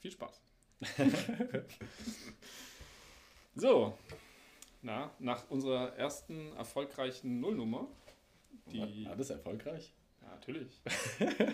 Viel 0.00 0.10
Spaß. 0.10 0.40
so, 3.54 3.98
na, 4.80 5.10
nach 5.18 5.50
unserer 5.50 5.94
ersten 5.96 6.52
erfolgreichen 6.56 7.40
Nullnummer, 7.40 7.86
die. 8.72 9.04
War 9.06 9.16
das 9.16 9.28
erfolgreich? 9.28 9.94
Ja, 10.22 10.28
natürlich. 10.30 10.80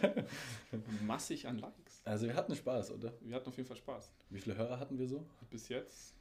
Massig 1.06 1.46
an 1.46 1.58
Likes. 1.58 2.02
Also 2.04 2.28
wir 2.28 2.36
hatten 2.36 2.54
Spaß, 2.54 2.92
oder? 2.92 3.12
Wir 3.20 3.34
hatten 3.34 3.48
auf 3.48 3.56
jeden 3.56 3.66
Fall 3.66 3.76
Spaß. 3.76 4.12
Wie 4.30 4.40
viele 4.40 4.56
Hörer 4.56 4.78
hatten 4.78 4.96
wir 4.96 5.08
so? 5.08 5.26
Bis 5.50 5.68
jetzt, 5.68 6.14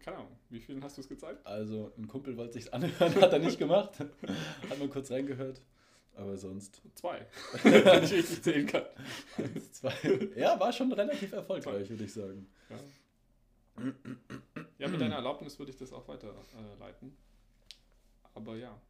keine 0.00 0.18
Ahnung, 0.18 0.36
wie 0.50 0.58
vielen 0.58 0.82
hast 0.82 0.96
du 0.96 1.02
es 1.02 1.08
gezeigt? 1.08 1.46
Also 1.46 1.92
ein 1.96 2.08
Kumpel 2.08 2.36
wollte 2.36 2.54
sich's 2.54 2.68
anhören, 2.70 3.14
hat 3.22 3.32
er 3.32 3.38
nicht 3.38 3.58
gemacht. 3.58 4.00
Hat 4.00 4.78
nur 4.78 4.90
kurz 4.90 5.12
reingehört. 5.12 5.60
Aber 6.18 6.36
sonst. 6.36 6.82
Zwei. 6.94 7.24
Wenn 7.62 8.02
ich 8.04 8.12
richtig 8.12 8.42
zählen 8.42 8.66
kann. 8.66 8.82
Eins, 9.36 9.72
zwei. 9.72 9.94
Ja, 10.36 10.58
war 10.58 10.72
schon 10.72 10.92
relativ 10.92 11.32
erfolgreich, 11.32 11.88
würde 11.88 12.04
ich 12.04 12.12
sagen. 12.12 12.46
Ja. 12.68 12.76
ja, 14.78 14.88
mit 14.88 15.00
deiner 15.00 15.14
Erlaubnis 15.16 15.58
würde 15.58 15.70
ich 15.70 15.76
das 15.78 15.92
auch 15.92 16.06
weiterleiten. 16.08 17.16
Aber 18.34 18.56
ja. 18.56 18.80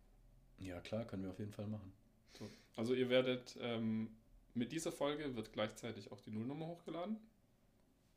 Ja, 0.58 0.80
klar, 0.80 1.04
können 1.04 1.24
wir 1.24 1.30
auf 1.30 1.38
jeden 1.38 1.52
Fall 1.52 1.66
machen. 1.66 1.92
So. 2.38 2.48
Also 2.76 2.94
ihr 2.94 3.08
werdet 3.10 3.56
ähm, 3.60 4.08
mit 4.54 4.72
dieser 4.72 4.90
Folge 4.90 5.36
wird 5.36 5.52
gleichzeitig 5.52 6.10
auch 6.10 6.20
die 6.20 6.30
Nullnummer 6.30 6.66
hochgeladen. 6.66 7.16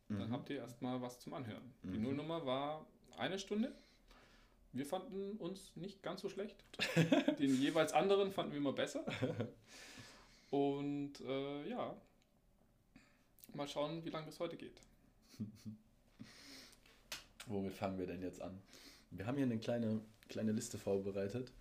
Dann 0.09 0.27
Mhm. 0.27 0.31
habt 0.31 0.49
ihr 0.49 0.57
erstmal 0.57 1.01
was 1.01 1.19
zum 1.19 1.33
Anhören. 1.33 1.73
Die 1.83 1.97
Mhm. 1.97 2.03
Nullnummer 2.03 2.45
war 2.45 2.85
eine 3.17 3.37
Stunde. 3.39 3.73
Wir 4.73 4.85
fanden 4.85 5.37
uns 5.37 5.71
nicht 5.75 6.01
ganz 6.01 6.21
so 6.21 6.29
schlecht. 6.29 6.63
Den 7.39 7.59
jeweils 7.61 7.93
anderen 7.93 8.31
fanden 8.31 8.53
wir 8.53 8.59
immer 8.59 8.73
besser. 8.73 9.05
Und 10.49 11.19
äh, 11.21 11.69
ja, 11.69 11.95
mal 13.53 13.67
schauen, 13.67 14.03
wie 14.05 14.09
lange 14.09 14.27
das 14.27 14.39
heute 14.39 14.57
geht. 14.57 14.79
Womit 17.47 17.73
fangen 17.73 17.97
wir 17.97 18.07
denn 18.07 18.21
jetzt 18.21 18.41
an? 18.41 18.61
Wir 19.11 19.25
haben 19.25 19.35
hier 19.35 19.45
eine 19.45 19.59
kleine, 19.59 20.01
kleine 20.29 20.51
Liste 20.51 20.77
vorbereitet. 20.77 21.51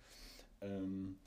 Ähm, 0.61 1.17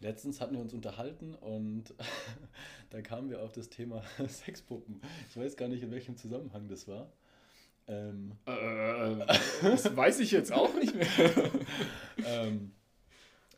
letztens 0.00 0.40
hatten 0.40 0.54
wir 0.54 0.60
uns 0.60 0.72
unterhalten 0.72 1.34
und 1.34 1.94
da 2.90 3.02
kamen 3.02 3.30
wir 3.30 3.42
auf 3.42 3.52
das 3.52 3.68
Thema 3.68 4.02
Sexpuppen. 4.28 5.00
Ich 5.30 5.36
weiß 5.36 5.56
gar 5.56 5.68
nicht, 5.68 5.82
in 5.82 5.90
welchem 5.90 6.16
Zusammenhang 6.16 6.68
das 6.68 6.88
war. 6.88 7.12
Ähm, 7.88 8.32
Äh, 8.46 9.26
das 9.62 9.96
weiß 9.96 10.20
ich 10.20 10.30
jetzt 10.30 10.52
auch 10.52 10.74
nicht 10.74 10.94
mehr. 10.94 11.06
ähm, 12.26 12.72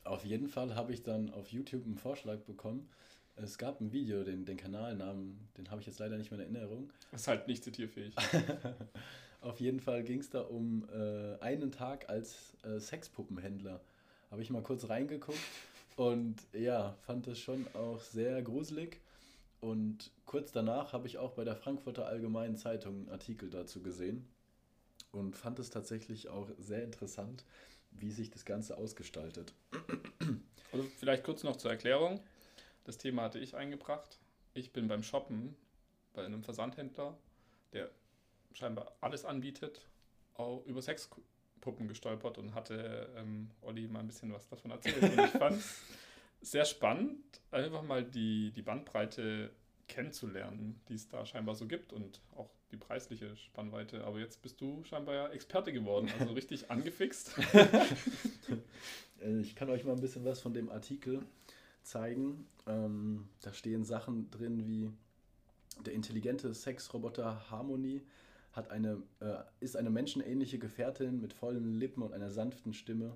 auf 0.05 0.25
jeden 0.25 0.49
Fall 0.49 0.75
habe 0.75 0.93
ich 0.93 1.03
dann 1.03 1.31
auf 1.31 1.53
YouTube 1.53 1.85
einen 1.85 1.97
Vorschlag 1.97 2.39
bekommen. 2.41 2.89
Es 3.37 3.59
gab 3.59 3.81
ein 3.81 3.93
Video, 3.93 4.23
den, 4.23 4.45
den 4.45 4.57
Kanalnamen, 4.57 5.49
den 5.57 5.71
habe 5.71 5.81
ich 5.81 5.87
jetzt 5.87 5.99
leider 5.99 6.17
nicht 6.17 6.31
mehr 6.31 6.41
in 6.41 6.55
Erinnerung. 6.55 6.91
Das 7.11 7.23
ist 7.23 7.29
halt 7.29 7.49
nicht 7.49 7.65
zitierfähig. 7.65 8.15
Auf 9.41 9.61
jeden 9.61 9.81
Fall 9.81 10.03
ging 10.03 10.21
es 10.21 10.29
da 10.29 10.43
um 10.43 10.87
äh, 10.93 11.39
einen 11.41 11.73
Tag 11.73 12.11
als 12.11 12.53
äh, 12.63 12.79
Sexpuppenhändler. 12.79 13.81
Habe 14.31 14.43
ich 14.43 14.51
mal 14.51 14.63
kurz 14.63 14.89
reingeguckt 14.89 15.39
und 15.97 16.37
ja, 16.53 16.95
fand 17.01 17.27
das 17.27 17.39
schon 17.39 17.67
auch 17.75 18.01
sehr 18.01 18.43
gruselig. 18.43 19.01
Und 19.61 20.11
kurz 20.25 20.53
danach 20.53 20.93
habe 20.93 21.07
ich 21.07 21.19
auch 21.19 21.33
bei 21.33 21.45
der 21.45 21.57
Frankfurter 21.57 22.07
Allgemeinen 22.07 22.57
Zeitung 22.57 22.95
einen 22.95 23.09
Artikel 23.11 23.51
dazu 23.51 23.83
gesehen 23.83 24.27
und 25.13 25.37
fand 25.37 25.59
es 25.59 25.71
tatsächlich 25.71 26.29
auch 26.29 26.49
sehr 26.59 26.83
interessant, 26.83 27.45
wie 27.91 28.11
sich 28.11 28.31
das 28.31 28.45
Ganze 28.45 28.77
ausgestaltet. 28.77 29.53
Also 30.73 30.87
vielleicht 30.99 31.25
kurz 31.25 31.43
noch 31.43 31.57
zur 31.57 31.71
Erklärung. 31.71 32.21
Das 32.85 32.97
Thema 32.97 33.23
hatte 33.23 33.39
ich 33.39 33.57
eingebracht. 33.57 34.19
Ich 34.55 34.73
bin 34.73 34.89
beim 34.89 35.03
Shoppen 35.03 35.57
bei 36.13 36.25
einem 36.25 36.43
Versandhändler, 36.43 37.17
der 37.73 37.91
scheinbar 38.53 38.93
alles 39.01 39.25
anbietet, 39.25 39.87
auch 40.35 40.65
über 40.67 40.81
Sexpuppen 40.81 41.89
gestolpert 41.89 42.39
und 42.39 42.55
hatte 42.55 43.11
ähm, 43.17 43.51
Olli 43.63 43.87
mal 43.89 44.01
ein 44.01 44.07
bisschen 44.07 44.33
was 44.33 44.49
davon 44.49 44.71
erzählt. 44.71 45.03
Und 45.03 45.25
ich 45.25 45.31
fand 45.31 45.63
sehr 46.41 46.65
spannend, 46.65 47.19
einfach 47.51 47.83
mal 47.83 48.05
die, 48.05 48.53
die 48.53 48.63
Bandbreite 48.63 49.51
kennenzulernen, 49.89 50.81
die 50.89 50.95
es 50.95 51.09
da 51.09 51.27
scheinbar 51.27 51.55
so 51.55 51.67
gibt 51.67 51.93
und 51.93 52.21
auch 52.37 52.51
die 52.71 52.77
preisliche 52.77 53.37
Spannweite. 53.37 54.05
Aber 54.05 54.19
jetzt 54.21 54.41
bist 54.43 54.61
du 54.61 54.83
scheinbar 54.85 55.15
ja 55.15 55.29
Experte 55.29 55.73
geworden, 55.73 56.09
also 56.19 56.33
richtig 56.33 56.71
angefixt. 56.71 57.35
Äh, 59.23 59.41
Ich 59.41 59.55
kann 59.55 59.69
euch 59.69 59.85
mal 59.85 59.93
ein 59.93 60.01
bisschen 60.01 60.25
was 60.25 60.41
von 60.41 60.55
dem 60.55 60.71
Artikel 60.71 61.23
zeigen. 61.83 62.47
Ähm, 62.67 63.29
da 63.43 63.53
stehen 63.53 63.85
Sachen 63.85 64.31
drin 64.31 64.67
wie 64.67 64.91
der 65.85 65.93
intelligente 65.93 66.53
Sexroboter 66.55 67.51
Harmony 67.51 68.03
hat 68.53 68.71
eine, 68.71 69.03
äh, 69.21 69.37
ist 69.61 69.77
eine 69.77 69.91
menschenähnliche 69.91 70.59
Gefährtin 70.59 71.21
mit 71.21 71.33
vollen 71.33 71.75
Lippen 71.75 72.03
und 72.03 72.13
einer 72.13 72.31
sanften 72.31 72.75
Stimme. 72.75 73.15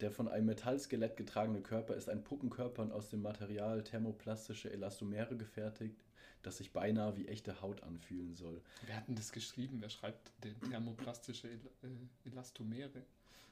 Der 0.00 0.10
von 0.10 0.28
einem 0.28 0.46
Metallskelett 0.46 1.16
getragene 1.16 1.60
Körper 1.60 1.94
ist 1.94 2.08
ein 2.08 2.24
Puppenkörper 2.24 2.82
und 2.82 2.92
aus 2.92 3.10
dem 3.10 3.22
Material 3.22 3.82
thermoplastische 3.84 4.72
Elastomere 4.72 5.36
gefertigt, 5.36 6.04
das 6.42 6.56
sich 6.58 6.72
beinahe 6.72 7.16
wie 7.16 7.28
echte 7.28 7.60
Haut 7.60 7.82
anfühlen 7.82 8.34
soll. 8.34 8.60
Wer 8.86 8.96
hat 8.96 9.08
denn 9.08 9.14
das 9.16 9.30
geschrieben? 9.32 9.78
Wer 9.80 9.90
schreibt 9.90 10.32
denn 10.42 10.58
thermoplastische 10.70 11.48
El 11.48 11.60
äh, 11.82 12.28
Elastomere? 12.30 13.02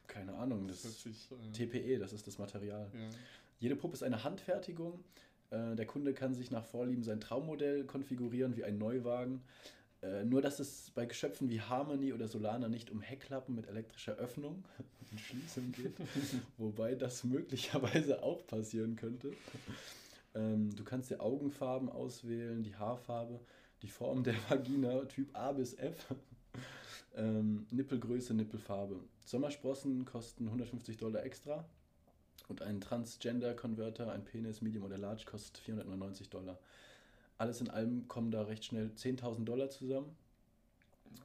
Keine 0.07 0.35
Ahnung, 0.35 0.67
Das 0.69 0.83
das 0.83 1.03
sich. 1.03 1.29
Äh, 1.31 1.53
TPE, 1.53 1.99
das 1.99 2.13
ist 2.15 2.27
das 2.27 2.39
Material. 2.39 2.91
ja. 2.95 3.09
Jede 3.61 3.77
Puppe 3.77 3.95
ist 3.95 4.03
eine 4.03 4.25
Handfertigung. 4.25 5.05
Äh, 5.51 5.75
Der 5.75 5.85
Kunde 5.87 6.15
kann 6.15 6.33
sich 6.35 6.51
nach 6.51 6.65
Vorlieben 6.65 7.03
sein 7.03 7.21
Traummodell 7.21 7.85
konfigurieren 7.85 8.57
wie 8.57 8.65
ein 8.65 8.79
Neuwagen. 8.79 9.43
Äh, 10.03 10.25
Nur, 10.25 10.43
dass 10.43 10.61
es 10.61 10.91
bei 10.95 11.07
Geschöpfen 11.07 11.49
wie 11.49 11.61
Harmony 11.61 12.13
oder 12.13 12.29
Solana 12.29 12.69
nicht 12.69 12.91
um 12.91 13.01
Heckklappen 13.01 13.55
mit 13.55 13.67
elektrischer 13.67 14.15
Öffnung 14.17 14.65
und 15.11 15.21
Schließung 15.21 15.73
geht, 15.73 15.95
wobei 16.59 16.95
das 16.95 17.25
möglicherweise 17.25 18.23
auch 18.23 18.47
passieren 18.47 18.97
könnte. 18.97 19.33
Ähm, 20.35 20.75
Du 20.77 20.85
kannst 20.85 21.11
die 21.11 21.19
Augenfarben 21.21 21.89
auswählen, 21.89 22.63
die 22.63 22.77
Haarfarbe, 22.77 23.41
die 23.83 23.89
Form 23.89 24.23
der 24.23 24.35
Vagina, 24.49 25.05
Typ 25.07 25.37
A 25.37 25.53
bis 25.53 25.75
F, 25.75 26.15
ähm, 27.17 27.67
Nippelgröße, 27.71 28.35
Nippelfarbe. 28.35 29.01
Sommersprossen 29.25 30.05
kosten 30.05 30.47
150 30.47 30.97
Dollar 30.97 31.25
extra. 31.25 31.65
Und 32.49 32.63
ein 32.63 32.81
Transgender-Converter, 32.81 34.11
ein 34.11 34.25
Penis, 34.25 34.63
Medium 34.63 34.85
oder 34.85 34.97
Large, 34.97 35.25
kostet 35.27 35.59
499 35.59 36.31
Dollar. 36.31 36.59
Alles 37.39 37.61
in 37.61 37.71
allem 37.71 38.09
kommen 38.09 38.31
da 38.31 38.43
recht 38.43 38.65
schnell 38.65 38.91
10.000 38.95 39.45
Dollar 39.45 39.71
zusammen. 39.71 40.15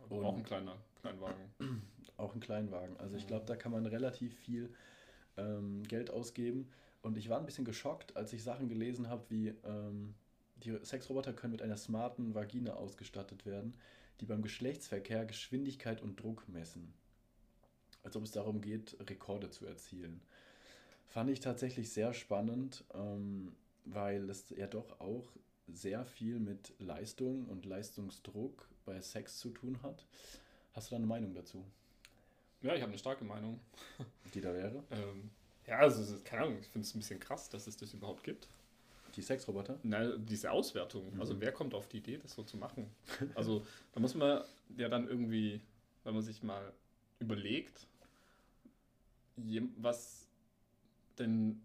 Und- 0.10 0.24
auch 0.24 0.38
ein 0.38 0.44
kleiner 0.44 0.78
Kleinwagen. 1.02 1.52
Auch 2.18 2.36
ein 2.36 2.40
Kleinwagen. 2.40 2.96
Also 2.98 3.18
ich 3.18 3.24
Mhm. 3.24 3.28
glaube, 3.28 3.46
da 3.48 3.56
kann 3.56 3.72
man 3.72 3.86
relativ 3.88 4.38
viel 4.38 4.72
ähm, 5.36 5.82
Geld 5.88 6.12
ausgeben. 6.12 6.70
Und 7.02 7.18
ich 7.18 7.28
war 7.28 7.40
ein 7.40 7.46
bisschen 7.46 7.66
geschockt, 7.66 8.16
als 8.16 8.32
ich 8.34 8.44
Sachen 8.44 8.70
gelesen 8.70 9.10
habe, 9.10 9.24
wie 9.30 9.48
ähm, 9.66 10.14
die 10.58 10.78
Sexroboter 10.86 11.34
können 11.34 11.54
mit 11.54 11.64
einer 11.64 11.76
smarten 11.76 12.36
Vagina 12.36 12.74
ausgestattet 12.76 13.46
werden, 13.48 13.76
die 14.22 14.26
beim 14.26 14.44
Geschlechtsverkehr 14.44 15.26
Geschwindigkeit 15.26 16.02
und 16.04 16.22
Druck 16.22 16.48
messen. 16.48 16.94
Als 18.04 18.16
ob 18.16 18.24
es 18.24 18.32
darum 18.32 18.62
geht, 18.62 18.96
Rekorde 19.10 19.50
zu 19.50 19.66
erzielen. 19.66 20.22
Fand 21.08 21.32
ich 21.32 21.40
tatsächlich 21.40 21.92
sehr 21.92 22.14
spannend, 22.14 22.84
ähm, 22.94 23.54
weil 23.86 24.30
es 24.30 24.52
ja 24.52 24.68
doch 24.68 25.00
auch 25.00 25.32
sehr 25.68 26.06
viel 26.06 26.40
mit 26.40 26.74
Leistung 26.80 27.46
und 27.46 27.66
Leistungsdruck 27.66 28.68
bei 28.86 29.02
Sex 29.02 29.40
zu 29.40 29.50
tun 29.50 29.80
hat. 29.84 30.06
Hast 30.74 30.90
du 30.90 30.92
da 30.92 30.98
eine 30.98 31.06
Meinung 31.06 31.34
dazu? 31.34 31.64
Ja, 32.62 32.74
ich 32.76 32.82
habe 32.82 32.92
eine 32.92 32.98
starke 32.98 33.24
Meinung. 33.24 33.60
Die 34.34 34.42
da 34.42 34.54
wäre? 34.54 34.84
Ähm, 34.92 35.30
ja, 35.68 35.80
also, 35.80 36.18
keine 36.24 36.44
Ahnung, 36.44 36.60
ich 36.60 36.68
finde 36.68 36.88
es 36.88 36.96
ein 36.96 37.00
bisschen 37.00 37.20
krass, 37.20 37.50
dass 37.50 37.68
es 37.68 37.78
das 37.78 37.94
überhaupt 37.94 38.24
gibt. 38.24 38.48
Die 39.16 39.22
Sexroboter? 39.22 39.78
Na, 39.84 40.18
diese 40.18 40.52
Auswertung. 40.52 41.14
Mhm. 41.14 41.20
Also, 41.20 41.40
wer 41.40 41.52
kommt 41.52 41.74
auf 41.74 41.88
die 41.88 41.98
Idee, 41.98 42.18
das 42.18 42.34
so 42.34 42.44
zu 42.44 42.58
machen? 42.58 42.90
Also, 43.36 43.66
da 43.94 44.00
muss 44.00 44.16
man 44.16 44.44
ja 44.78 44.90
dann 44.90 45.08
irgendwie, 45.08 45.62
wenn 46.04 46.14
man 46.14 46.24
sich 46.24 46.42
mal 46.42 46.74
überlegt, 47.20 47.88
was 49.78 50.28
denn 51.20 51.62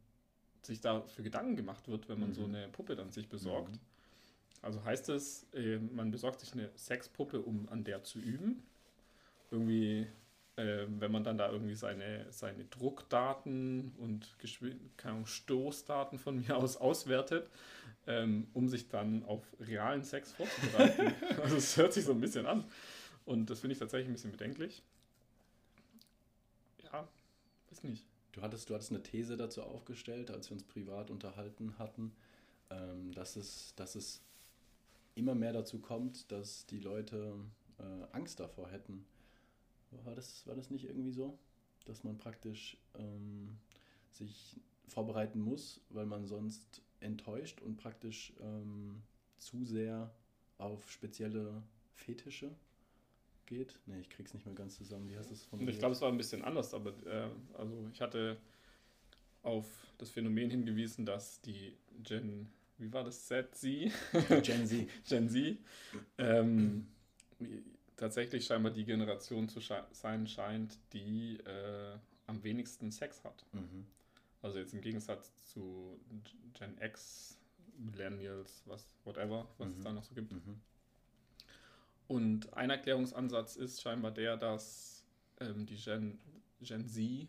sich 0.68 0.80
da 0.82 1.02
für 1.02 1.24
Gedanken 1.24 1.56
gemacht 1.56 1.88
wird, 1.88 2.08
wenn 2.10 2.20
man 2.20 2.30
Mhm. 2.30 2.34
so 2.34 2.44
eine 2.46 2.68
Puppe 2.68 2.96
dann 2.96 3.10
sich 3.12 3.28
besorgt. 3.28 3.74
Mhm. 3.74 3.80
Also 4.62 4.84
heißt 4.84 5.08
es, 5.10 5.46
äh, 5.54 5.78
man 5.78 6.10
besorgt 6.12 6.40
sich 6.40 6.52
eine 6.54 6.70
Sexpuppe, 6.76 7.40
um 7.42 7.68
an 7.70 7.84
der 7.84 8.04
zu 8.04 8.20
üben. 8.20 8.62
Irgendwie, 9.50 10.06
äh, 10.56 10.86
wenn 10.88 11.12
man 11.12 11.24
dann 11.24 11.38
da 11.38 11.50
irgendwie 11.50 11.74
seine, 11.76 12.26
seine 12.32 12.64
Druckdaten 12.66 13.94
und 13.98 14.38
Geschwin 14.40 14.90
keine 14.96 15.14
Ahnung, 15.14 15.26
Stoßdaten 15.26 16.18
von 16.18 16.38
mir 16.46 16.56
aus 16.56 16.76
auswertet, 16.76 17.50
ähm, 18.06 18.48
um 18.54 18.68
sich 18.68 18.88
dann 18.88 19.24
auf 19.24 19.44
realen 19.60 20.04
Sex 20.04 20.32
vorzubereiten. 20.32 21.14
also 21.42 21.56
es 21.56 21.76
hört 21.76 21.92
sich 21.94 22.04
so 22.04 22.12
ein 22.12 22.20
bisschen 22.20 22.46
an. 22.46 22.64
Und 23.26 23.50
das 23.50 23.60
finde 23.60 23.74
ich 23.74 23.78
tatsächlich 23.80 24.08
ein 24.08 24.14
bisschen 24.14 24.32
bedenklich. 24.32 24.82
Ja, 26.82 27.08
weiß 27.70 27.82
nicht. 27.84 28.04
Du 28.32 28.42
hattest, 28.42 28.70
du 28.70 28.74
hattest 28.74 28.90
eine 28.90 29.02
These 29.02 29.36
dazu 29.36 29.62
aufgestellt, 29.62 30.30
als 30.30 30.50
wir 30.50 30.54
uns 30.54 30.64
privat 30.64 31.10
unterhalten 31.10 31.78
hatten, 31.78 32.12
ähm, 32.70 33.12
dass, 33.12 33.36
es, 33.36 33.74
dass 33.76 33.94
es 33.94 34.22
immer 35.14 35.34
mehr 35.34 35.52
dazu 35.52 35.80
kommt, 35.80 36.30
dass 36.30 36.66
die 36.66 36.78
Leute 36.78 37.34
äh, 37.78 38.06
Angst 38.12 38.40
davor 38.40 38.70
hätten. 38.70 39.04
War 40.04 40.14
das, 40.14 40.46
war 40.46 40.54
das 40.54 40.70
nicht 40.70 40.84
irgendwie 40.84 41.12
so? 41.12 41.38
Dass 41.86 42.04
man 42.04 42.18
praktisch 42.18 42.76
ähm, 42.94 43.58
sich 44.10 44.60
vorbereiten 44.86 45.40
muss, 45.40 45.80
weil 45.90 46.06
man 46.06 46.26
sonst 46.26 46.82
enttäuscht 47.00 47.60
und 47.62 47.76
praktisch 47.76 48.32
ähm, 48.40 49.02
zu 49.38 49.64
sehr 49.64 50.10
auf 50.58 50.90
spezielle 50.90 51.62
Fetische 51.94 52.50
geht. 53.48 53.78
Ne, 53.86 53.98
ich 54.00 54.08
krieg's 54.08 54.34
nicht 54.34 54.46
mehr 54.46 54.54
ganz 54.54 54.76
zusammen. 54.76 55.10
Wie 55.10 55.16
heißt 55.16 55.30
das 55.30 55.44
von 55.44 55.66
Ich 55.66 55.78
glaube, 55.78 55.94
es 55.94 56.00
war 56.00 56.10
ein 56.10 56.16
bisschen 56.16 56.44
anders, 56.44 56.74
aber 56.74 56.90
äh, 57.06 57.28
also 57.56 57.88
ich 57.92 58.00
hatte 58.00 58.36
auf 59.42 59.66
das 59.96 60.10
Phänomen 60.10 60.50
hingewiesen, 60.50 61.06
dass 61.06 61.40
die 61.40 61.76
Gen, 62.02 62.48
wie 62.76 62.92
war 62.92 63.04
das, 63.04 63.26
Z, 63.26 63.54
Z? 63.54 63.90
Gen 64.42 64.66
Z. 64.66 64.88
Gen 65.08 65.28
Z. 65.28 65.58
Ähm, 66.18 66.86
tatsächlich 67.96 68.44
scheinbar 68.44 68.72
die 68.72 68.84
Generation 68.84 69.48
zu 69.48 69.60
sche 69.60 69.84
sein 69.92 70.26
scheint, 70.26 70.78
die 70.92 71.38
äh, 71.38 71.96
am 72.26 72.42
wenigsten 72.42 72.92
Sex 72.92 73.24
hat. 73.24 73.44
Mhm. 73.52 73.86
Also 74.42 74.58
jetzt 74.58 74.74
im 74.74 74.80
Gegensatz 74.80 75.32
zu 75.52 75.98
Gen 76.54 76.76
X, 76.80 77.38
Millennials, 77.78 78.62
was, 78.66 78.94
whatever, 79.04 79.48
was 79.58 79.68
mhm. 79.68 79.78
es 79.78 79.84
da 79.84 79.92
noch 79.92 80.04
so 80.04 80.14
gibt. 80.14 80.32
Mhm. 80.32 80.60
Und 82.08 82.52
ein 82.54 82.70
Erklärungsansatz 82.70 83.56
ist 83.56 83.82
scheinbar 83.82 84.10
der, 84.10 84.36
dass 84.36 85.04
ähm, 85.40 85.66
die 85.66 85.76
Gen, 85.76 86.18
Gen 86.60 86.88
Z, 86.88 87.28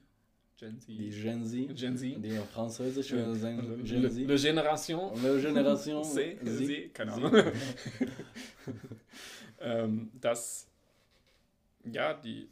Gen 0.57 0.79
Z, 0.79 0.87
die 0.87 1.09
Gen 1.09 1.45
Z, 1.45 1.75
Gen 1.75 1.97
Z, 1.97 2.23
die 2.23 2.37
französisch 2.53 3.11
ja. 3.11 3.33
Gen, 3.33 3.83
Gen 3.83 4.01
Le, 4.01 4.07
Le 4.07 4.35
Generation, 4.37 5.21
Le 5.21 5.41
Generation, 5.41 6.03
C, 6.03 6.37
Z, 6.45 6.93
keine 6.93 7.13
Ahnung, 7.13 7.33
ähm, 9.59 10.11
dass 10.19 10.67
ja 11.83 12.13
die, 12.13 12.49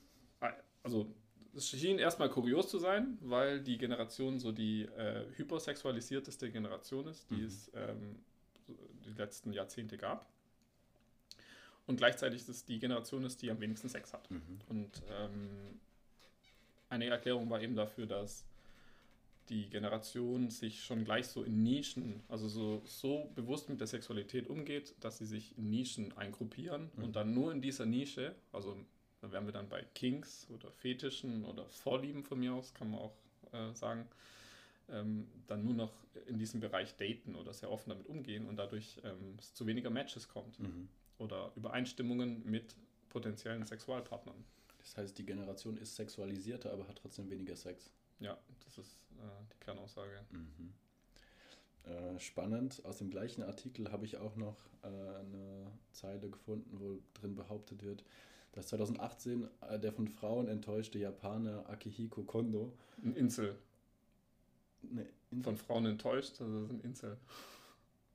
also 0.83 1.07
es 1.55 1.69
schien 1.69 1.97
erstmal 1.97 2.29
kurios 2.29 2.69
zu 2.69 2.77
sein, 2.77 3.17
weil 3.21 3.61
die 3.61 3.77
Generation 3.77 4.37
so 4.37 4.51
die 4.51 4.83
äh, 4.83 5.25
hypersexualisierteste 5.35 6.51
Generation 6.51 7.07
ist, 7.07 7.29
die 7.31 7.35
mhm. 7.35 7.45
es 7.45 7.71
ähm, 7.73 8.15
die 9.05 9.13
letzten 9.13 9.53
Jahrzehnte 9.53 9.97
gab. 9.97 10.27
Und 11.87 11.97
gleichzeitig 11.97 12.41
ist 12.41 12.49
es 12.49 12.65
die 12.65 12.79
Generation 12.79 13.23
ist, 13.23 13.41
die 13.41 13.49
am 13.49 13.59
wenigsten 13.59 13.89
Sex 13.89 14.13
hat. 14.13 14.29
Mhm. 14.29 14.59
Und 14.67 15.01
ähm, 15.09 15.79
eine 16.89 17.05
Erklärung 17.05 17.49
war 17.49 17.61
eben 17.61 17.75
dafür, 17.75 18.05
dass 18.05 18.45
die 19.49 19.69
Generation 19.69 20.49
sich 20.49 20.83
schon 20.83 21.05
gleich 21.05 21.27
so 21.27 21.43
in 21.43 21.63
Nischen, 21.63 22.21
also 22.27 22.49
so, 22.49 22.81
so 22.85 23.31
bewusst 23.35 23.69
mit 23.69 23.79
der 23.79 23.87
Sexualität 23.87 24.47
umgeht, 24.49 24.93
dass 24.99 25.19
sie 25.19 25.25
sich 25.25 25.57
in 25.57 25.69
Nischen 25.69 26.15
eingruppieren 26.17 26.91
mhm. 26.95 27.03
und 27.03 27.15
dann 27.15 27.33
nur 27.33 27.53
in 27.53 27.61
dieser 27.61 27.85
Nische, 27.85 28.35
also 28.51 28.77
da 29.21 29.31
wären 29.31 29.45
wir 29.45 29.53
dann 29.53 29.69
bei 29.69 29.83
Kings 29.95 30.47
oder 30.53 30.69
Fetischen 30.71 31.45
oder 31.45 31.65
Vorlieben 31.69 32.23
von 32.23 32.39
mir 32.39 32.53
aus, 32.53 32.73
kann 32.73 32.91
man 32.91 32.99
auch 32.99 33.15
äh, 33.53 33.73
sagen, 33.73 34.05
ähm, 34.89 35.27
dann 35.47 35.63
nur 35.63 35.73
noch 35.73 35.93
in 36.27 36.37
diesem 36.37 36.59
Bereich 36.59 36.95
daten 36.97 37.35
oder 37.35 37.53
sehr 37.53 37.71
offen 37.71 37.89
damit 37.89 38.07
umgehen 38.07 38.45
und 38.47 38.57
dadurch 38.57 38.99
ähm, 39.03 39.37
es 39.39 39.53
zu 39.53 39.65
weniger 39.65 39.89
Matches 39.89 40.27
kommt 40.27 40.59
mhm. 40.59 40.89
Oder 41.17 41.51
Übereinstimmungen 41.55 42.43
mit 42.45 42.75
potenziellen 43.09 43.65
Sexualpartnern. 43.65 44.43
Das 44.79 44.97
heißt, 44.97 45.17
die 45.17 45.25
Generation 45.25 45.77
ist 45.77 45.95
sexualisierter, 45.95 46.71
aber 46.71 46.87
hat 46.87 46.97
trotzdem 46.97 47.29
weniger 47.29 47.55
Sex. 47.55 47.91
Ja, 48.19 48.37
das 48.65 48.77
ist 48.77 48.99
äh, 49.17 49.43
die 49.51 49.59
Kernaussage. 49.59 50.25
Mhm. 50.31 50.73
Äh, 51.83 52.19
spannend, 52.19 52.83
aus 52.85 52.97
dem 52.97 53.09
gleichen 53.09 53.43
Artikel 53.43 53.91
habe 53.91 54.05
ich 54.05 54.17
auch 54.17 54.35
noch 54.35 54.57
äh, 54.83 54.87
eine 54.87 55.71
Zeile 55.91 56.29
gefunden, 56.29 56.79
wo 56.79 56.99
drin 57.13 57.35
behauptet 57.35 57.83
wird, 57.83 58.03
dass 58.51 58.67
2018 58.67 59.47
äh, 59.61 59.79
der 59.79 59.93
von 59.93 60.07
Frauen 60.07 60.47
enttäuschte 60.47 60.99
Japaner 60.99 61.69
Akihiko 61.69 62.23
Kondo. 62.23 62.73
Ein 63.03 63.15
Insel. 63.15 63.57
Ne, 64.81 65.05
Insel. 65.31 65.43
Von 65.43 65.57
Frauen 65.57 65.85
enttäuscht, 65.85 66.41
also 66.41 66.53
das 66.53 66.63
ist 66.63 66.71
ein 66.71 66.81
Insel. 66.81 67.17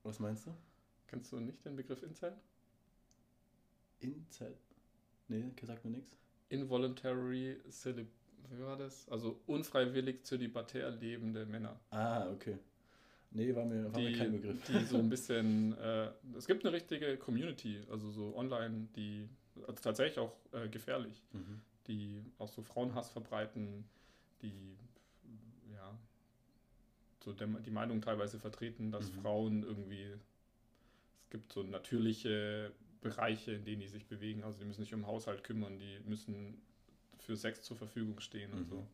Was 0.02 0.18
meinst 0.18 0.46
du? 0.46 0.54
Kennst 1.06 1.32
du 1.32 1.40
nicht 1.40 1.64
den 1.64 1.76
Begriff 1.76 2.02
Incel? 2.02 2.34
Incel? 4.02 4.56
Nee, 5.28 5.52
sagt 5.62 5.84
mir 5.84 5.92
nichts. 5.92 6.16
Involuntary 6.48 7.56
Celib 7.70 8.08
wie 8.50 8.62
war 8.62 8.76
das? 8.76 9.08
Also 9.08 9.40
unfreiwillig 9.46 10.24
zölibatär 10.24 10.90
lebende 10.90 11.46
Männer. 11.46 11.78
Ah, 11.90 12.28
okay. 12.30 12.58
Nee, 13.30 13.54
war 13.54 13.64
mir, 13.64 13.84
war 13.84 13.98
die, 13.98 14.10
mir 14.10 14.18
kein 14.18 14.32
Begriff. 14.32 14.62
Die 14.66 14.84
so 14.84 14.98
ein 14.98 15.08
bisschen, 15.10 15.76
äh, 15.78 16.10
es 16.36 16.46
gibt 16.46 16.64
eine 16.64 16.74
richtige 16.74 17.16
Community, 17.16 17.80
also 17.90 18.10
so 18.10 18.36
online, 18.36 18.88
die 18.94 19.28
also 19.66 19.80
tatsächlich 19.82 20.18
auch 20.18 20.36
äh, 20.52 20.68
gefährlich, 20.68 21.22
mhm. 21.32 21.60
die 21.86 22.24
auch 22.38 22.48
so 22.48 22.62
Frauenhass 22.62 23.10
verbreiten, 23.10 23.84
die 24.42 24.76
ja 25.70 25.98
so 27.24 27.32
der, 27.32 27.46
die 27.46 27.70
Meinung 27.70 28.02
teilweise 28.02 28.38
vertreten, 28.38 28.90
dass 28.90 29.10
mhm. 29.12 29.20
Frauen 29.22 29.62
irgendwie, 29.62 30.02
es 31.22 31.30
gibt 31.30 31.52
so 31.52 31.62
natürliche 31.62 32.72
Bereiche, 33.02 33.52
in 33.52 33.64
denen 33.64 33.80
die 33.80 33.88
sich 33.88 34.06
bewegen, 34.06 34.42
also 34.44 34.58
die 34.58 34.64
müssen 34.64 34.82
sich 34.82 34.94
um 34.94 35.00
den 35.00 35.06
Haushalt 35.06 35.44
kümmern, 35.44 35.78
die 35.78 36.00
müssen 36.08 36.60
für 37.18 37.36
Sex 37.36 37.62
zur 37.62 37.76
Verfügung 37.76 38.20
stehen 38.20 38.50
mhm. 38.50 38.58
und 38.58 38.68
so. 38.68 38.86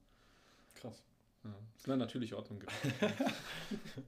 Krass. 0.75 1.03
Ja, 1.45 1.55
das 1.75 1.83
ist 1.83 1.89
eine 1.89 1.99
natürliche 1.99 2.37
Ordnung 2.37 2.61
gibt. 2.61 2.73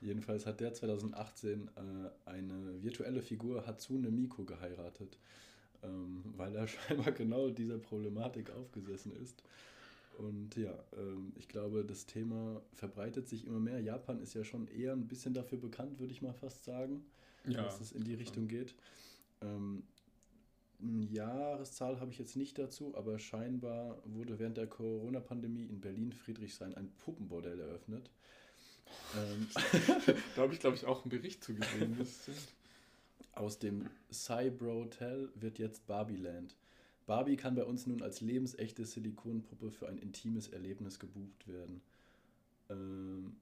Jedenfalls 0.00 0.44
hat 0.44 0.60
der 0.60 0.74
2018 0.74 1.68
äh, 1.68 2.28
eine 2.28 2.82
virtuelle 2.82 3.22
Figur 3.22 3.66
Hatsune 3.66 4.10
Miku 4.10 4.44
geheiratet 4.44 5.16
ähm, 5.82 6.22
weil 6.36 6.54
er 6.54 6.66
scheinbar 6.68 7.12
genau 7.12 7.50
dieser 7.50 7.78
Problematik 7.78 8.50
aufgesessen 8.50 9.12
ist. 9.22 9.42
Und 10.18 10.56
ja, 10.56 10.72
ähm, 10.96 11.32
ich 11.36 11.48
glaube, 11.48 11.84
das 11.84 12.06
Thema 12.06 12.62
verbreitet 12.74 13.28
sich 13.28 13.46
immer 13.46 13.60
mehr. 13.60 13.80
Japan 13.80 14.20
ist 14.20 14.34
ja 14.34 14.44
schon 14.44 14.66
eher 14.68 14.92
ein 14.92 15.06
bisschen 15.06 15.34
dafür 15.34 15.58
bekannt, 15.58 15.98
würde 15.98 16.12
ich 16.12 16.22
mal 16.22 16.32
fast 16.32 16.64
sagen, 16.64 17.04
ja, 17.46 17.62
dass 17.62 17.80
es 17.80 17.92
in 17.92 18.02
die 18.04 18.14
Richtung 18.14 18.48
geht. 18.48 18.74
Ähm, 19.42 19.82
eine 20.80 21.04
Jahreszahl 21.04 22.00
habe 22.00 22.10
ich 22.10 22.18
jetzt 22.18 22.36
nicht 22.36 22.58
dazu, 22.58 22.94
aber 22.96 23.18
scheinbar 23.18 23.98
wurde 24.04 24.38
während 24.38 24.56
der 24.56 24.66
Corona-Pandemie 24.66 25.64
in 25.64 25.80
Berlin 25.80 26.12
Friedrichshain 26.12 26.74
ein 26.74 26.92
Puppenbordell 26.98 27.60
eröffnet. 27.60 28.10
Ähm, 29.16 29.48
da 30.36 30.42
habe 30.42 30.52
ich, 30.52 30.60
glaube 30.60 30.76
ich, 30.76 30.84
auch 30.84 31.02
einen 31.02 31.10
Bericht 31.10 31.42
zu 31.42 31.54
gesehen. 31.54 31.96
Aus 33.32 33.58
dem 33.58 33.88
Cybrotel 34.12 35.30
wird 35.34 35.58
jetzt 35.58 35.86
Barbieland. 35.86 36.54
Barbie 37.06 37.36
kann 37.36 37.54
bei 37.54 37.64
uns 37.64 37.86
nun 37.86 38.02
als 38.02 38.20
lebensechte 38.20 38.84
Silikonpuppe 38.84 39.70
für 39.70 39.88
ein 39.88 39.98
intimes 39.98 40.48
Erlebnis 40.48 40.98
gebucht 40.98 41.46
werden. 41.46 41.80
Ähm 42.68 43.36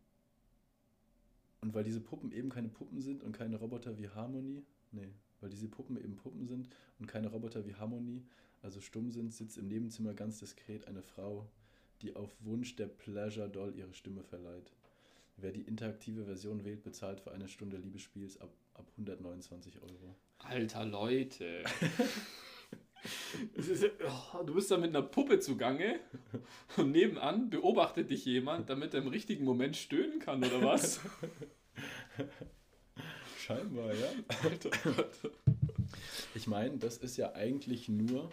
und 1.61 1.73
weil 1.73 1.85
diese 1.85 2.01
Puppen 2.01 2.31
eben 2.31 2.51
keine 2.51 2.69
Puppen 2.69 3.01
sind 3.01 3.23
und 3.23 3.33
keine 3.33 3.57
Roboter 3.57 3.97
wie 3.97 4.11
Harmony, 4.11 4.63
nee, 4.93 5.09
weil 5.45 5.51
diese 5.51 5.69
Puppen 5.69 5.99
eben 5.99 6.17
Puppen 6.17 6.47
sind 6.47 6.71
und 6.99 7.07
keine 7.07 7.29
Roboter 7.29 7.67
wie 7.67 7.75
Harmony, 7.75 8.23
also 8.63 8.81
stumm 8.81 9.11
sind, 9.11 9.35
sitzt 9.35 9.59
im 9.59 9.69
Nebenzimmer 9.69 10.15
ganz 10.15 10.39
diskret 10.39 10.89
eine 10.89 11.03
Frau, 11.03 11.47
die 12.01 12.17
auf 12.17 12.35
Wunsch 12.41 12.77
der 12.77 12.87
Pleasure 12.87 13.51
Doll 13.51 13.75
ihre 13.77 13.93
Stimme 13.93 14.23
verleiht. 14.23 14.73
Wer 15.37 15.53
die 15.53 15.61
interaktive 15.61 16.25
Version 16.25 16.65
wählt, 16.65 16.83
bezahlt 16.83 17.21
für 17.21 17.33
eine 17.33 17.49
Stunde 17.49 17.77
Liebesspiels 17.77 18.41
ab, 18.41 18.55
ab 18.73 18.87
129 18.93 19.83
Euro. 19.83 20.17
Alter 20.39 20.87
Leute. 20.87 21.65
Ist, 23.55 23.85
oh, 23.85 24.43
du 24.45 24.55
bist 24.55 24.71
da 24.71 24.79
mit 24.79 24.89
einer 24.89 25.03
Puppe 25.03 25.39
zugange 25.39 26.01
und 26.79 26.91
nebenan 26.91 27.51
beobachtet 27.51 28.09
dich 28.11 28.25
jemand, 28.25 28.71
damit 28.71 28.95
er 28.95 29.03
im 29.03 29.09
richtigen 29.09 29.45
Moment 29.45 29.77
stöhnen 29.77 30.21
kann, 30.21 30.43
oder 30.43 30.63
was? 30.63 31.01
Scheinbar, 33.45 33.95
ja. 33.95 34.09
Alter, 34.43 34.71
Alter. 34.97 35.31
Ich 36.35 36.47
meine, 36.47 36.79
das 36.79 36.97
ist 36.97 37.19
ja 37.19 37.35
eigentlich 37.35 37.91
nur 37.91 38.31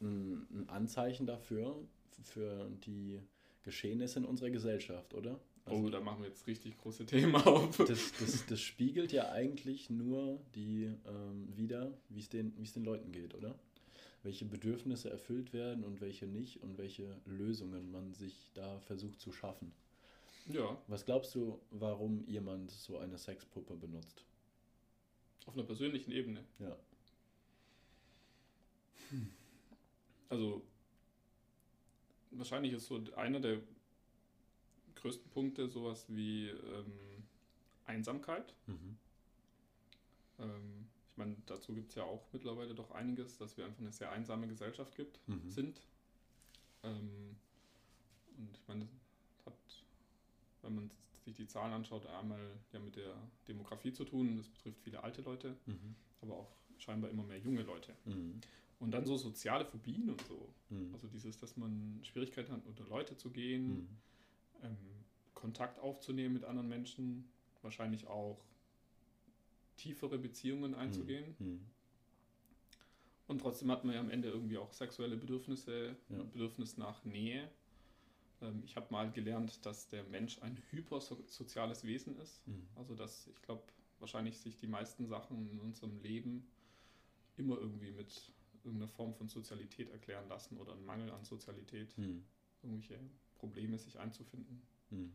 ein, 0.00 0.46
Anzeichen 0.68 1.26
dafür, 1.26 1.74
für 2.22 2.70
die 2.86 3.18
Geschehnisse 3.64 4.20
in 4.20 4.24
unserer 4.24 4.50
Gesellschaft, 4.50 5.14
oder? 5.14 5.40
Also, 5.64 5.82
oh, 5.82 5.90
da 5.90 5.98
machen 6.00 6.22
wir 6.22 6.28
jetzt 6.28 6.46
richtig 6.46 6.78
große 6.78 7.06
Themen 7.06 7.34
auf. 7.34 7.76
Das, 7.76 8.12
das, 8.20 8.46
das 8.46 8.60
spiegelt 8.60 9.10
ja 9.10 9.32
eigentlich 9.32 9.90
nur 9.90 10.38
die 10.54 10.92
ähm, 11.06 11.48
wieder, 11.56 11.92
wie 12.08 12.20
es 12.20 12.28
den, 12.28 12.54
den 12.54 12.84
Leuten 12.84 13.10
geht, 13.10 13.34
oder? 13.34 13.58
Welche 14.22 14.44
Bedürfnisse 14.44 15.10
erfüllt 15.10 15.52
werden 15.52 15.82
und 15.82 16.00
welche 16.00 16.26
nicht 16.26 16.62
und 16.62 16.78
welche 16.78 17.20
Lösungen 17.26 17.90
man 17.90 18.14
sich 18.14 18.52
da 18.54 18.78
versucht 18.78 19.20
zu 19.20 19.32
schaffen. 19.32 19.72
Ja. 20.46 20.76
Was 20.88 21.04
glaubst 21.04 21.34
du, 21.34 21.60
warum 21.70 22.24
jemand 22.26 22.70
so 22.70 22.98
eine 22.98 23.18
Sexpuppe 23.18 23.74
benutzt? 23.76 24.24
Auf 25.46 25.54
einer 25.54 25.64
persönlichen 25.64 26.10
Ebene. 26.10 26.44
Ja. 26.58 26.76
Hm. 29.10 29.30
Also, 30.28 30.62
wahrscheinlich 32.30 32.72
ist 32.72 32.86
so 32.86 33.00
einer 33.16 33.40
der 33.40 33.60
größten 34.96 35.30
Punkte 35.30 35.68
sowas 35.68 36.06
wie 36.08 36.48
ähm, 36.48 37.24
Einsamkeit. 37.84 38.54
Mhm. 38.66 38.96
Ähm, 40.38 40.86
ich 41.10 41.16
meine, 41.16 41.36
dazu 41.46 41.74
gibt 41.74 41.90
es 41.90 41.94
ja 41.94 42.04
auch 42.04 42.26
mittlerweile 42.32 42.74
doch 42.74 42.90
einiges, 42.90 43.36
dass 43.38 43.56
wir 43.56 43.66
einfach 43.66 43.80
eine 43.80 43.92
sehr 43.92 44.10
einsame 44.10 44.48
Gesellschaft 44.48 44.96
gibt, 44.96 45.20
Mhm. 45.28 45.48
sind. 45.48 45.80
Ähm, 46.82 47.36
und 48.36 48.56
ich 48.56 48.66
meine, 48.66 48.88
wenn 50.64 50.74
man 50.74 50.90
sich 51.24 51.34
die 51.34 51.46
Zahlen 51.46 51.72
anschaut, 51.72 52.06
einmal 52.06 52.40
ja 52.72 52.78
mit 52.80 52.96
der 52.96 53.14
Demografie 53.48 53.92
zu 53.92 54.04
tun. 54.04 54.36
Das 54.36 54.48
betrifft 54.48 54.80
viele 54.82 55.02
alte 55.02 55.22
Leute, 55.22 55.56
Mhm. 55.66 55.94
aber 56.20 56.34
auch 56.34 56.52
scheinbar 56.78 57.10
immer 57.10 57.22
mehr 57.22 57.38
junge 57.38 57.62
Leute. 57.62 57.94
Mhm. 58.04 58.40
Und 58.80 58.90
dann 58.90 59.06
so 59.06 59.16
soziale 59.16 59.64
Phobien 59.64 60.10
und 60.10 60.20
so. 60.22 60.48
Mhm. 60.70 60.90
Also 60.92 61.06
dieses, 61.06 61.38
dass 61.38 61.56
man 61.56 62.00
Schwierigkeiten 62.02 62.52
hat, 62.52 62.66
unter 62.66 62.84
Leute 62.84 63.16
zu 63.16 63.30
gehen, 63.30 63.68
Mhm. 63.68 63.88
ähm, 64.64 64.76
Kontakt 65.34 65.78
aufzunehmen 65.78 66.34
mit 66.34 66.44
anderen 66.44 66.68
Menschen, 66.68 67.28
wahrscheinlich 67.62 68.06
auch 68.08 68.38
tiefere 69.76 70.18
Beziehungen 70.18 70.74
einzugehen. 70.74 71.34
Mhm. 71.38 71.60
Und 73.26 73.40
trotzdem 73.40 73.70
hat 73.70 73.84
man 73.84 73.94
ja 73.94 74.00
am 74.00 74.10
Ende 74.10 74.28
irgendwie 74.28 74.58
auch 74.58 74.72
sexuelle 74.72 75.16
Bedürfnisse, 75.16 75.96
Ja. 76.10 76.22
Bedürfnis 76.24 76.76
nach 76.76 77.04
Nähe. 77.04 77.48
Ähm, 78.44 78.62
ich 78.64 78.76
habe 78.76 78.86
mal 78.90 79.10
gelernt, 79.10 79.64
dass 79.66 79.88
der 79.88 80.04
Mensch 80.04 80.40
ein 80.42 80.62
hypersoziales 80.70 81.84
Wesen 81.84 82.16
ist. 82.18 82.46
Mhm. 82.46 82.66
Also 82.76 82.94
dass 82.94 83.26
ich 83.28 83.42
glaube, 83.42 83.62
wahrscheinlich 83.98 84.38
sich 84.38 84.56
die 84.56 84.66
meisten 84.66 85.06
Sachen 85.06 85.50
in 85.50 85.60
unserem 85.60 85.98
Leben 86.02 86.46
immer 87.36 87.58
irgendwie 87.58 87.90
mit 87.90 88.32
irgendeiner 88.64 88.90
Form 88.90 89.14
von 89.14 89.28
Sozialität 89.28 89.90
erklären 89.90 90.28
lassen 90.28 90.56
oder 90.58 90.72
einen 90.72 90.86
Mangel 90.86 91.10
an 91.10 91.24
Sozialität, 91.24 91.96
Mhm. 91.98 92.24
irgendwelche 92.62 92.98
Probleme 93.34 93.78
sich 93.78 93.98
einzufinden. 93.98 94.62
Hm. 94.90 95.12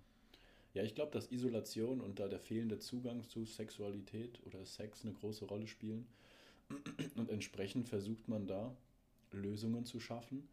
Ja, 0.73 0.83
ich 0.83 0.93
glaube, 0.93 1.11
dass 1.11 1.31
Isolation 1.31 1.99
und 1.99 2.19
da 2.19 2.27
der 2.27 2.39
fehlende 2.39 2.77
Zugang 2.77 3.23
zu 3.23 3.45
Sexualität 3.45 4.39
oder 4.45 4.65
Sex 4.65 5.03
eine 5.03 5.13
große 5.13 5.45
Rolle 5.45 5.67
spielen. 5.67 6.07
Und 7.15 7.29
entsprechend 7.29 7.87
versucht 7.89 8.27
man 8.27 8.45
da 8.45 8.75
Lösungen 9.31 9.85
zu 9.85 9.99
schaffen, 9.99 10.47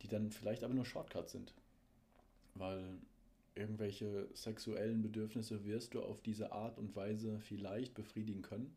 die 0.00 0.08
dann 0.08 0.30
vielleicht 0.30 0.64
aber 0.64 0.72
nur 0.72 0.86
Shortcuts 0.86 1.32
sind. 1.32 1.52
Weil 2.58 2.98
irgendwelche 3.54 4.28
sexuellen 4.34 5.02
Bedürfnisse 5.02 5.64
wirst 5.64 5.94
du 5.94 6.02
auf 6.02 6.22
diese 6.22 6.52
Art 6.52 6.78
und 6.78 6.94
Weise 6.94 7.40
vielleicht 7.40 7.94
befriedigen 7.94 8.42
können. 8.42 8.74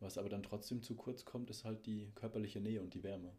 Was 0.00 0.18
aber 0.18 0.28
dann 0.28 0.42
trotzdem 0.42 0.82
zu 0.82 0.94
kurz 0.94 1.24
kommt, 1.24 1.48
ist 1.48 1.64
halt 1.64 1.86
die 1.86 2.10
körperliche 2.14 2.60
Nähe 2.60 2.82
und 2.82 2.92
die 2.94 3.02
Wärme. 3.02 3.32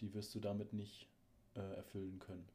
Die 0.00 0.12
wirst 0.14 0.34
du 0.34 0.40
damit 0.40 0.72
nicht 0.72 1.08
äh, 1.54 1.76
erfüllen 1.76 2.18
können. 2.18 2.46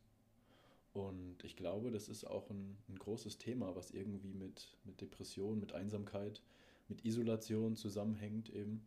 Und 0.93 1.43
ich 1.43 1.55
glaube, 1.55 1.91
das 1.91 2.09
ist 2.09 2.25
auch 2.25 2.49
ein, 2.49 2.77
ein 2.89 2.99
großes 2.99 3.37
Thema, 3.37 3.75
was 3.75 3.91
irgendwie 3.91 4.33
mit, 4.33 4.77
mit 4.83 4.99
Depression, 5.01 5.59
mit 5.59 5.73
Einsamkeit, 5.73 6.41
mit 6.89 7.05
Isolation 7.05 7.75
zusammenhängt 7.75 8.49
eben. 8.49 8.85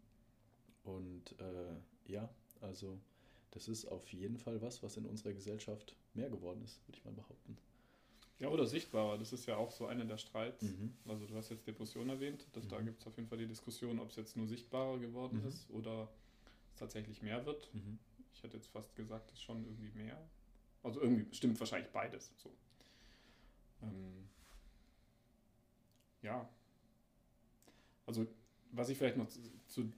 Und 0.84 1.34
äh, 1.40 2.12
ja, 2.12 2.28
also 2.60 2.98
das 3.50 3.68
ist 3.68 3.86
auf 3.86 4.12
jeden 4.12 4.36
Fall 4.36 4.60
was, 4.60 4.82
was 4.82 4.96
in 4.96 5.06
unserer 5.06 5.32
Gesellschaft 5.32 5.96
mehr 6.14 6.30
geworden 6.30 6.62
ist, 6.62 6.86
würde 6.86 6.98
ich 6.98 7.04
mal 7.04 7.12
behaupten. 7.12 7.56
Ja, 8.40 8.48
oder 8.48 8.66
sichtbarer. 8.66 9.16
Das 9.18 9.32
ist 9.32 9.46
ja 9.46 9.56
auch 9.56 9.70
so 9.70 9.86
einer 9.86 10.04
der 10.04 10.18
Streits. 10.18 10.62
Mhm. 10.62 10.92
Also 11.06 11.26
du 11.26 11.34
hast 11.36 11.50
jetzt 11.50 11.66
Depression 11.66 12.08
erwähnt. 12.08 12.46
Das, 12.52 12.66
Da 12.68 12.78
Mhm. 12.80 12.86
gibt 12.86 13.00
es 13.00 13.06
auf 13.06 13.16
jeden 13.16 13.28
Fall 13.28 13.38
die 13.38 13.46
Diskussion, 13.46 13.98
ob 14.00 14.10
es 14.10 14.16
jetzt 14.16 14.36
nur 14.36 14.46
sichtbarer 14.46 14.98
geworden 14.98 15.40
Mhm. 15.40 15.48
ist 15.48 15.70
oder 15.70 16.08
es 16.72 16.74
tatsächlich 16.76 17.22
mehr 17.22 17.46
wird. 17.46 17.72
Mhm. 17.74 17.98
Ich 18.34 18.42
hätte 18.42 18.56
jetzt 18.56 18.66
fast 18.68 18.94
gesagt, 18.96 19.28
es 19.30 19.34
ist 19.38 19.42
schon 19.42 19.64
irgendwie 19.64 19.90
mehr. 19.92 20.20
Also 20.82 21.00
irgendwie 21.00 21.32
stimmt 21.34 21.58
wahrscheinlich 21.60 21.90
beides. 21.92 22.32
So. 22.36 22.50
Ähm, 23.82 24.28
ja. 26.22 26.48
Also 28.06 28.26
was 28.72 28.88
ich 28.88 28.98
vielleicht 28.98 29.16
noch 29.16 29.28
zu, 29.28 29.40
zu, 29.68 29.92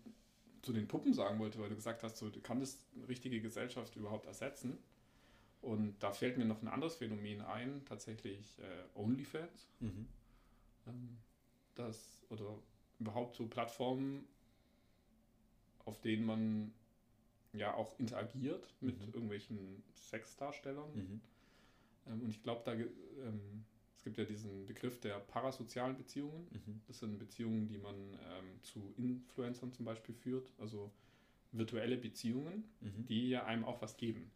zu 0.63 0.73
den 0.73 0.87
Puppen 0.87 1.15
sagen 1.15 1.39
wollte, 1.39 1.59
weil 1.59 1.71
du 1.71 1.75
gesagt 1.75 2.03
hast, 2.03 2.19
so, 2.19 2.31
kann 2.43 2.61
das 2.61 2.79
eine 2.95 3.09
richtige 3.09 3.41
Gesellschaft 3.41 3.97
überhaupt 3.97 4.27
ersetzen? 4.27 4.77
Und 5.63 5.99
da 6.01 6.13
fällt 6.13 6.39
mir 6.39 6.45
noch 6.45 6.63
ein 6.63 6.69
anderes 6.69 6.97
Phänomen 6.97 7.41
ein, 7.41 7.85
tatsächlich 7.87 8.59
äh, 8.61 8.99
OnlyFans. 8.99 9.69
Mhm. 9.81 10.07
Ähm, 10.87 11.19
das 11.75 12.25
oder 12.31 12.59
überhaupt 12.99 13.37
so 13.37 13.47
Plattformen, 13.47 14.27
auf 15.85 16.01
denen 16.01 16.25
man 16.27 16.73
ja 17.53 17.75
auch 17.75 17.99
interagiert 17.99 18.75
mit 18.81 19.01
Mhm. 19.01 19.13
irgendwelchen 19.15 19.83
Sexdarstellern. 19.95 20.95
Mhm. 20.95 21.21
Ähm, 22.07 22.23
und 22.23 22.31
ich 22.31 22.43
glaube, 22.43 22.63
da 22.65 22.75
ähm, 22.75 23.65
es 23.97 24.03
gibt 24.05 24.19
ja 24.19 24.25
diesen 24.25 24.67
Begriff 24.67 25.01
der 25.01 25.19
parasozialen 25.19 25.97
Beziehungen. 25.97 26.47
Mhm. 26.53 26.81
Das 26.87 26.99
sind 27.01 27.19
Beziehungen, 27.19 27.67
die 27.67 27.79
man 27.79 27.95
ähm, 27.95 28.63
zu 28.63 28.95
Influencern 28.97 29.73
zum 29.73 29.85
Beispiel 29.85 30.15
führt, 30.15 30.53
also 30.59 30.93
virtuelle 31.53 31.97
Beziehungen, 31.97 32.65
Mhm. 32.81 33.07
die 33.07 33.31
ja 33.31 33.45
einem 33.47 33.65
auch 33.65 33.81
was 33.83 33.97
geben. 33.97 34.31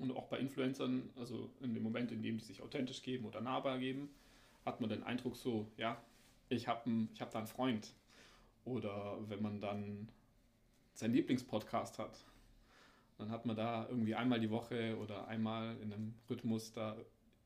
Und 0.00 0.16
auch 0.16 0.26
bei 0.28 0.38
Influencern, 0.38 1.10
also 1.16 1.50
in 1.60 1.74
dem 1.74 1.82
Moment, 1.82 2.10
in 2.10 2.22
dem 2.22 2.38
die 2.38 2.44
sich 2.44 2.62
authentisch 2.62 3.02
geben 3.02 3.26
oder 3.26 3.40
nahbar 3.40 3.78
geben, 3.78 4.10
hat 4.64 4.80
man 4.80 4.90
den 4.90 5.02
Eindruck 5.04 5.36
so, 5.36 5.70
ja, 5.76 6.02
ich 6.48 6.66
habe 6.68 6.90
ich 7.14 7.20
hab 7.20 7.30
da 7.30 7.38
einen 7.38 7.46
Freund. 7.46 7.92
Oder 8.64 9.18
wenn 9.28 9.42
man 9.42 9.60
dann 9.60 10.08
seinen 10.94 11.14
Lieblingspodcast 11.14 11.98
hat, 11.98 12.24
dann 13.18 13.30
hat 13.30 13.46
man 13.46 13.56
da 13.56 13.86
irgendwie 13.88 14.14
einmal 14.14 14.40
die 14.40 14.50
Woche 14.50 14.96
oder 14.98 15.28
einmal 15.28 15.76
in 15.82 15.92
einem 15.92 16.14
Rhythmus 16.28 16.72
da 16.72 16.96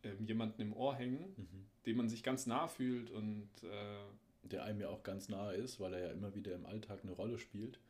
ähm, 0.05 0.25
jemanden 0.27 0.63
im 0.63 0.73
Ohr 0.73 0.95
hängen, 0.95 1.35
Mhm. 1.37 1.67
dem 1.87 1.97
man 1.97 2.09
sich 2.09 2.23
ganz 2.23 2.47
nah 2.47 2.69
fühlt 2.69 3.11
und 3.11 3.49
äh, 3.65 4.49
Der 4.51 4.63
einem 4.65 4.81
ja 4.81 4.91
auch 4.91 5.03
ganz 5.03 5.31
nahe 5.31 5.55
ist, 5.55 5.81
weil 5.81 5.95
er 5.95 6.01
ja 6.09 6.13
immer 6.13 6.35
wieder 6.35 6.55
im 6.55 6.67
Alltag 6.67 7.01
eine 7.03 7.13
Rolle 7.13 7.39
spielt. 7.39 7.81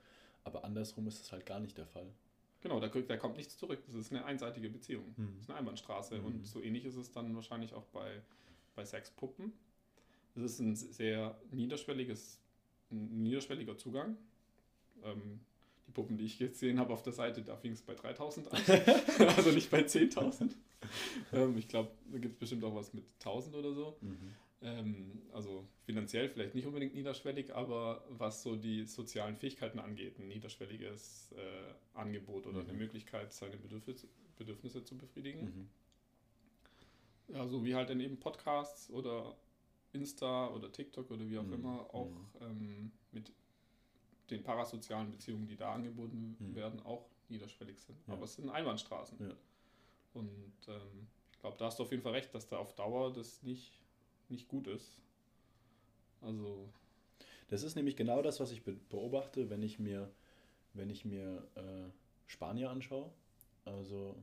Aber 0.44 0.64
andersrum 0.64 1.08
ist 1.08 1.20
es 1.20 1.32
halt 1.32 1.46
gar 1.46 1.58
nicht 1.60 1.76
der 1.78 1.86
Fall. 1.86 2.06
Genau, 2.64 2.80
da, 2.80 2.88
da 2.88 3.16
kommt 3.16 3.36
nichts 3.36 3.56
zurück. 3.56 3.80
Das 3.86 3.94
ist 3.94 4.10
eine 4.10 4.24
einseitige 4.24 4.68
Beziehung. 4.68 5.14
Mhm. 5.16 5.34
Das 5.34 5.44
ist 5.44 5.50
eine 5.50 5.58
Einbahnstraße. 5.60 6.18
Mhm. 6.18 6.24
Und 6.24 6.46
so 6.46 6.60
ähnlich 6.60 6.84
ist 6.84 6.96
es 6.96 7.12
dann 7.12 7.36
wahrscheinlich 7.36 7.74
auch 7.74 7.84
bei, 7.92 8.22
bei 8.74 8.84
Sexpuppen. 8.84 9.52
Das 10.34 10.42
ist 10.42 10.58
ein 10.58 10.74
sehr 10.74 11.38
niederschwelliges, 11.52 12.40
ein 12.90 13.22
niederschwelliger 13.22 13.76
Zugang. 13.76 14.16
Ähm, 15.04 15.40
die 15.86 15.92
Puppen, 15.92 16.16
die 16.16 16.24
ich 16.24 16.40
jetzt 16.40 16.54
gesehen 16.54 16.80
habe 16.80 16.92
auf 16.92 17.02
der 17.02 17.12
Seite, 17.12 17.42
da 17.42 17.56
fing 17.56 17.72
es 17.72 17.82
bei 17.82 17.94
3000 17.94 18.50
an. 18.50 18.62
also 19.36 19.50
nicht 19.50 19.70
bei 19.70 19.82
10.000. 19.82 20.52
ähm, 21.34 21.58
ich 21.58 21.68
glaube, 21.68 21.90
da 22.10 22.18
gibt 22.18 22.34
es 22.34 22.38
bestimmt 22.40 22.64
auch 22.64 22.74
was 22.74 22.94
mit 22.94 23.04
1000 23.20 23.54
oder 23.54 23.74
so. 23.74 23.98
Mhm. 24.00 24.34
Ähm, 24.62 25.22
also 25.32 25.66
finanziell 25.84 26.28
vielleicht 26.28 26.54
nicht 26.54 26.66
unbedingt 26.66 26.94
niederschwellig, 26.94 27.54
aber 27.54 28.04
was 28.08 28.42
so 28.42 28.56
die 28.56 28.84
sozialen 28.84 29.36
Fähigkeiten 29.36 29.78
angeht, 29.78 30.18
ein 30.18 30.28
niederschwelliges 30.28 31.32
äh, 31.32 31.74
Angebot 31.98 32.46
oder 32.46 32.62
Mhm. 32.62 32.68
eine 32.70 32.78
Möglichkeit, 32.78 33.32
seine 33.32 33.56
Bedürfnisse, 33.56 34.08
Bedürfnisse 34.36 34.82
zu 34.84 34.96
befriedigen. 34.96 35.44
Mhm. 35.44 37.34
Ja, 37.34 37.46
so 37.46 37.64
wie 37.64 37.74
halt 37.74 37.90
dann 37.90 38.00
eben 38.00 38.18
Podcasts 38.18 38.90
oder 38.90 39.36
Insta 39.92 40.48
oder 40.48 40.70
TikTok 40.70 41.10
oder 41.10 41.28
wie 41.28 41.38
auch 41.38 41.44
Mhm. 41.46 41.52
immer 41.54 41.94
auch 41.94 42.12
ähm, 42.40 42.92
mit 43.12 43.32
den 44.30 44.42
parasozialen 44.42 45.10
Beziehungen, 45.10 45.46
die 45.46 45.56
da 45.56 45.72
angeboten 45.74 46.36
Mhm. 46.38 46.54
werden, 46.54 46.80
auch 46.84 47.08
niederschwellig 47.28 47.78
sind. 47.80 47.98
Ja. 48.06 48.14
Aber 48.14 48.24
es 48.24 48.34
sind 48.36 48.48
Einbahnstraßen. 48.48 49.18
Ja. 49.20 49.34
Und 50.14 50.54
ähm, 50.68 51.08
ich 51.32 51.38
glaube, 51.40 51.56
da 51.58 51.66
hast 51.66 51.78
du 51.78 51.82
auf 51.82 51.90
jeden 51.90 52.02
Fall 52.02 52.12
recht, 52.12 52.34
dass 52.34 52.46
da 52.48 52.58
auf 52.58 52.74
Dauer 52.74 53.12
das 53.12 53.42
nicht, 53.42 53.83
nicht 54.28 54.48
gut 54.48 54.66
ist. 54.66 54.90
Also, 56.20 56.68
Das 57.48 57.62
ist 57.62 57.76
nämlich 57.76 57.96
genau 57.96 58.22
das, 58.22 58.40
was 58.40 58.50
ich 58.52 58.62
be 58.64 58.72
beobachte, 58.88 59.50
wenn 59.50 59.62
ich 59.62 59.78
mir, 59.78 60.10
wenn 60.72 60.90
ich 60.90 61.04
mir 61.04 61.46
äh, 61.56 61.90
Spanier 62.26 62.70
anschaue, 62.70 63.10
also 63.64 64.16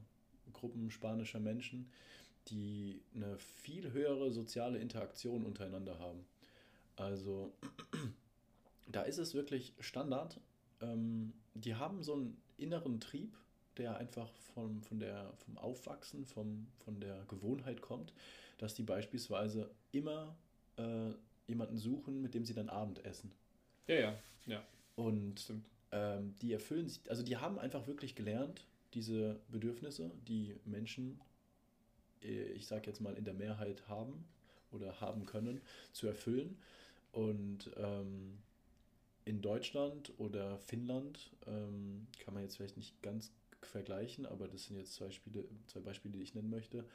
Gruppen 0.53 0.91
spanischer 0.91 1.39
Menschen, 1.39 1.89
die 2.47 3.01
eine 3.15 3.37
viel 3.37 3.91
höhere 3.91 4.31
soziale 4.31 4.79
Interaktion 4.79 5.45
untereinander 5.45 5.99
haben. 5.99 6.25
Also 6.95 7.53
da 8.91 9.03
ist 9.03 9.17
es 9.17 9.33
wirklich 9.33 9.73
Standard. 9.79 10.39
Ähm, 10.81 11.33
die 11.53 11.75
haben 11.75 12.03
so 12.03 12.13
einen 12.13 12.41
inneren 12.57 12.99
Trieb, 12.99 13.37
der 13.77 13.97
einfach 13.97 14.29
vom, 14.53 14.81
von 14.81 14.99
der, 14.99 15.31
vom 15.45 15.57
Aufwachsen, 15.57 16.25
vom, 16.25 16.67
von 16.83 16.99
der 16.99 17.23
Gewohnheit 17.27 17.81
kommt, 17.81 18.13
dass 18.61 18.75
die 18.75 18.83
beispielsweise 18.83 19.71
immer 19.91 20.37
äh, 20.77 21.09
jemanden 21.47 21.77
suchen, 21.77 22.21
mit 22.21 22.35
dem 22.35 22.45
sie 22.45 22.53
dann 22.53 22.69
Abend 22.69 23.03
essen. 23.03 23.31
ja, 23.87 23.95
ja, 23.95 24.19
ja, 24.45 24.63
Und 24.95 25.51
ähm, 25.91 26.35
die 26.41 26.53
erfüllen 26.53 26.87
sich, 26.87 27.01
also 27.09 27.23
die 27.23 27.37
haben 27.37 27.57
einfach 27.57 27.87
wirklich 27.87 28.13
gelernt, 28.13 28.67
diese 28.93 29.39
Bedürfnisse, 29.49 30.11
die 30.27 30.55
Menschen, 30.63 31.19
äh, 32.21 32.51
ich 32.51 32.67
sage 32.67 32.85
jetzt 32.85 33.01
mal 33.01 33.15
in 33.15 33.25
der 33.25 33.33
Mehrheit 33.33 33.87
haben 33.87 34.25
oder 34.71 35.01
haben 35.01 35.25
können, 35.25 35.59
zu 35.91 36.05
erfüllen. 36.05 36.59
Und 37.11 37.71
ähm, 37.77 38.37
in 39.25 39.41
Deutschland 39.41 40.13
oder 40.19 40.59
Finnland 40.59 41.31
ähm, 41.47 42.05
kann 42.19 42.35
man 42.35 42.43
jetzt 42.43 42.57
vielleicht 42.57 42.77
nicht 42.77 43.01
ganz 43.01 43.31
vergleichen, 43.65 44.25
aber 44.25 44.47
das 44.47 44.65
sind 44.65 44.77
jetzt 44.77 44.93
zwei, 44.93 45.11
Spiele, 45.11 45.45
zwei 45.67 45.79
Beispiele, 45.79 46.17
die 46.17 46.23
ich 46.23 46.35
nennen 46.35 46.49
möchte. 46.49 46.85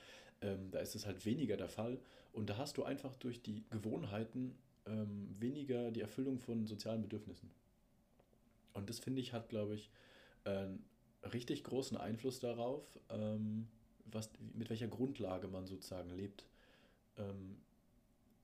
Ähm, 0.41 0.71
da 0.71 0.81
ist 0.81 0.95
es 0.95 1.07
halt 1.07 1.25
weniger 1.25 1.57
der 1.57 1.69
Fall. 1.69 1.99
Und 2.33 2.51
da 2.51 2.59
hast 2.59 2.77
du 2.77 2.85
einfach 2.85 3.17
durch 3.17 3.43
die 3.43 3.65
Gewohnheiten 3.71 4.57
ähm, 4.87 5.29
weniger 5.39 5.91
die 5.91 6.01
Erfüllung 6.01 6.39
von 6.39 6.67
sozialen 6.67 7.03
Bedürfnissen. 7.03 7.51
Und 8.75 8.91
das 8.91 8.99
finde 8.99 9.21
ich 9.21 9.33
hat, 9.33 9.49
glaube 9.49 9.75
ich, 9.75 9.91
einen 10.45 10.85
richtig 11.33 11.65
großen 11.65 11.97
Einfluss 11.97 12.41
darauf, 12.41 12.83
ähm, 13.11 13.69
was, 14.05 14.31
mit 14.55 14.71
welcher 14.71 14.89
Grundlage 14.89 15.49
man 15.49 15.67
sozusagen 15.67 16.11
lebt. 16.11 16.45
Ähm, 17.17 17.57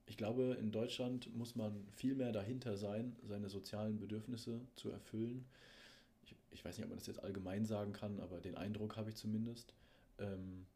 ich 0.07 0.17
glaube, 0.17 0.57
in 0.61 0.73
Deutschland 0.73 1.35
muss 1.37 1.55
man 1.55 1.87
viel 1.93 2.15
mehr 2.15 2.33
dahinter 2.33 2.77
sein, 2.77 3.17
seine 3.23 3.49
sozialen 3.49 3.99
Bedürfnisse 3.99 4.61
zu 4.77 4.91
erfüllen. 4.91 5.45
Ich, 6.25 6.35
ich 6.51 6.65
weiß 6.65 6.77
nicht, 6.77 6.85
ob 6.85 6.91
man 6.91 6.99
das 6.99 7.07
jetzt 7.07 7.23
allgemein 7.23 7.65
sagen 7.65 7.93
kann, 7.93 8.21
aber 8.21 8.41
den 8.41 8.57
Eindruck 8.57 8.97
habe 8.97 9.11
ich 9.11 9.17
zumindest, 9.17 9.75
ähm, 10.19 10.67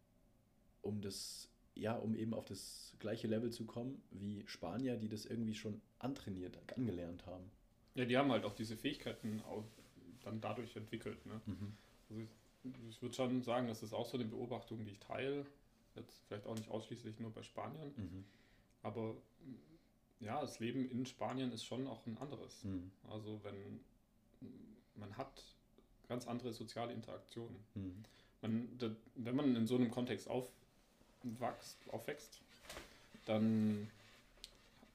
um 0.82 1.00
das, 1.00 1.48
ja, 1.74 1.94
um 1.96 2.14
eben 2.14 2.34
auf 2.34 2.44
das 2.44 2.94
gleiche 2.98 3.26
Level 3.26 3.50
zu 3.50 3.64
kommen 3.64 4.02
wie 4.10 4.44
Spanier, 4.46 4.96
die 4.96 5.08
das 5.08 5.26
irgendwie 5.26 5.54
schon 5.54 5.80
antrainiert, 5.98 6.58
angelernt 6.76 7.26
haben. 7.26 7.50
Ja, 7.94 8.04
die 8.04 8.16
haben 8.16 8.30
halt 8.30 8.44
auch 8.44 8.54
diese 8.54 8.76
Fähigkeiten 8.76 9.40
auch 9.42 9.64
dann 10.22 10.40
dadurch 10.40 10.76
entwickelt. 10.76 11.24
Ne? 11.24 11.40
Mhm. 11.46 11.72
Also 12.08 12.22
ich, 12.22 12.28
ich 12.88 13.02
würde 13.02 13.14
schon 13.14 13.42
sagen, 13.42 13.68
das 13.68 13.82
ist 13.82 13.92
auch 13.92 14.06
so 14.06 14.18
eine 14.18 14.26
Beobachtung, 14.26 14.84
die 14.84 14.92
ich 14.92 14.98
teile. 14.98 15.46
Jetzt 15.94 16.20
vielleicht 16.26 16.46
auch 16.46 16.54
nicht 16.54 16.68
ausschließlich 16.68 17.18
nur 17.20 17.32
bei 17.32 17.42
Spaniern. 17.42 17.92
Mhm. 17.96 18.24
Aber 18.82 19.16
ja, 20.20 20.40
das 20.40 20.60
Leben 20.60 20.88
in 20.90 21.06
Spanien 21.06 21.52
ist 21.52 21.64
schon 21.64 21.86
auch 21.86 22.06
ein 22.06 22.18
anderes. 22.18 22.64
Mhm. 22.64 22.90
Also 23.08 23.40
wenn 23.42 23.80
man 24.96 25.16
hat 25.16 25.42
ganz 26.08 26.26
andere 26.26 26.52
soziale 26.52 26.92
Interaktionen. 26.92 27.56
Mhm. 27.74 28.04
Man, 28.42 28.78
da, 28.78 28.90
wenn 29.14 29.36
man 29.36 29.56
in 29.56 29.66
so 29.66 29.76
einem 29.76 29.90
Kontext 29.90 30.28
aufwächst, 30.28 31.76
aufwächst, 31.90 32.40
dann 33.24 33.90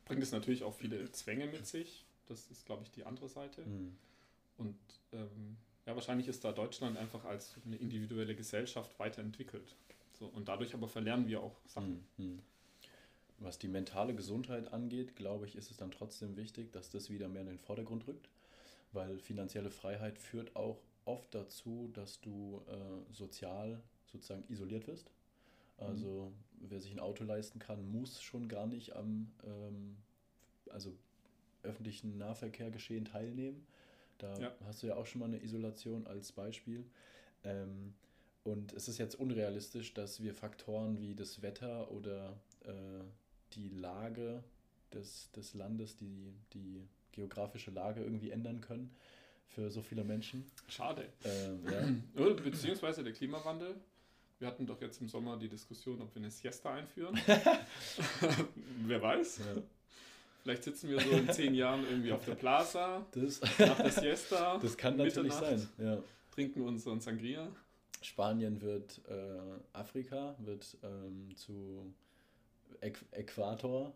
bringt 0.06 0.24
es 0.24 0.32
natürlich 0.32 0.64
auch 0.64 0.74
viele 0.74 1.12
Zwänge 1.12 1.48
mit 1.48 1.66
sich. 1.66 2.06
Das 2.28 2.50
ist, 2.50 2.66
glaube 2.66 2.84
ich, 2.84 2.92
die 2.92 3.04
andere 3.04 3.28
Seite. 3.28 3.62
Mhm. 3.62 3.98
Und 4.58 4.78
ähm, 5.12 5.58
ja, 5.86 5.96
wahrscheinlich 5.96 6.28
ist 6.28 6.44
da 6.44 6.52
Deutschland 6.52 6.98
einfach 6.98 7.26
als 7.26 7.56
eine 7.66 7.76
individuelle 7.76 8.36
Gesellschaft 8.36 8.98
weiterentwickelt. 9.00 9.76
So, 10.20 10.28
und 10.28 10.48
dadurch 10.48 10.74
aber 10.74 10.88
verlernen 10.88 11.28
wir 11.28 11.42
auch 11.42 11.56
Sachen. 11.66 12.06
Mhm. 12.18 12.40
Was 13.40 13.58
die 13.58 13.68
mentale 13.68 14.14
Gesundheit 14.14 14.72
angeht, 14.72 15.16
glaube 15.16 15.48
ich, 15.48 15.56
ist 15.56 15.72
es 15.72 15.78
dann 15.78 15.90
trotzdem 15.90 16.38
wichtig, 16.38 16.72
dass 16.72 16.92
das 16.92 17.10
wieder 17.10 17.28
mehr 17.28 17.42
in 17.42 17.48
den 17.48 17.58
Vordergrund 17.58 18.08
rückt, 18.08 18.30
weil 18.94 19.20
finanzielle 19.20 19.72
Freiheit 19.72 20.20
führt 20.20 20.56
auch 20.56 20.82
oft 21.06 21.34
dazu, 21.34 21.90
dass 21.94 22.22
du 22.22 22.62
äh, 22.68 23.14
sozial 23.14 23.82
sozusagen 24.12 24.44
isoliert 24.50 24.88
wirst. 24.88 25.12
Also 25.78 26.32
wer 26.60 26.80
sich 26.80 26.92
ein 26.92 27.00
Auto 27.00 27.24
leisten 27.24 27.58
kann, 27.58 27.92
muss 27.92 28.22
schon 28.22 28.48
gar 28.48 28.68
nicht 28.68 28.96
am 28.96 29.32
ähm, 29.44 29.98
also 30.70 30.96
öffentlichen 31.64 32.18
Nahverkehrgeschehen 32.18 33.06
teilnehmen. 33.06 33.66
Da 34.20 34.40
Ja. 34.40 34.56
hast 34.66 34.84
du 34.84 34.88
ja 34.88 34.96
auch 34.96 35.06
schon 35.06 35.20
mal 35.20 35.26
eine 35.26 35.42
Isolation 35.44 36.06
als 36.06 36.32
Beispiel. 36.32 36.86
Ähm, 37.44 37.94
und 38.44 38.74
es 38.74 38.88
ist 38.88 38.98
jetzt 38.98 39.16
unrealistisch, 39.16 39.94
dass 39.94 40.22
wir 40.22 40.34
Faktoren 40.34 41.00
wie 41.00 41.16
das 41.16 41.42
Wetter 41.42 41.92
oder 41.92 42.40
äh, 42.64 43.04
die 43.54 43.70
Lage 43.70 44.44
des, 44.94 45.32
des 45.32 45.54
Landes, 45.54 45.96
die, 45.98 46.34
die 46.54 46.88
geografische 47.12 47.72
Lage 47.72 48.02
irgendwie 48.02 48.32
ändern 48.32 48.62
können 48.62 48.96
für 49.48 49.70
so 49.70 49.82
viele 49.82 50.04
Menschen. 50.04 50.46
Schade. 50.68 51.10
Ähm, 51.24 52.04
ja. 52.16 52.34
Beziehungsweise 52.44 53.04
der 53.04 53.14
Klimawandel. 53.14 53.76
Wir 54.40 54.48
hatten 54.48 54.66
doch 54.66 54.82
jetzt 54.82 55.00
im 55.02 55.08
Sommer 55.08 55.38
die 55.38 55.50
Diskussion, 55.50 56.02
ob 56.02 56.16
wir 56.16 56.22
eine 56.22 56.32
Siesta 56.32 56.74
einführen. 56.74 57.20
Wer 58.88 59.02
weiß. 59.02 59.38
ja. 59.40 59.62
Vielleicht 60.42 60.64
sitzen 60.64 60.90
wir 60.90 61.00
so 61.00 61.12
in 61.12 61.30
zehn 61.30 61.54
Jahren 61.54 61.84
irgendwie 61.84 62.12
auf 62.12 62.26
der 62.26 62.34
Plaza, 62.34 63.06
Das, 63.12 63.40
nach 63.60 63.78
der 63.78 63.92
Siesta, 63.92 64.58
das 64.58 64.76
kann 64.76 64.98
natürlich 64.98 65.34
sein. 65.34 65.68
Ja. 65.78 66.00
trinken 66.34 66.62
unseren 66.62 67.00
Sangria. 67.00 67.48
Spanien 68.02 68.60
wird 68.62 69.00
äh, 69.08 69.38
Afrika, 69.74 70.36
wird 70.40 70.76
ähm, 70.82 71.30
zu 71.36 71.94
Äqu 72.80 73.06
Äquator. 73.12 73.94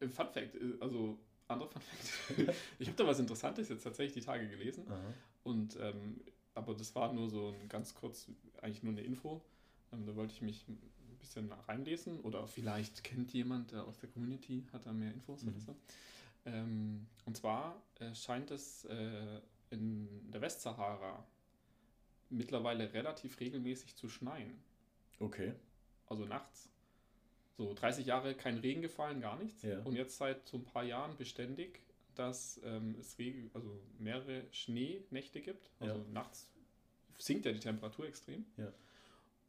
Äh, 0.00 0.08
Fun 0.08 0.26
Fact, 0.32 0.54
äh, 0.54 0.58
also 0.80 1.18
anderer 1.48 1.68
Fun 1.68 1.82
Fact. 1.82 2.54
ich 2.78 2.88
habe 2.88 2.96
da 2.96 3.06
was 3.06 3.18
Interessantes 3.18 3.68
jetzt 3.68 3.82
tatsächlich 3.84 4.22
die 4.22 4.26
Tage 4.26 4.48
gelesen. 4.48 4.84
Aha. 4.88 5.00
Und 5.44 5.76
ähm, 5.80 6.20
aber 6.54 6.74
das 6.74 6.94
war 6.94 7.12
nur 7.12 7.28
so 7.28 7.48
ein 7.60 7.68
ganz 7.68 7.94
kurz, 7.94 8.28
eigentlich 8.62 8.82
nur 8.82 8.92
eine 8.92 9.02
Info. 9.02 9.42
Ähm, 9.92 10.06
da 10.06 10.14
wollte 10.16 10.32
ich 10.32 10.40
mich 10.42 10.66
ein 10.68 10.78
bisschen 11.18 11.50
reinlesen 11.68 12.20
oder 12.20 12.46
vielleicht 12.46 13.02
kennt 13.04 13.32
jemand 13.32 13.72
der 13.72 13.84
aus 13.84 13.98
der 13.98 14.08
Community, 14.10 14.64
hat 14.72 14.86
da 14.86 14.92
mehr 14.92 15.12
Infos 15.12 15.42
oder 15.42 15.52
Mhm. 15.52 15.60
so. 15.60 15.76
Ähm, 16.46 17.06
und 17.24 17.36
zwar 17.36 17.82
äh, 18.00 18.14
scheint 18.14 18.50
es 18.50 18.84
äh, 18.84 19.40
in 19.70 20.30
der 20.30 20.40
Westsahara 20.40 21.26
mittlerweile 22.30 22.92
relativ 22.92 23.40
regelmäßig 23.40 23.96
zu 23.96 24.08
schneien. 24.08 24.62
Okay. 25.20 25.54
Also 26.06 26.24
nachts. 26.26 26.68
So 27.56 27.72
30 27.74 28.06
Jahre 28.06 28.34
kein 28.34 28.58
Regen 28.58 28.82
gefallen, 28.82 29.20
gar 29.20 29.38
nichts. 29.40 29.62
Ja. 29.62 29.80
Und 29.80 29.94
jetzt 29.94 30.16
seit 30.18 30.46
so 30.48 30.56
ein 30.58 30.64
paar 30.64 30.84
Jahren 30.84 31.16
beständig, 31.16 31.80
dass 32.14 32.60
ähm, 32.64 32.96
es 32.98 33.18
Regen, 33.18 33.50
also 33.54 33.80
mehrere 33.98 34.44
Schneenächte 34.50 35.40
gibt. 35.40 35.70
Also 35.80 35.98
Ja. 35.98 36.04
nachts 36.12 36.48
sinkt 37.18 37.46
ja 37.46 37.52
die 37.52 37.60
Temperatur 37.60 38.06
extrem. 38.06 38.44
Ja. 38.56 38.72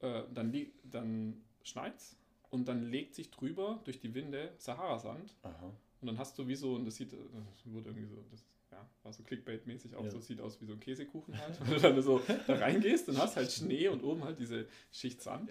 Äh, 0.01 0.23
dann 0.33 0.53
dann 0.83 1.43
schneit's 1.63 2.15
und 2.51 2.67
dann 2.67 2.89
legt 2.91 3.15
sich 3.15 3.31
drüber 3.31 3.81
durch 3.85 3.99
die 3.99 4.13
Winde 4.13 4.53
Saharasand 4.57 5.35
Aha. 5.41 5.73
und 6.01 6.07
dann 6.07 6.17
hast 6.19 6.37
du 6.37 6.47
wie 6.47 6.55
so, 6.55 6.75
und 6.75 6.85
das 6.85 6.95
sieht, 6.95 7.11
das 7.13 7.73
wurde 7.73 7.89
irgendwie 7.89 8.07
so, 8.07 8.23
das 8.29 8.45
ja, 8.71 8.87
war 9.03 9.13
so 9.13 9.23
Clickbait-mäßig 9.23 9.95
auch 9.95 10.03
Ja. 10.03 10.11
so, 10.11 10.19
sieht 10.19 10.41
aus 10.41 10.61
wie 10.61 10.65
so 10.65 10.73
ein 10.73 10.79
Käsekuchen 10.79 11.35
halt. 11.39 11.59
Wenn 11.65 11.73
du 11.73 11.79
dann 11.79 12.01
so 12.01 12.21
da 12.45 12.55
reingehst 12.55 13.09
und 13.09 13.17
hast 13.17 13.35
halt 13.35 13.51
Schnee 13.51 13.87
und 13.87 14.03
oben 14.03 14.23
halt 14.23 14.37
diese 14.39 14.67
Schicht 14.91 15.21
Sand. 15.21 15.49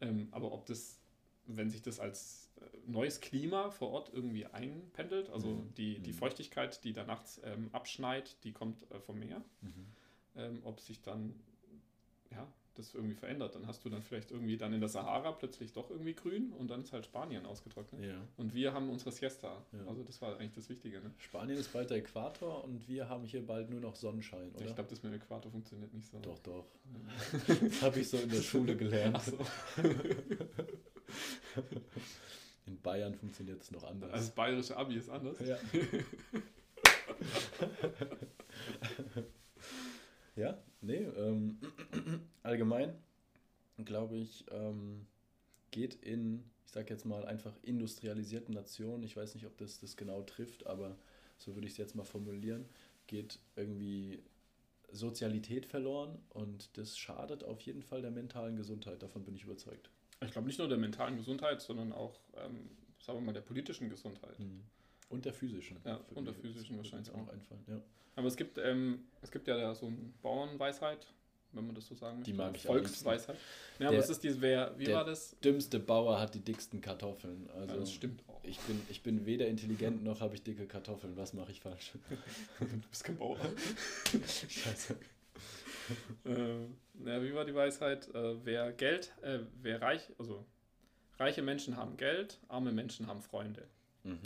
Ähm, 0.00 0.28
aber 0.32 0.52
ob 0.52 0.66
das, 0.66 0.98
wenn 1.46 1.70
sich 1.70 1.82
das 1.82 2.00
als 2.00 2.50
äh, 2.60 2.64
neues 2.86 3.20
Klima 3.20 3.70
vor 3.70 3.90
Ort 3.90 4.10
irgendwie 4.12 4.46
einpendelt, 4.46 5.30
also 5.30 5.48
Mhm. 5.48 5.74
die, 5.74 5.98
die 6.00 6.12
Mhm. 6.12 6.16
Feuchtigkeit, 6.16 6.82
die 6.84 6.92
da 6.92 7.04
nachts 7.04 7.40
ähm, 7.44 7.68
abschneit, 7.72 8.36
die 8.44 8.52
kommt 8.52 8.90
äh, 8.90 9.00
vom 9.00 9.18
Meer, 9.18 9.42
Mhm. 9.62 9.86
ähm, 10.36 10.60
ob 10.64 10.80
sich 10.80 11.02
dann 11.02 11.34
ja, 12.30 12.46
das 12.74 12.92
irgendwie 12.92 13.14
verändert. 13.14 13.54
Dann 13.54 13.68
hast 13.68 13.84
du 13.84 13.88
dann 13.88 14.02
vielleicht 14.02 14.32
irgendwie 14.32 14.56
dann 14.56 14.72
in 14.72 14.80
der 14.80 14.88
Sahara 14.88 15.30
plötzlich 15.30 15.72
doch 15.72 15.90
irgendwie 15.90 16.14
grün 16.14 16.50
und 16.58 16.68
dann 16.68 16.80
ist 16.80 16.92
halt 16.92 17.04
Spanien 17.04 17.46
ausgetrocknet. 17.46 18.02
Ja. 18.04 18.20
Und 18.36 18.52
wir 18.52 18.72
haben 18.72 18.90
unsere 18.90 19.12
Siesta. 19.12 19.64
Ja. 19.70 19.86
Also 19.86 20.02
das 20.02 20.20
war 20.20 20.36
eigentlich 20.36 20.54
das 20.54 20.68
Wichtige. 20.68 21.00
Ne? 21.00 21.12
Spanien 21.18 21.56
ist 21.56 21.72
bald 21.72 21.90
der 21.90 21.98
Äquator 21.98 22.64
und 22.64 22.88
wir 22.88 23.08
haben 23.08 23.24
hier 23.24 23.46
bald 23.46 23.70
nur 23.70 23.78
noch 23.78 23.94
Sonnenschein, 23.94 24.50
oder? 24.56 24.64
Ich 24.66 24.74
glaube, 24.74 24.90
das 24.90 25.04
mit 25.04 25.12
dem 25.12 25.20
Äquator 25.20 25.52
funktioniert 25.52 25.94
nicht 25.94 26.08
so. 26.08 26.18
doch, 26.18 26.38
doch. 26.40 26.66
Das 27.60 27.82
habe 27.82 28.00
ich 28.00 28.08
so 28.08 28.16
in 28.16 28.30
der 28.30 28.42
Schule 28.42 28.76
gelernt. 28.76 29.22
So. 29.22 29.38
In 32.66 32.80
Bayern 32.80 33.14
funktioniert 33.14 33.62
es 33.62 33.70
noch 33.70 33.84
anders. 33.84 34.10
Also 34.10 34.26
das 34.26 34.34
bayerische 34.34 34.76
Abi 34.76 34.96
ist 34.96 35.10
anders. 35.10 35.38
ja. 35.40 35.58
ja, 40.36 40.58
nee, 40.80 40.96
ähm, 41.16 41.58
allgemein 42.42 42.94
glaube 43.84 44.16
ich, 44.16 44.44
ähm, 44.50 45.06
geht 45.70 45.94
in, 45.96 46.44
ich 46.64 46.72
sage 46.72 46.92
jetzt 46.92 47.04
mal 47.04 47.24
einfach 47.24 47.54
industrialisierten 47.62 48.54
Nationen, 48.54 49.02
ich 49.02 49.16
weiß 49.16 49.34
nicht, 49.34 49.46
ob 49.46 49.56
das 49.58 49.80
das 49.80 49.96
genau 49.96 50.22
trifft, 50.22 50.66
aber 50.66 50.96
so 51.38 51.54
würde 51.54 51.66
ich 51.66 51.72
es 51.72 51.78
jetzt 51.78 51.96
mal 51.96 52.04
formulieren, 52.04 52.66
geht 53.06 53.40
irgendwie 53.56 54.22
Sozialität 54.92 55.66
verloren 55.66 56.18
und 56.30 56.76
das 56.78 56.96
schadet 56.96 57.42
auf 57.42 57.60
jeden 57.62 57.82
Fall 57.82 58.02
der 58.02 58.12
mentalen 58.12 58.56
Gesundheit, 58.56 59.02
davon 59.02 59.24
bin 59.24 59.34
ich 59.34 59.44
überzeugt. 59.44 59.90
Ich 60.24 60.32
glaube 60.32 60.46
nicht 60.46 60.58
nur 60.58 60.68
der 60.68 60.78
mentalen 60.78 61.16
Gesundheit, 61.16 61.60
sondern 61.60 61.92
auch, 61.92 62.18
ähm, 62.36 62.70
sagen 63.00 63.18
wir 63.18 63.26
mal, 63.26 63.32
der 63.32 63.40
politischen 63.42 63.90
Gesundheit. 63.90 64.36
Und 65.10 65.24
der 65.24 65.32
physischen. 65.34 65.76
Ja, 65.84 66.00
und 66.14 66.24
der 66.26 66.34
physischen 66.34 66.76
wahrscheinlich 66.76 67.10
auch 67.10 67.16
auch. 67.26 67.28
einfallen. 67.32 67.62
Ja. 67.66 67.80
Aber 68.16 68.28
es 68.28 68.36
gibt, 68.36 68.58
ähm, 68.58 69.04
es 69.22 69.30
gibt 69.30 69.46
ja 69.48 69.56
da 69.56 69.74
so 69.74 69.86
eine 69.86 69.96
Bauernweisheit, 70.22 71.06
wenn 71.52 71.66
man 71.66 71.74
das 71.74 71.86
so 71.86 71.94
sagen 71.94 72.18
möchte. 72.18 72.30
Die 72.32 72.36
mag 72.36 72.56
ich 72.56 72.62
Volksweisheit. 72.62 73.36
Ja, 73.78 73.86
aber 73.88 73.96
Der- 73.96 74.04
es 74.04 74.10
ist 74.10 74.22
diese, 74.24 74.40
wer, 74.40 74.76
wie 74.78 74.84
der- 74.84 74.96
war 74.96 75.04
das? 75.04 75.36
Dümmste 75.40 75.78
Bauer 75.78 76.18
hat 76.18 76.34
die 76.34 76.40
dicksten 76.40 76.80
Kartoffeln. 76.80 77.48
Also 77.50 77.74
ja, 77.74 77.80
das 77.80 77.92
stimmt 77.92 78.22
auch. 78.28 78.42
ich, 78.44 78.58
bin, 78.60 78.80
ich 78.88 79.02
bin 79.02 79.26
weder 79.26 79.46
intelligent 79.46 80.02
noch 80.02 80.20
habe 80.20 80.34
ich 80.34 80.42
dicke 80.42 80.66
Kartoffeln. 80.66 81.16
Was 81.16 81.32
mache 81.34 81.50
ich 81.52 81.60
falsch? 81.60 81.92
Du 82.60 82.66
bist 82.88 83.04
kein 83.04 83.16
Bauer. 83.18 83.36
Scheiße. 84.48 84.96
äh, 86.24 86.64
ja, 87.06 87.22
wie 87.22 87.34
war 87.34 87.44
die 87.44 87.54
Weisheit? 87.54 88.08
Äh, 88.14 88.44
wer 88.44 88.72
Geld, 88.72 89.12
äh, 89.22 89.40
wer 89.60 89.82
reich, 89.82 90.10
also 90.18 90.44
reiche 91.18 91.42
Menschen 91.42 91.76
haben 91.76 91.96
Geld, 91.96 92.40
arme 92.48 92.72
Menschen 92.72 93.06
haben 93.06 93.22
Freunde. 93.22 93.68
Mhm. 94.02 94.18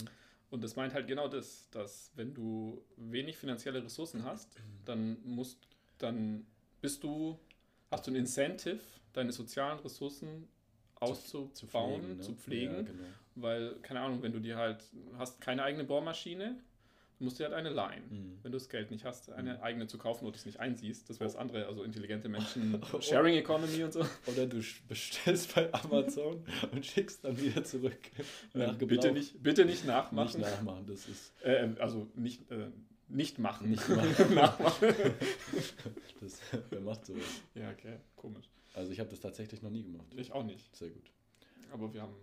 Und 0.49 0.63
das 0.63 0.75
meint 0.75 0.93
halt 0.93 1.07
genau 1.07 1.27
das, 1.27 1.69
dass 1.69 2.11
wenn 2.15 2.33
du 2.33 2.83
wenig 2.97 3.37
finanzielle 3.37 3.83
Ressourcen 3.83 4.23
hast, 4.23 4.55
dann 4.85 5.17
musst, 5.23 5.67
dann 5.99 6.47
bist 6.81 7.03
du, 7.03 7.39
hast 7.91 8.07
du 8.07 8.11
ein 8.11 8.15
Incentive, 8.15 8.79
deine 9.13 9.31
sozialen 9.31 9.79
Ressourcen 9.79 10.47
auszubauen, 10.95 12.17
ne? 12.17 12.19
zu 12.19 12.33
pflegen, 12.33 12.75
Ja, 12.75 12.81
genau. 12.81 13.03
weil, 13.35 13.75
keine 13.81 14.01
Ahnung, 14.01 14.21
wenn 14.21 14.33
du 14.33 14.39
dir 14.39 14.57
halt, 14.57 14.83
hast 15.17 15.39
keine 15.39 15.63
eigene 15.63 15.83
Bohrmaschine, 15.83 16.57
musst 17.19 17.39
du 17.39 17.43
halt 17.43 17.53
eine 17.53 17.69
leihen. 17.69 18.03
Mhm. 18.09 18.39
Wenn 18.43 18.51
du 18.51 18.57
das 18.57 18.69
Geld 18.69 18.91
nicht 18.91 19.03
hast, 19.05 19.29
eine 19.31 19.55
Mhm. 19.55 19.61
eigene 19.61 19.87
zu 19.87 19.97
kaufen 19.97 20.25
oder 20.25 20.35
es 20.35 20.45
nicht 20.45 20.59
einsiehst, 20.59 21.09
das 21.09 21.19
wäre 21.19 21.27
das 21.29 21.35
andere, 21.35 21.65
also 21.67 21.83
intelligente 21.83 22.29
Menschen, 22.29 22.81
Sharing 23.01 23.35
Economy 23.35 23.83
und 23.83 23.91
so. 23.93 24.05
Oder 24.27 24.45
du 24.47 24.61
bestellst 24.87 25.53
bei 25.55 25.73
Amazon 25.73 26.43
und 26.71 26.85
schickst 26.85 27.23
dann 27.25 27.39
wieder 27.41 27.63
zurück. 27.63 27.97
nach 28.53 28.71
Gebrauch. 28.77 28.87
bitte, 28.87 29.11
nicht, 29.11 29.41
bitte 29.43 29.65
nicht 29.65 29.79
Nicht 29.83 29.87
nachmachen. 29.87 30.41
nachmachen, 30.41 30.85
das 30.87 31.07
ist. 31.07 31.33
Äh, 31.43 31.69
also 31.79 32.07
nicht, 32.15 32.49
äh, 32.51 32.69
nicht 33.07 33.39
machen. 33.39 33.69
Nicht 33.69 33.87
machen. 33.89 34.35
nachmachen. 34.35 34.87
Das, 36.21 36.39
wer 36.69 36.81
macht 36.81 37.05
sowas? 37.05 37.23
ja, 37.55 37.71
okay, 37.71 37.97
komisch. 38.15 38.45
Also 38.75 38.91
ich 38.91 38.99
habe 38.99 39.09
das 39.09 39.19
tatsächlich 39.19 39.61
noch 39.61 39.71
nie 39.71 39.83
gemacht. 39.83 40.05
Ich 40.15 40.31
auch 40.31 40.43
nicht. 40.43 40.75
Sehr 40.75 40.89
gut. 40.89 41.11
Aber 41.71 41.91
wir 41.93 42.01
haben 42.01 42.13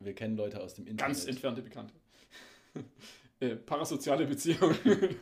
Wir 0.00 0.14
kennen 0.14 0.36
Leute 0.36 0.60
aus 0.62 0.74
dem 0.74 0.86
Internet. 0.86 1.00
ganz 1.14 1.26
entfernte 1.26 1.62
Bekannte. 1.62 1.94
Äh, 3.40 3.56
parasoziale 3.56 4.26
Beziehungen. 4.26 4.76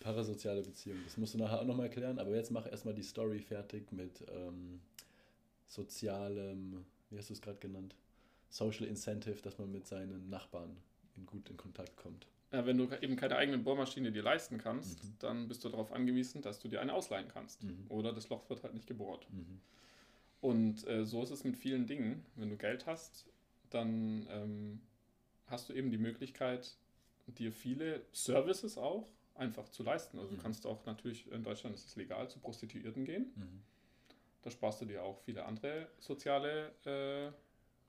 Parasoziale 0.00 0.62
Beziehungen. 0.62 1.02
Das 1.04 1.16
musst 1.18 1.34
du 1.34 1.38
nachher 1.38 1.60
auch 1.60 1.66
nochmal 1.66 1.86
erklären, 1.86 2.18
aber 2.18 2.34
jetzt 2.34 2.50
mach 2.50 2.66
erstmal 2.66 2.94
die 2.94 3.02
Story 3.02 3.38
fertig 3.38 3.92
mit 3.92 4.24
ähm, 4.34 4.80
sozialem, 5.66 6.84
wie 7.10 7.18
hast 7.18 7.28
du 7.30 7.34
es 7.34 7.42
gerade 7.42 7.58
genannt? 7.58 7.94
Social 8.48 8.86
Incentive, 8.86 9.40
dass 9.42 9.58
man 9.58 9.70
mit 9.70 9.86
seinen 9.86 10.28
Nachbarn 10.30 10.76
in 11.16 11.26
gut 11.26 11.48
in 11.50 11.56
Kontakt 11.56 11.96
kommt. 11.96 12.26
Ja, 12.52 12.66
wenn 12.66 12.78
du 12.78 12.88
eben 13.00 13.14
keine 13.14 13.36
eigene 13.36 13.58
Bohrmaschine 13.58 14.10
dir 14.10 14.22
leisten 14.22 14.58
kannst, 14.58 15.04
Mhm. 15.04 15.14
dann 15.20 15.48
bist 15.48 15.62
du 15.64 15.68
darauf 15.68 15.92
angewiesen, 15.92 16.42
dass 16.42 16.58
du 16.58 16.68
dir 16.68 16.80
eine 16.80 16.94
ausleihen 16.94 17.28
kannst. 17.28 17.62
Mhm. 17.62 17.84
Oder 17.88 18.12
das 18.12 18.28
Loch 18.28 18.48
wird 18.50 18.62
halt 18.64 18.74
nicht 18.74 18.86
gebohrt. 18.88 19.26
Mhm. 19.30 19.60
Und 20.40 20.86
äh, 20.88 21.04
so 21.04 21.22
ist 21.22 21.30
es 21.30 21.44
mit 21.44 21.56
vielen 21.56 21.86
Dingen. 21.86 22.24
Wenn 22.36 22.48
du 22.50 22.56
Geld 22.56 22.86
hast, 22.86 23.26
dann 23.68 24.26
ähm, 24.30 24.80
hast 25.46 25.68
du 25.68 25.74
eben 25.74 25.90
die 25.90 25.98
Möglichkeit, 25.98 26.74
dir 27.38 27.52
viele 27.52 28.02
Services 28.12 28.76
auch 28.78 29.08
einfach 29.34 29.68
zu 29.68 29.82
leisten. 29.82 30.18
Also 30.18 30.32
Mhm. 30.32 30.36
du 30.36 30.42
kannst 30.42 30.66
auch 30.66 30.84
natürlich, 30.86 31.30
in 31.30 31.42
Deutschland 31.42 31.74
ist 31.74 31.86
es 31.86 31.96
legal, 31.96 32.28
zu 32.28 32.38
Prostituierten 32.38 33.04
gehen. 33.04 33.32
Mhm. 33.36 33.62
Da 34.42 34.50
sparst 34.50 34.80
du 34.80 34.86
dir 34.86 35.02
auch 35.02 35.18
viele 35.20 35.44
andere 35.44 35.88
soziale 35.98 36.72
äh, 36.84 37.30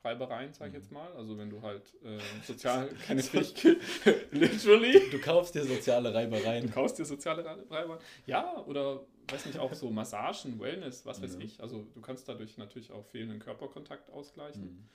Reibereien, 0.06 0.52
sag 0.52 0.66
ich 0.68 0.72
Mhm. 0.74 0.78
jetzt 0.80 0.92
mal. 0.92 1.12
Also 1.14 1.38
wenn 1.38 1.48
du 1.50 1.62
halt 1.62 1.94
äh, 2.04 2.18
sozial 2.46 2.88
keine 3.06 3.22
Fähigkeit, 3.22 3.78
literally, 4.32 5.10
Du 5.10 5.18
kaufst 5.20 5.54
dir 5.54 5.64
soziale 5.64 6.10
du 6.10 6.14
Reibereien. 6.14 6.70
kaufst 6.70 6.98
dir 6.98 7.04
soziale 7.04 7.44
Re- 7.44 7.64
Reibereien. 7.70 8.00
Ja, 8.26 8.58
oder 8.66 9.04
weiß 9.30 9.46
nicht, 9.46 9.58
auch 9.58 9.72
so 9.72 9.90
Massagen, 9.90 10.58
Wellness, 10.60 11.06
was 11.06 11.22
weiß 11.22 11.34
Ja. 11.34 11.40
ich. 11.40 11.60
Also 11.62 11.86
du 11.94 12.00
kannst 12.00 12.28
dadurch 12.28 12.58
natürlich 12.58 12.90
auch 12.92 13.04
fehlenden 13.06 13.38
Körperkontakt 13.38 14.10
ausgleichen. 14.10 14.62
Mhm. 14.64 14.88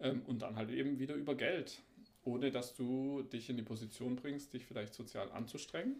Ähm, 0.00 0.22
und 0.26 0.42
dann 0.42 0.56
halt 0.56 0.70
eben 0.70 0.98
wieder 0.98 1.14
über 1.14 1.34
Geld, 1.36 1.80
ohne 2.24 2.50
dass 2.50 2.74
du 2.74 3.22
dich 3.22 3.48
in 3.50 3.56
die 3.56 3.62
Position 3.62 4.16
bringst, 4.16 4.52
dich 4.52 4.64
vielleicht 4.64 4.94
sozial 4.94 5.30
anzustrengen. 5.32 5.96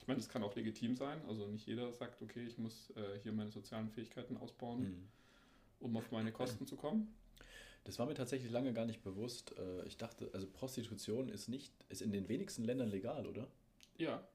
Ich 0.00 0.06
meine, 0.06 0.18
das 0.18 0.28
kann 0.28 0.42
auch 0.42 0.54
legitim 0.54 0.94
sein. 0.96 1.20
Also 1.28 1.46
nicht 1.48 1.66
jeder 1.66 1.92
sagt, 1.92 2.22
okay, 2.22 2.44
ich 2.46 2.58
muss 2.58 2.90
äh, 2.96 3.18
hier 3.22 3.32
meine 3.32 3.50
sozialen 3.50 3.88
Fähigkeiten 3.90 4.36
ausbauen, 4.36 4.80
Mhm. 4.82 5.08
um 5.80 5.96
auf 5.96 6.10
meine 6.12 6.32
Kosten 6.32 6.66
zu 6.66 6.76
kommen. 6.76 7.14
Das 7.84 7.98
war 7.98 8.06
mir 8.06 8.14
tatsächlich 8.14 8.50
lange 8.50 8.72
gar 8.72 8.86
nicht 8.86 9.02
bewusst. 9.02 9.54
Äh, 9.58 9.86
Ich 9.86 9.96
dachte, 9.96 10.30
also 10.32 10.46
Prostitution 10.46 11.28
ist 11.28 11.48
nicht, 11.48 11.72
ist 11.88 12.02
in 12.02 12.12
den 12.12 12.28
wenigsten 12.28 12.64
Ländern 12.64 12.88
legal, 12.88 13.26
oder? 13.26 13.46
Ja, 13.98 14.26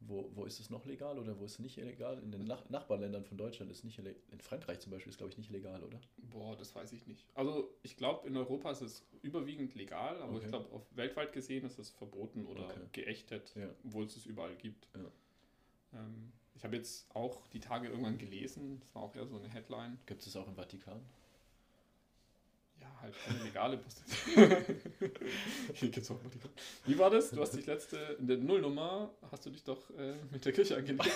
Wo, 0.00 0.30
wo 0.34 0.44
ist 0.44 0.60
es 0.60 0.70
noch 0.70 0.86
legal 0.86 1.18
oder 1.18 1.38
wo 1.38 1.44
ist 1.44 1.54
es 1.54 1.58
nicht 1.58 1.76
illegal? 1.76 2.18
In 2.22 2.30
den 2.30 2.44
Nach 2.44 2.68
Nachbarländern 2.70 3.24
von 3.24 3.36
Deutschland 3.36 3.70
ist 3.70 3.84
nicht 3.84 3.98
illegal. 3.98 4.20
In 4.30 4.40
Frankreich 4.40 4.78
zum 4.80 4.92
Beispiel 4.92 5.10
ist, 5.10 5.16
glaube 5.18 5.32
ich, 5.32 5.38
nicht 5.38 5.50
legal, 5.50 5.82
oder? 5.82 6.00
boah, 6.18 6.56
das 6.56 6.74
weiß 6.74 6.92
ich 6.92 7.06
nicht. 7.06 7.26
Also 7.34 7.68
ich 7.82 7.96
glaube, 7.96 8.26
in 8.28 8.36
Europa 8.36 8.70
ist 8.70 8.80
es 8.82 9.04
überwiegend 9.22 9.74
legal, 9.74 10.22
aber 10.22 10.34
Okay. 10.34 10.44
ich 10.44 10.48
glaube, 10.50 10.70
auf 10.72 10.82
weltweit 10.96 11.32
gesehen 11.32 11.64
ist 11.64 11.78
es 11.78 11.90
verboten 11.90 12.46
oder 12.46 12.64
Okay. 12.64 12.80
geächtet, 12.92 13.52
Ja. 13.56 13.68
obwohl 13.84 14.04
es 14.04 14.16
es 14.16 14.24
überall 14.26 14.54
gibt. 14.56 14.88
Ja. 14.94 15.98
Ähm, 16.00 16.32
ich 16.54 16.64
habe 16.64 16.76
jetzt 16.76 17.06
auch 17.14 17.46
die 17.48 17.60
Tage 17.60 17.88
irgendwann 17.88 18.18
gelesen, 18.18 18.78
das 18.80 18.94
war 18.94 19.02
auch 19.02 19.14
eher 19.16 19.26
so 19.26 19.36
eine 19.36 19.48
Headline, 19.48 19.98
Gibt 20.06 20.24
es 20.26 20.36
auch 20.36 20.46
im 20.46 20.54
Vatikan? 20.54 21.00
Ja, 22.88 23.00
halt 23.02 23.14
keine 23.24 23.42
legale 23.44 23.78
Prostitution. 23.78 24.64
Hier 25.74 25.90
geht's 25.90 26.10
auch 26.10 26.22
mal 26.22 26.30
die 26.30 26.90
Wie 26.90 26.98
war 26.98 27.10
das? 27.10 27.30
Du 27.30 27.40
hast 27.40 27.54
dich 27.54 27.66
letzte, 27.66 27.96
in 28.18 28.26
der 28.26 28.38
Nullnummer, 28.38 29.10
hast 29.30 29.46
du 29.46 29.50
dich 29.50 29.64
doch 29.64 29.90
äh, 29.90 30.14
mit 30.30 30.44
der 30.44 30.52
Kirche 30.52 30.76
angelegt. 30.76 31.08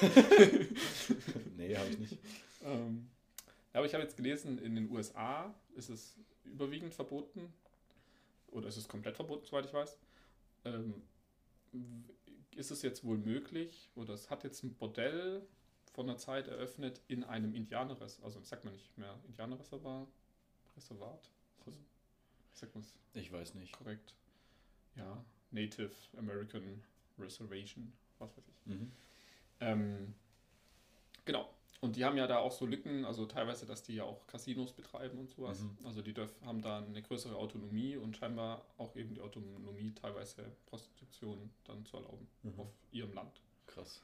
nee, 1.56 1.76
habe 1.76 1.88
ich 1.88 1.98
nicht. 1.98 2.18
ähm, 2.64 3.08
aber 3.72 3.86
ich 3.86 3.94
habe 3.94 4.02
jetzt 4.02 4.16
gelesen, 4.16 4.58
in 4.58 4.74
den 4.74 4.90
USA 4.90 5.54
ist 5.74 5.88
es 5.88 6.16
überwiegend 6.44 6.94
verboten. 6.94 7.52
Oder 8.50 8.68
ist 8.68 8.76
es 8.76 8.86
komplett 8.86 9.16
verboten, 9.16 9.46
soweit 9.46 9.64
ich 9.64 9.72
weiß. 9.72 9.96
Ähm, 10.66 10.94
ist 12.54 12.70
es 12.70 12.82
jetzt 12.82 13.02
wohl 13.02 13.16
möglich, 13.16 13.88
oder 13.94 14.12
es 14.12 14.28
hat 14.28 14.44
jetzt 14.44 14.62
ein 14.62 14.74
Bordell 14.74 15.40
von 15.94 16.08
einer 16.08 16.18
Zeit 16.18 16.48
eröffnet 16.48 17.00
in 17.08 17.24
einem 17.24 17.54
Indianerreservat, 17.54 18.24
also 18.24 18.42
sagt 18.42 18.64
man 18.64 18.74
nicht 18.74 18.98
mehr 18.98 19.18
Indianerreservat, 19.26 20.08
Reservat? 20.76 21.30
Wie 21.70 22.58
sagt 22.58 22.74
man 22.74 22.84
Ich 23.14 23.32
weiß 23.32 23.54
nicht. 23.54 23.72
korrekt? 23.72 24.14
Ja, 24.96 25.24
Native 25.50 25.92
American 26.16 26.82
Reservation, 27.18 27.92
was 28.18 28.36
weiß 28.36 28.44
ich. 28.48 28.66
Mhm. 28.66 28.92
Ähm, 29.60 30.14
genau. 31.24 31.48
Und 31.80 31.96
die 31.96 32.04
haben 32.04 32.16
ja 32.16 32.28
da 32.28 32.38
auch 32.38 32.52
so 32.52 32.64
Lücken, 32.64 33.04
also 33.04 33.26
teilweise, 33.26 33.66
dass 33.66 33.82
die 33.82 33.96
ja 33.96 34.04
auch 34.04 34.24
Casinos 34.28 34.72
betreiben 34.72 35.18
und 35.18 35.28
sowas. 35.30 35.60
Mhm. 35.60 35.76
Also 35.84 36.00
die 36.00 36.14
dürf, 36.14 36.32
haben 36.42 36.62
da 36.62 36.78
eine 36.78 37.02
größere 37.02 37.34
Autonomie 37.34 37.96
und 37.96 38.16
scheinbar 38.16 38.64
auch 38.78 38.94
eben 38.94 39.14
die 39.14 39.20
Autonomie, 39.20 39.92
teilweise 39.92 40.44
Prostitution 40.66 41.50
dann 41.64 41.84
zu 41.84 41.96
erlauben 41.96 42.28
Mhm. 42.44 42.60
auf 42.60 42.68
ihrem 42.92 43.12
Land. 43.14 43.40
Krass. 43.66 44.02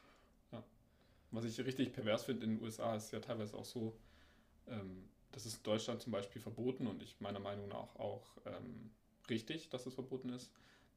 Was 1.30 1.44
ich 1.44 1.60
richtig 1.60 1.92
pervers 1.92 2.24
finde 2.24 2.46
in 2.46 2.54
den 2.54 2.62
USA 2.62 2.96
ist 2.96 3.10
ja 3.12 3.20
teilweise 3.20 3.54
auch 3.54 3.64
so, 3.66 3.94
ähm, 4.66 5.06
das 5.32 5.46
ist 5.46 5.58
in 5.58 5.62
Deutschland 5.64 6.02
zum 6.02 6.12
Beispiel 6.12 6.40
verboten 6.40 6.86
und 6.86 7.02
ich 7.02 7.20
meiner 7.20 7.40
Meinung 7.40 7.68
nach 7.68 7.94
auch 7.96 8.24
ähm, 8.46 8.90
richtig, 9.28 9.68
dass 9.68 9.86
es 9.86 9.94
verboten 9.94 10.30
ist, 10.30 10.50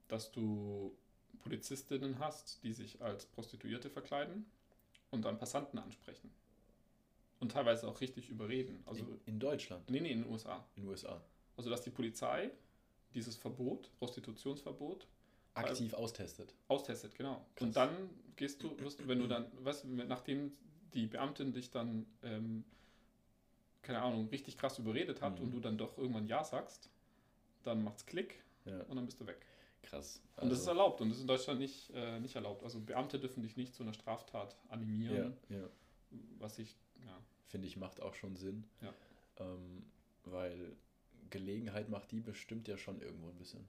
dass 0.08 0.32
du 0.32 0.96
Polizistinnen 1.40 2.20
hast, 2.20 2.64
die 2.64 2.74
sich 2.74 3.02
als 3.02 3.26
Prostituierte 3.26 3.90
verkleiden 3.90 4.46
und 5.10 5.24
dann 5.26 5.38
Passanten 5.38 5.80
ansprechen. 5.80 6.32
Und 7.40 7.54
teilweise 7.54 7.88
auch 7.88 8.02
richtig 8.02 8.30
überreden. 8.30 8.84
Also, 8.86 9.04
in, 9.04 9.20
in 9.26 9.40
Deutschland, 9.40 9.90
nee, 9.90 10.00
nee, 10.00 10.12
in 10.12 10.24
den 10.24 10.32
USA. 10.32 10.64
in 10.76 10.84
den 10.84 10.90
USA. 10.90 11.22
Also, 11.58 11.72
dass 11.72 11.82
die 11.82 11.90
Polizei 11.90 12.52
dieses 13.14 13.36
Verbot, 13.36 13.90
Prostitutionsverbot, 13.98 15.08
Aktiv 15.54 15.94
austestet. 15.94 16.54
austestet, 16.70 17.16
genau. 17.16 17.46
Krass. 17.56 17.68
Und 17.68 17.76
dann 17.76 18.10
gehst 18.38 18.64
du, 18.64 18.80
wirst 18.80 19.02
du, 19.02 19.08
wenn 19.08 19.20
du 19.20 19.28
dann, 19.28 19.52
was, 19.60 19.84
nachdem 19.84 20.54
die 20.94 21.08
Beamtin 21.08 21.52
dich 21.52 21.72
dann, 21.72 22.06
ähm, 22.24 22.64
keine 23.82 24.02
Ahnung, 24.02 24.28
richtig 24.30 24.58
krass 24.58 24.78
überredet 24.80 25.22
hat 25.22 25.38
Mhm. 25.40 25.46
und 25.46 25.52
du 25.52 25.60
dann 25.60 25.78
doch 25.78 25.98
irgendwann 25.98 26.28
Ja 26.28 26.44
sagst, 26.44 26.90
dann 27.64 27.84
macht's 27.84 28.06
Klick 28.06 28.44
Ja, 28.66 28.82
und 28.84 28.96
dann 28.96 29.06
bist 29.06 29.20
du 29.20 29.28
weg. 29.28 29.46
krass. 29.84 30.22
Und 30.38 30.50
das 30.50 30.60
ist 30.60 30.68
Also, 30.68 30.72
erlaubt 30.80 31.02
und 31.02 31.10
das 31.10 31.18
ist 31.18 31.22
in 31.24 31.28
Deutschland 31.28 31.60
nicht, 31.60 31.90
äh, 31.96 32.20
nicht 32.20 32.36
erlaubt. 32.36 32.64
Also 32.64 32.80
Beamte 32.80 33.20
dürfen 33.20 33.42
dich 33.44 33.58
nicht 33.58 33.74
zu 33.74 33.84
einer 33.84 33.94
Straftat 33.94 34.56
animieren, 34.70 35.36
ja, 35.50 35.58
ja. 35.58 35.68
was 36.40 36.60
ich, 36.60 36.78
ja, 37.06 37.20
Finde 37.48 37.68
ich, 37.68 37.76
macht 37.78 38.00
auch 38.02 38.14
schon 38.16 38.36
Sinn. 38.36 38.64
Ja. 38.82 38.94
Ähm, 39.38 39.84
weil 40.26 40.76
Gelegenheit 41.32 41.90
macht 41.90 42.12
die 42.12 42.20
bestimmt 42.22 42.68
ja 42.68 42.78
schon 42.78 43.02
irgendwo 43.02 43.30
ein 43.30 43.38
bisschen. 43.38 43.68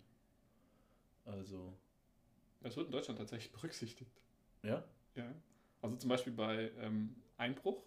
Also, 1.24 1.72
das 2.60 2.76
wird 2.76 2.86
in 2.86 2.92
Deutschland 2.92 3.18
tatsächlich 3.18 3.52
berücksichtigt. 3.60 4.20
ja? 4.62 4.84
Ja. 5.14 5.32
Also 5.82 5.96
zum 5.96 6.08
Beispiel 6.10 6.32
bei 6.32 6.70
ähm, 6.78 7.16
Einbruch, 7.36 7.82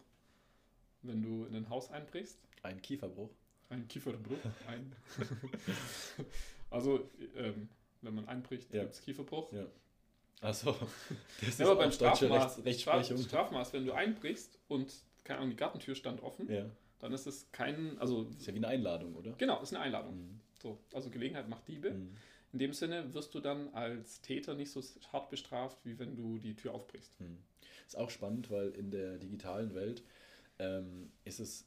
wenn 1.07 1.21
du 1.21 1.45
in 1.45 1.55
ein 1.55 1.69
Haus 1.69 1.89
einbrichst, 1.91 2.39
Ein 2.63 2.81
Kieferbruch. 2.81 3.29
Ein 3.69 3.87
Kieferbruch. 3.87 4.37
Ein 4.67 4.91
also, 6.69 7.09
ähm, 7.35 7.69
wenn 8.01 8.15
man 8.15 8.27
einbricht, 8.27 8.73
Ja. 8.73 8.81
gibt 8.83 8.93
es 8.95 9.01
Kieferbruch. 9.01 9.51
Ja. 9.51 9.65
Achso, 10.41 10.75
das 11.41 11.57
Ja, 11.57 11.65
aber 11.65 11.75
beim 11.77 11.91
Strafmaß, 11.91 12.57
Rechts 12.57 12.65
Rechtsprechung. 12.65 13.17
Straf, 13.17 13.27
Strafmaß, 13.27 13.73
wenn 13.73 13.85
du 13.85 13.93
einbrichst 13.93 14.59
und, 14.67 14.93
keine 15.23 15.39
Ahnung, 15.39 15.51
die 15.51 15.55
Gartentür 15.55 15.95
stand 15.95 16.21
offen, 16.21 16.51
Ja. 16.51 16.65
dann 16.99 17.13
ist 17.13 17.25
es 17.25 17.51
kein, 17.51 17.97
also, 17.99 18.23
Ist 18.37 18.45
ja 18.47 18.53
wie 18.53 18.57
eine 18.57 18.67
Einladung, 18.67 19.15
oder? 19.15 19.33
genau, 19.37 19.61
ist 19.61 19.73
eine 19.73 19.83
Einladung. 19.83 20.15
Mhm. 20.17 20.39
So, 20.61 20.79
also 20.93 21.09
Gelegenheit 21.09 21.47
macht 21.49 21.67
Diebe. 21.67 21.91
Mhm. 21.91 22.15
In 22.53 22.59
dem 22.59 22.73
Sinne 22.73 23.13
wirst 23.13 23.35
du 23.35 23.41
dann 23.41 23.73
als 23.73 24.21
Täter 24.21 24.53
nicht 24.55 24.71
so 24.71 24.81
hart 25.11 25.29
bestraft, 25.29 25.77
wie 25.83 25.99
wenn 25.99 26.15
du 26.15 26.37
die 26.37 26.55
Tür 26.55 26.73
aufbrichst. 26.73 27.11
Hm. 27.19 27.37
Ist 27.85 27.97
auch 27.97 28.09
spannend, 28.09 28.49
weil 28.49 28.69
in 28.69 28.91
der 28.91 29.17
digitalen 29.17 29.75
Welt 29.75 30.03
ähm, 30.59 31.11
ist 31.23 31.39
es 31.39 31.65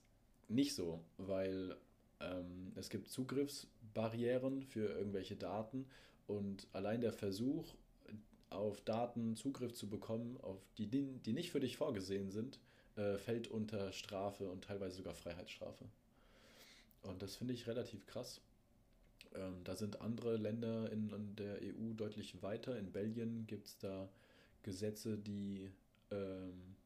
nicht 0.49 0.75
so, 0.75 1.05
weil 1.19 1.77
ähm, 2.21 2.73
es 2.77 2.91
gibt 2.91 3.09
Zugriffsbarrieren 3.09 4.63
für 4.63 4.89
irgendwelche 4.89 5.37
Daten 5.37 5.87
und 6.27 6.67
allein 6.73 7.01
der 7.01 7.13
Versuch, 7.13 7.75
auf 8.51 8.81
Daten 8.81 9.37
Zugriff 9.37 9.75
zu 9.75 9.89
bekommen, 9.89 10.39
auf 10.43 10.59
die, 10.79 10.87
die 10.87 11.33
nicht 11.33 11.51
für 11.51 11.61
dich 11.61 11.77
vorgesehen 11.77 12.31
sind, 12.31 12.59
äh, 12.97 13.19
fällt 13.19 13.49
unter 13.49 13.93
Strafe 13.93 14.51
und 14.51 14.65
teilweise 14.65 14.97
sogar 14.97 15.15
Freiheitsstrafe. 15.15 15.85
Und 17.03 17.23
das 17.23 17.37
finde 17.37 17.55
ich 17.55 17.67
relativ 17.67 18.07
krass. 18.07 18.41
Ähm, 19.35 19.63
da 19.65 19.77
sind 19.77 20.01
andere 20.01 20.37
Länder 20.37 20.91
in, 20.91 21.11
in 21.11 21.37
der 21.37 21.59
EU 21.63 21.93
deutlich 21.95 22.43
weiter. 22.43 22.79
In 22.79 22.91
Belgien 22.91 23.47
gibt 23.47 23.67
es 23.67 23.79
da 23.79 24.09
Gesetze, 24.63 25.19
die 25.19 25.71
ähm, 26.11 26.77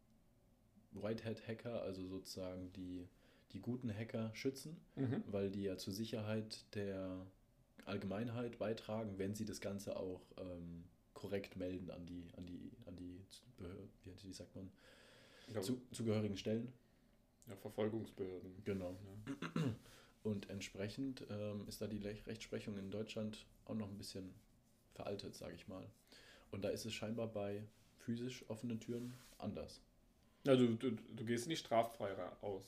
Whitehead-Hacker, 0.92 1.82
also 1.82 2.06
sozusagen 2.06 2.72
die, 2.72 3.06
die 3.52 3.60
guten 3.60 3.92
Hacker, 3.94 4.30
schützen, 4.34 4.76
Mhm. 4.96 5.22
weil 5.26 5.50
die 5.50 5.62
ja 5.64 5.76
zur 5.76 5.92
Sicherheit 5.92 6.64
der 6.74 7.26
Allgemeinheit 7.84 8.58
beitragen, 8.58 9.18
wenn 9.18 9.34
sie 9.34 9.44
das 9.44 9.60
Ganze 9.60 9.96
auch 9.96 10.22
ähm, 10.38 10.84
korrekt 11.14 11.56
melden 11.56 11.90
an 11.90 12.06
die, 12.06 12.28
an 12.36 12.46
die, 12.46 12.70
an 12.86 12.96
die 12.96 13.20
Behörden, 13.56 13.88
wie, 14.04 14.12
wie 14.28 14.32
sagt 14.32 14.54
man, 14.54 14.70
Ja, 15.52 15.60
zu, 15.60 15.80
zugehörigen 15.92 16.36
Stellen. 16.36 16.72
ja, 17.48 17.56
Verfolgungsbehörden. 17.56 18.62
Genau. 18.64 18.96
Ja. 19.26 19.74
Und 20.24 20.48
entsprechend 20.50 21.26
ähm, 21.30 21.66
ist 21.66 21.80
da 21.80 21.88
die 21.88 21.98
Rechtsprechung 21.98 22.78
in 22.78 22.90
Deutschland 22.92 23.44
auch 23.64 23.74
noch 23.74 23.88
ein 23.88 23.98
bisschen 23.98 24.32
veraltet, 24.94 25.34
sage 25.34 25.54
ich 25.56 25.66
mal. 25.66 25.84
Und 26.52 26.62
da 26.64 26.68
ist 26.68 26.84
es 26.84 26.92
scheinbar 26.92 27.26
bei 27.26 27.64
physisch 27.98 28.44
offenen 28.48 28.78
Türen 28.78 29.14
anders. 29.38 29.80
Ja, 30.44 30.56
du, 30.56 30.74
du, 30.74 30.90
du 30.90 31.24
gehst 31.24 31.46
nicht 31.46 31.60
straffrei 31.60 32.12
ra- 32.12 32.36
aus. 32.42 32.64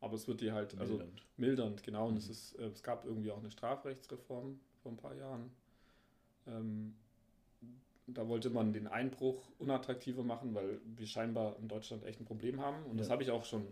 Aber 0.00 0.14
es 0.14 0.26
wird 0.26 0.40
dir 0.40 0.52
halt, 0.52 0.76
also 0.78 0.94
Mildernd. 0.94 1.22
mildernd, 1.36 1.82
genau. 1.82 2.08
Und 2.08 2.16
es, 2.16 2.26
Mhm. 2.26 2.32
ist, 2.32 2.58
äh, 2.58 2.66
es 2.66 2.82
gab 2.82 3.04
irgendwie 3.04 3.30
auch 3.30 3.38
eine 3.38 3.50
Strafrechtsreform 3.50 4.58
vor 4.82 4.92
ein 4.92 4.96
paar 4.96 5.14
Jahren. 5.14 5.50
Ähm, 6.46 6.94
da 8.08 8.26
wollte 8.28 8.50
man 8.50 8.72
den 8.72 8.88
Einbruch 8.88 9.48
unattraktiver 9.58 10.24
machen, 10.24 10.54
weil 10.54 10.80
wir 10.96 11.06
scheinbar 11.06 11.56
in 11.60 11.68
Deutschland 11.68 12.04
echt 12.04 12.20
ein 12.20 12.24
Problem 12.24 12.60
haben. 12.60 12.84
Und 12.86 12.98
das 12.98 13.08
Ja. 13.08 13.12
habe 13.12 13.22
ich 13.22 13.30
auch 13.30 13.44
schon 13.44 13.64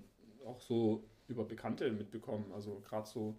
auch 0.46 0.60
so 0.60 1.04
über 1.28 1.44
Bekannte 1.44 1.90
mitbekommen. 1.92 2.50
Also 2.52 2.80
gerade 2.80 3.08
so, 3.08 3.36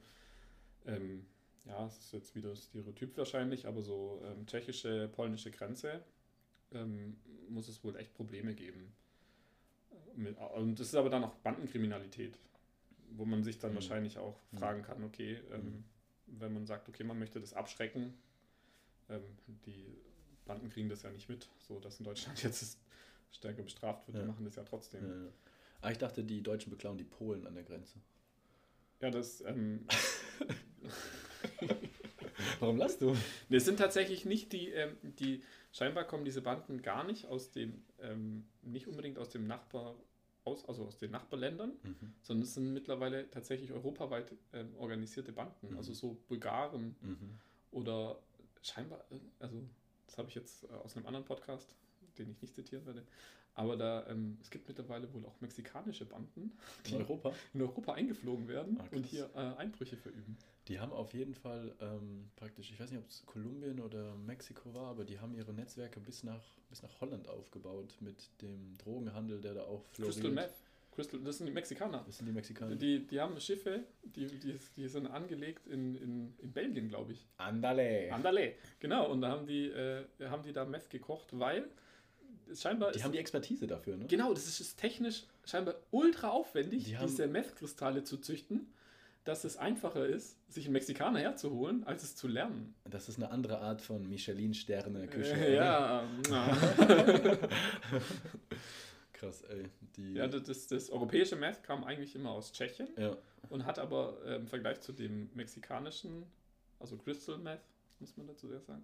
ähm, 0.86 1.26
ja, 1.66 1.86
es 1.88 1.98
ist 1.98 2.14
jetzt 2.14 2.36
wieder 2.36 2.56
Stereotyp 2.56 3.18
wahrscheinlich, 3.18 3.68
aber 3.68 3.82
so 3.82 4.22
ähm, 4.26 4.46
tschechische, 4.48 5.08
polnische 5.10 5.52
Grenze 5.52 6.04
ähm, 6.74 7.18
muss 7.50 7.68
es 7.70 7.84
wohl 7.84 7.96
echt 7.96 8.14
Probleme 8.14 8.54
geben. 8.54 8.94
Und 10.15 10.80
das 10.80 10.88
ist 10.88 10.95
aber 10.95 11.10
dann 11.10 11.24
auch 11.24 11.36
Bandenkriminalität, 11.36 12.38
wo 13.12 13.26
man 13.26 13.43
sich 13.43 13.60
dann 13.60 13.71
Mhm. 13.71 13.76
wahrscheinlich 13.76 14.17
auch 14.17 14.39
Mhm. 14.52 14.58
fragen 14.58 14.84
kann, 14.84 15.04
okay, 15.04 15.39
ähm, 15.52 15.63
Mhm. 15.63 15.84
wenn 16.39 16.54
man 16.54 16.65
sagt, 16.65 16.89
okay, 16.89 17.04
man 17.04 17.19
möchte 17.19 17.39
das 17.39 17.54
abschrecken, 17.54 18.13
ähm, 19.10 19.21
die 19.65 19.97
Banden 20.45 20.69
kriegen 20.69 20.89
das 20.89 21.04
ja 21.04 21.12
nicht 21.12 21.30
mit, 21.30 21.47
so 21.60 21.80
dass 21.80 22.00
in 22.00 22.06
Deutschland 22.06 22.38
jetzt 22.43 22.78
stärker 23.32 23.63
bestraft 23.63 24.08
wird, 24.08 24.17
die 24.17 24.21
Ja. 24.21 24.28
machen 24.28 24.45
das 24.45 24.56
ja 24.56 24.63
trotzdem. 24.63 25.08
Ja, 25.08 25.15
ja. 25.26 25.32
Ah, 25.82 25.91
ich 25.91 25.97
dachte, 25.97 26.24
die 26.24 26.41
Deutschen 26.43 26.69
beklauen 26.69 26.97
die 26.97 27.04
Polen 27.04 27.47
an 27.47 27.56
der 27.56 27.63
Grenze. 27.63 28.00
Ja, 29.02 29.10
das, 29.10 29.41
ähm, 29.41 29.86
Warum 32.60 32.78
lachst 32.78 33.02
du? 33.02 33.15
es 33.50 33.65
sind 33.65 33.78
tatsächlich 33.78 34.26
nicht 34.26 34.54
die, 34.54 34.69
ähm, 34.69 34.95
die, 35.02 35.43
scheinbar 35.72 36.04
kommen 36.06 36.26
diese 36.26 36.42
Banden 36.42 36.82
gar 36.82 37.04
nicht 37.04 37.26
aus 37.28 37.52
dem, 37.52 37.84
ähm, 38.00 38.46
nicht 38.62 38.88
unbedingt 38.88 39.18
aus 39.18 39.30
dem 39.30 39.48
Nachbar, 39.48 39.96
aus, 40.44 40.66
also 40.68 40.86
aus 40.86 40.98
den 40.98 41.12
Nachbarländern, 41.12 41.74
Mhm. 41.84 42.14
sondern 42.22 42.44
es 42.44 42.54
sind 42.56 42.74
mittlerweile 42.74 43.30
tatsächlich 43.30 43.72
europaweit 43.72 44.34
ähm, 44.54 44.76
organisierte 44.78 45.32
Banden, 45.32 45.72
Mhm. 45.72 45.78
also 45.78 45.94
so 45.94 46.18
Bulgaren 46.28 46.96
Mhm. 47.02 47.40
oder 47.72 48.20
scheinbar, 48.62 49.00
äh, 49.12 49.20
also 49.40 49.62
das 50.08 50.18
habe 50.18 50.30
ich 50.30 50.36
jetzt 50.36 50.64
äh, 50.64 50.68
aus 50.74 50.96
einem 50.98 51.06
anderen 51.06 51.26
Podcast, 51.26 51.76
den 52.17 52.30
ich 52.30 52.41
nicht 52.41 52.56
zitieren 52.56 52.86
werde, 52.86 53.04
aber 53.54 53.76
da, 53.76 54.08
ähm, 54.08 54.38
es 54.41 54.50
gibt 54.50 54.67
mittlerweile 54.67 55.12
wohl 55.13 55.26
auch 55.26 55.39
mexikanische 55.41 56.06
Banden, 56.06 56.54
In 56.89 56.95
Europa? 56.97 57.34
in 57.54 57.62
Europa 57.62 57.93
eingeflogen 57.93 58.47
werden 58.47 58.80
Ah, 58.80 58.86
und 58.95 59.06
hier 59.06 59.30
äh, 59.36 59.39
Einbrüche 59.58 59.97
verüben. 59.97 60.38
Die 60.67 60.80
haben 60.80 60.93
auf 60.93 61.13
jeden 61.13 61.34
Fall 61.34 61.76
ähm, 61.82 62.30
praktisch, 62.38 62.71
ich 62.71 62.80
weiß 62.80 62.91
nicht, 62.91 63.00
ob 63.00 63.10
es 63.10 63.26
Kolumbien 63.26 63.80
oder 63.82 64.15
Mexiko 64.15 64.74
war, 64.74 64.91
aber 64.91 65.04
die 65.04 65.19
haben 65.19 65.34
ihre 65.36 65.54
Netzwerke 65.54 66.00
bis 66.00 66.24
nach, 66.24 66.43
bis 66.69 66.82
nach 66.82 67.02
Holland 67.02 67.28
aufgebaut 67.28 67.97
mit 68.00 68.30
dem 68.41 68.78
Drogenhandel, 68.78 69.41
der 69.41 69.56
da 69.56 69.63
auch 69.63 69.84
floriert. 69.91 70.15
Crystal 70.15 70.32
Meth, 70.32 70.54
Crystal, 70.91 71.19
das 71.21 71.38
sind 71.39 71.47
die 71.47 71.54
Mexikaner. 71.54 72.04
Das 72.06 72.17
sind 72.19 72.28
die 72.28 72.32
Mexikaner. 72.34 72.76
Die, 72.76 73.06
die 73.06 73.19
haben 73.19 73.38
Schiffe, 73.41 73.84
die, 74.04 74.28
die, 74.28 74.58
die 74.78 74.88
sind 74.88 75.08
angelegt 75.08 75.67
in, 75.67 75.95
in, 75.95 76.34
in 76.38 76.52
Belgien, 76.54 76.88
glaube 76.89 77.13
ich. 77.13 77.26
Andale. 77.38 78.13
Andale, 78.13 78.54
genau. 78.80 79.10
Und 79.12 79.21
da 79.21 79.30
haben 79.30 79.47
die, 79.47 79.65
äh, 79.67 80.06
haben 80.21 80.43
die 80.43 80.54
da 80.54 80.63
Meth 80.63 80.89
gekocht, 80.89 81.28
weil 81.38 81.69
scheinbar 82.56 82.92
Die 82.92 82.98
ist- 83.00 83.04
haben 83.04 83.12
die 83.12 83.18
Expertise 83.20 83.68
dafür, 83.68 83.98
ne? 83.98 84.06
Genau, 84.08 84.34
das 84.34 84.48
ist, 84.48 84.60
ist 84.60 84.78
technisch 84.78 85.24
scheinbar 85.46 85.76
ultra 85.92 86.30
aufwendig, 86.30 86.86
Die 86.86 86.96
diese 87.02 87.28
Meth-Kristalle 87.28 88.04
zu 88.04 88.18
züchten, 88.18 88.72
dass 89.24 89.44
es 89.44 89.58
einfacher 89.58 90.06
ist, 90.08 90.38
sich 90.52 90.66
einen 90.66 90.74
Mexikaner 90.74 91.20
herzuholen, 91.20 91.84
als 91.86 92.02
es 92.04 92.16
zu 92.16 92.28
lernen. 92.28 92.74
Das 92.90 93.08
ist 93.08 93.18
eine 93.18 93.30
andere 93.30 93.60
Art 93.60 93.82
von 93.82 94.08
Michelin-Sterne-Küche. 94.10 95.34
Äh, 95.36 95.56
ja, 95.56 96.04
Krass, 99.14 99.44
ey. 99.44 99.66
Die, 99.96 100.14
ja 100.14 100.28
das, 100.28 100.44
das, 100.44 100.68
das 100.68 100.90
europäische 100.90 101.36
Meth 101.36 101.62
kam 101.64 101.84
eigentlich 101.84 102.16
immer 102.16 102.32
aus 102.32 102.52
Tschechien 102.52 102.88
ja. 102.98 103.16
und 103.50 103.66
hat 103.66 103.78
aber 103.78 104.18
äh, 104.26 104.36
im 104.38 104.48
Vergleich 104.48 104.82
zu 104.82 104.94
dem 104.94 105.30
mexikanischen, 105.36 106.26
also 106.80 106.98
Crystal 106.98 107.38
Meth, 107.38 107.62
muss 108.00 108.18
man 108.18 108.26
dazu 108.26 108.48
sehr 108.48 108.62
sagen, 108.62 108.84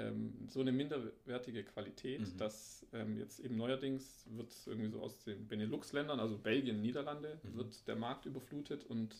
ähm, 0.00 0.32
so 0.48 0.60
eine 0.60 0.72
minderwertige 0.72 1.62
Qualität, 1.64 2.20
Mhm. 2.20 2.36
dass 2.38 2.86
ähm, 2.92 3.18
jetzt 3.18 3.38
eben 3.40 3.56
neuerdings 3.56 4.24
wird 4.30 4.52
irgendwie 4.66 4.88
so 4.90 5.00
aus 5.00 5.22
den 5.24 5.46
Benelux-Ländern, 5.46 6.18
also 6.18 6.38
Belgien, 6.38 6.80
Niederlande, 6.80 7.38
Mhm. 7.42 7.56
wird 7.56 7.86
der 7.86 7.96
Markt 7.96 8.26
überflutet 8.26 8.84
und 8.84 9.14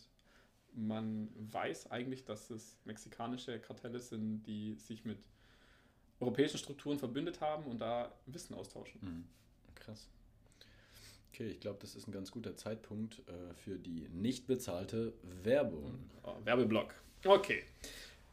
man 0.73 1.29
weiß 1.51 1.91
eigentlich, 1.91 2.23
dass 2.25 2.49
es 2.49 2.77
mexikanische 2.85 3.59
Kartelle 3.59 3.99
sind, 3.99 4.43
die 4.43 4.75
sich 4.75 5.03
mit 5.05 5.19
europäischen 6.19 6.57
Strukturen 6.57 6.97
verbündet 6.97 7.41
haben 7.41 7.65
und 7.65 7.79
da 7.79 8.13
Wissen 8.25 8.53
austauschen. 8.53 8.99
Mhm. 9.01 9.25
Krass. 9.75 10.07
Okay, 11.33 11.49
ich 11.49 11.59
glaube, 11.59 11.79
das 11.81 11.95
ist 11.95 12.07
ein 12.07 12.11
ganz 12.11 12.29
guter 12.31 12.55
Zeitpunkt 12.55 13.19
äh, 13.27 13.53
für 13.55 13.77
die 13.79 14.07
nicht 14.09 14.47
bezahlte 14.47 15.13
Werbung. 15.43 15.99
Oh, 16.23 16.35
Werbeblock. 16.43 16.93
Okay. 17.25 17.63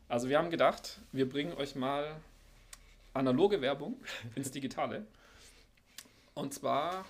Also 0.09 0.29
wir 0.29 0.39
haben 0.39 0.51
gedacht, 0.51 1.01
wir 1.13 1.29
bringen 1.29 1.53
euch 1.55 1.75
mal 1.75 2.21
analoge 3.15 3.61
Werbung 3.61 4.03
ins 4.35 4.51
Digitale. 4.51 5.07
Und 6.35 6.55
zwar 6.55 7.05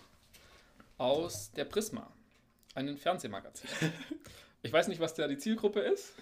aus 0.96 1.52
der 1.52 1.64
Prisma, 1.64 2.11
einem 2.74 2.96
Fernsehmagazin. 2.96 3.70
Ich 4.61 4.72
weiß 4.72 4.88
nicht, 4.88 5.00
was 5.00 5.14
da 5.14 5.28
die 5.28 5.38
Zielgruppe 5.38 5.78
ist. 5.78 6.14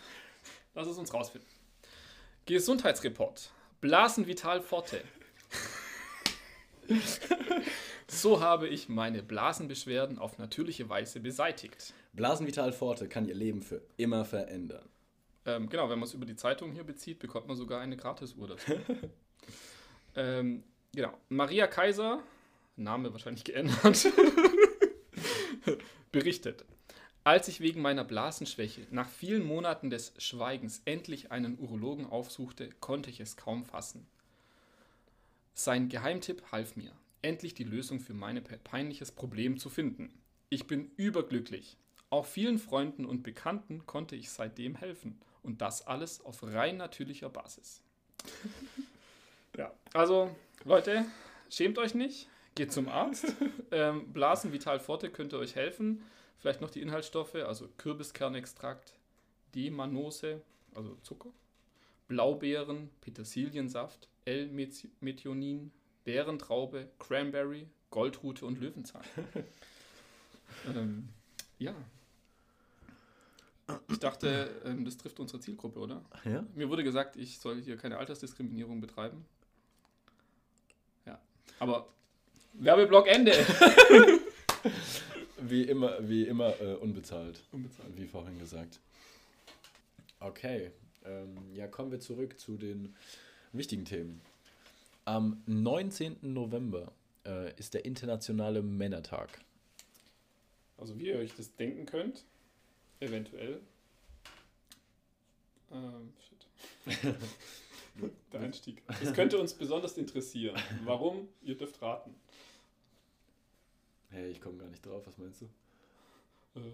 Lass 0.75 0.87
es 0.87 0.99
uns 0.99 1.15
rausfinden. 1.15 1.49
Gesundheitsreport. 2.45 3.51
Blasenvital 3.81 4.61
Forte. 4.61 5.03
So 8.09 8.41
habe 8.41 8.69
ich 8.69 8.89
meine 8.89 9.23
Blasenbeschwerden 9.23 10.19
auf 10.19 10.39
natürliche 10.39 10.89
Weise 10.89 11.21
beseitigt. 11.21 11.93
Blasenvital 12.13 12.73
Forte 12.73 13.09
kann 13.09 13.27
ihr 13.27 13.35
Leben 13.35 13.63
für 13.63 13.83
immer 13.97 14.25
verändern. 14.25 14.89
Ähm, 15.45 15.69
genau, 15.69 15.91
wenn 15.91 15.99
man 15.99 16.09
es 16.09 16.15
über 16.15 16.25
die 16.25 16.37
Zeitung 16.37 16.73
hier 16.73 16.85
bezieht, 16.85 17.19
bekommt 17.19 17.49
man 17.49 17.57
sogar 17.57 17.81
eine 17.81 17.97
Gratisuhr 17.97 18.49
dazu. 18.49 18.73
Ähm, 20.15 20.63
genau. 20.93 21.13
Maria 21.29 21.67
Kaiser, 21.67 22.23
Name 22.77 23.13
wahrscheinlich 23.13 23.45
geändert, 23.45 24.07
berichtet. 26.13 26.65
Als 27.25 27.49
ich 27.49 27.61
wegen 27.61 27.83
meiner 27.83 28.05
Blasenschwäche 28.05 28.87
nach 28.91 29.09
vielen 29.09 29.45
Monaten 29.45 29.91
des 29.91 30.13
Schweigens 30.19 30.83
endlich 30.85 31.33
einen 31.33 31.59
Urologen 31.59 32.07
aufsuchte, 32.07 32.71
konnte 32.81 33.11
ich 33.11 33.21
es 33.21 33.37
kaum 33.37 33.65
fassen. 33.65 34.07
Sein 35.55 35.89
Geheimtipp 35.89 36.43
half 36.53 36.77
mir, 36.77 36.93
endlich 37.23 37.55
die 37.55 37.65
Lösung 37.65 37.99
für 37.99 38.15
mein 38.15 38.43
pe- 38.45 38.59
peinliches 38.59 39.11
Problem 39.11 39.59
zu 39.59 39.71
finden. 39.71 40.13
Ich 40.51 40.67
bin 40.69 40.93
überglücklich. 40.97 41.77
Auch 42.11 42.27
vielen 42.27 42.59
Freunden 42.59 43.05
und 43.05 43.25
Bekannten 43.25 43.85
konnte 43.87 44.15
ich 44.15 44.31
seitdem 44.31 44.77
helfen. 44.77 45.21
Und 45.43 45.61
das 45.61 45.85
alles 45.87 46.25
auf 46.25 46.43
rein 46.45 46.77
natürlicher 46.77 47.29
Basis. 47.29 47.83
Also 49.97 50.35
Leute, 50.65 51.05
schämt 51.51 51.79
euch 51.79 51.95
nicht, 51.95 52.29
geht 52.55 52.73
zum 52.73 52.89
Arzt. 52.89 53.27
Ähm, 53.73 54.13
Blasen 54.13 54.53
Vital 54.53 54.79
Forte 54.79 55.11
könnte 55.11 55.39
euch 55.39 55.57
helfen. 55.57 56.05
Vielleicht 56.39 56.61
noch 56.61 56.71
die 56.71 56.81
Inhaltsstoffe, 56.81 57.35
also 57.35 57.69
Kürbiskernextrakt, 57.79 58.95
D-Manose, 59.57 60.41
also 60.73 60.97
Zucker, 61.03 61.31
Blaubeeren, 62.07 62.91
Petersiliensaft, 63.01 64.09
L-Methionin, 64.25 65.73
Bärentraube, 66.05 66.89
Cranberry, 67.01 67.67
Goldrute 67.91 68.47
und 68.47 68.61
Löwenzahn. 68.61 69.03
ähm, 70.69 71.09
ja. 71.59 71.75
Ich 73.89 73.99
dachte, 73.99 74.49
ähm, 74.65 74.85
das 74.85 74.97
trifft 74.97 75.19
unsere 75.19 75.41
Zielgruppe, 75.41 75.81
oder? 75.81 76.05
Ja? 76.25 76.47
Mir 76.55 76.71
wurde 76.71 76.85
gesagt, 76.85 77.17
ich 77.17 77.41
soll 77.41 77.61
hier 77.61 77.77
keine 77.77 77.99
Altersdiskriminierung 77.99 78.81
betreiben. 78.81 79.25
Aber 81.59 81.87
Werbeblock 82.55 83.07
Ende. 83.09 83.33
Wie 85.39 85.63
immer, 85.65 85.97
wie 86.09 86.25
immer 86.25 86.59
äh, 86.61 86.75
unbezahlt, 86.75 87.43
Unbezahlt. 87.53 87.91
wie 87.97 88.07
vorhin 88.07 88.39
gesagt. 88.39 88.81
Okay. 90.19 90.71
Ähm, 91.05 91.37
ja, 91.55 91.67
kommen 91.69 91.93
wir 91.93 92.01
zurück 92.01 92.41
zu 92.41 92.57
den 92.57 92.97
wichtigen 93.53 93.85
Themen. 93.85 94.21
Am 95.05 95.43
19. 95.47 96.17
November 96.23 96.91
äh, 97.27 97.55
ist 97.59 97.75
der 97.75 97.85
Internationale 97.85 98.63
Männertag. 98.63 99.29
Also 100.79 100.99
wie 100.99 101.09
ihr 101.09 101.19
euch 101.19 101.35
das 101.37 101.55
denken 101.55 101.87
könnt, 101.87 102.25
eventuell. 103.01 103.61
Ähm, 105.71 106.13
shit. 106.87 107.15
Der 108.33 108.41
Einstieg. 108.41 108.83
Das 108.87 109.13
könnte 109.13 109.39
uns 109.39 109.55
besonders 109.55 109.97
interessieren. 109.97 110.61
Warum? 110.85 111.29
Ihr 111.43 111.57
dürft 111.57 111.81
raten. 111.83 112.15
Hey, 114.09 114.31
ich 114.31 114.41
komme 114.41 114.59
gar 114.59 114.69
nicht 114.69 114.85
drauf, 114.85 115.07
was 115.07 115.19
meinst 115.19 115.43
du? 115.43 115.47
Äh. 116.59 116.73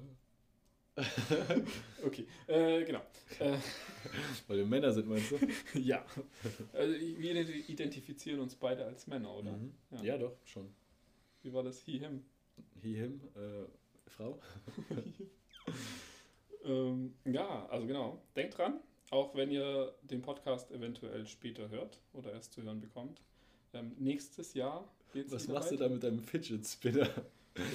okay, 2.04 2.26
äh, 2.46 2.84
genau. 2.84 3.00
Äh, 3.38 3.56
Weil 4.46 4.58
wir 4.58 4.66
Männer 4.66 4.92
sind, 4.92 5.08
meinst 5.08 5.30
du? 5.30 5.38
ja. 5.78 6.04
Also, 6.74 6.94
wir 6.94 7.34
identifizieren 7.68 8.40
uns 8.40 8.54
beide 8.54 8.84
als 8.84 9.06
Männer, 9.06 9.34
oder? 9.34 9.52
Mhm. 9.52 9.72
Ja. 9.90 10.02
Ja. 10.02 10.18
doch, 10.18 10.36
schon. 10.44 10.68
Wie 11.42 11.52
war 11.52 11.62
das? 11.62 11.80
He, 11.80 11.98
him. 11.98 12.22
He, 12.82 12.94
him, 12.94 13.20
äh, 13.34 14.10
Frau. 14.10 14.38
Ähm, 16.64 17.14
ja, 17.24 17.66
also 17.66 17.86
genau. 17.86 18.22
Denkt 18.36 18.58
dran, 18.58 18.80
auch 19.12 19.34
wenn 19.34 19.50
ihr 19.50 19.94
den 20.02 20.22
Podcast 20.22 20.70
eventuell 20.72 21.26
später 21.26 21.68
hört 21.68 22.00
oder 22.12 22.32
erst 22.32 22.52
zu 22.54 22.62
hören 22.62 22.80
bekommt. 22.80 23.20
Ähm, 23.74 23.92
nächstes 23.98 24.54
Jahr 24.54 24.88
geht's 25.12 25.32
Was 25.32 25.44
wieder 25.44 25.54
machst 25.54 25.70
du 25.70 25.74
weiter. 25.76 25.88
da 25.88 25.94
mit 25.94 26.02
deinem 26.02 26.18
Fidget 26.20 26.66
Spinner? 26.66 27.08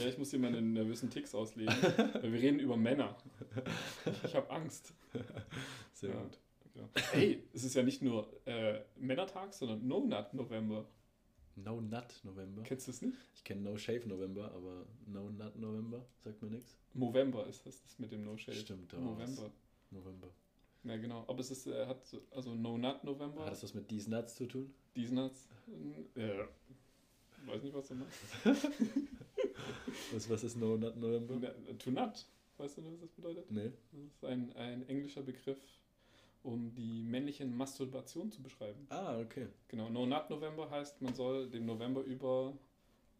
Ja, 0.01 0.07
ich 0.07 0.17
muss 0.17 0.31
hier 0.31 0.39
meine 0.39 0.61
nervösen 0.61 1.09
Ticks 1.09 1.35
auslegen. 1.35 1.73
weil 2.21 2.31
wir 2.33 2.41
reden 2.41 2.59
über 2.59 2.75
Männer. 2.77 3.15
Ich 4.23 4.35
habe 4.35 4.49
Angst. 4.49 4.93
Sehr 5.93 6.09
Ja. 6.09 6.21
gut. 6.23 6.39
Genau. 6.73 6.89
Hey, 7.11 7.43
es 7.53 7.63
ist 7.63 7.75
ja 7.75 7.83
nicht 7.83 8.01
nur 8.01 8.27
äh, 8.45 8.81
Männertag, 8.97 9.53
sondern 9.53 9.87
No 9.87 9.99
Nut 10.05 10.33
November. 10.33 10.87
No 11.55 11.81
Nut 11.81 12.19
November. 12.23 12.61
Kennst 12.63 12.87
du 12.87 12.91
es 12.91 13.01
nicht? 13.01 13.17
Ich 13.35 13.43
kenne 13.43 13.61
No 13.61 13.77
Shave 13.77 14.07
November, 14.07 14.51
aber 14.51 14.85
No 15.07 15.29
Nut 15.29 15.55
November 15.57 16.05
sagt 16.23 16.41
mir 16.41 16.49
nichts. 16.49 16.77
Movember 16.93 17.45
ist 17.47 17.65
das, 17.65 17.81
das 17.81 17.97
mit 17.99 18.11
dem 18.11 18.23
No 18.23 18.35
Shave. 18.37 18.55
Stimmt, 18.57 18.93
da 18.93 18.97
November. 18.97 19.51
November. 19.91 20.27
Ja, 20.87 20.97
genau. 20.97 21.25
Aber 21.27 21.39
es 21.39 21.51
ist, 21.51 21.67
äh, 21.67 21.85
hat 21.85 22.05
so, 22.05 22.21
also 22.31 22.53
No 22.55 22.77
Nut 22.77 23.03
November. 23.03 23.45
Hat 23.45 23.51
das 23.51 23.63
was 23.63 23.73
mit 23.73 23.87
These 23.89 24.09
Nuts 24.09 24.35
zu 24.35 24.45
tun? 24.45 24.73
These 24.93 25.13
Nuts. 25.13 25.47
Äh, 26.15 26.45
weiß 27.45 27.63
nicht, 27.63 27.75
was 27.75 27.87
du 27.87 27.95
meinst. 27.95 28.17
Was, 30.13 30.29
was 30.29 30.43
ist 30.43 30.55
No 30.57 30.77
Nut 30.77 30.95
November? 30.95 31.35
Na, 31.41 31.73
To 31.73 31.91
Nut. 31.91 32.25
Weißt 32.57 32.77
du, 32.77 32.85
was 32.85 32.99
das 33.01 33.09
bedeutet? 33.11 33.51
Nee. 33.51 33.71
Das 33.91 34.01
ist 34.01 34.25
ein, 34.25 34.53
ein 34.55 34.87
englischer 34.87 35.21
Begriff, 35.21 35.59
um 36.43 36.73
die 36.73 37.03
männliche 37.03 37.45
Masturbation 37.45 38.31
zu 38.31 38.41
beschreiben. 38.41 38.87
Ah, 38.89 39.19
okay. 39.19 39.47
Genau, 39.67 39.89
No 39.89 40.05
Nut 40.05 40.29
November 40.29 40.69
heißt, 40.69 41.01
man 41.01 41.13
soll 41.13 41.49
dem 41.49 41.65
November 41.65 42.01
über 42.01 42.57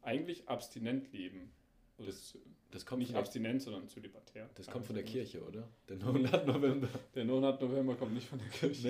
eigentlich 0.01 0.47
abstinent 0.47 1.11
leben. 1.11 1.51
Also 1.97 2.11
Das 2.11 2.37
Das 2.71 2.85
kommt 2.85 2.99
nicht 3.01 3.15
abstinent, 3.15 3.61
sondern 3.61 3.87
zölibatär. 3.87 4.49
das 4.55 4.67
kommt 4.67 4.85
von 4.85 4.95
der 4.95 5.03
Ja, 5.05 5.11
Kirche, 5.11 5.43
oder? 5.43 5.67
Der 5.89 5.97
No 5.97 6.11
Nut 6.11 6.45
November. 6.45 6.87
Der 7.15 7.25
No 7.25 7.39
Nut 7.39 7.59
November 7.61 7.95
kommt 7.95 8.13
nicht 8.13 8.27
von 8.27 8.37
der 8.39 8.47
Kirche. 8.49 8.87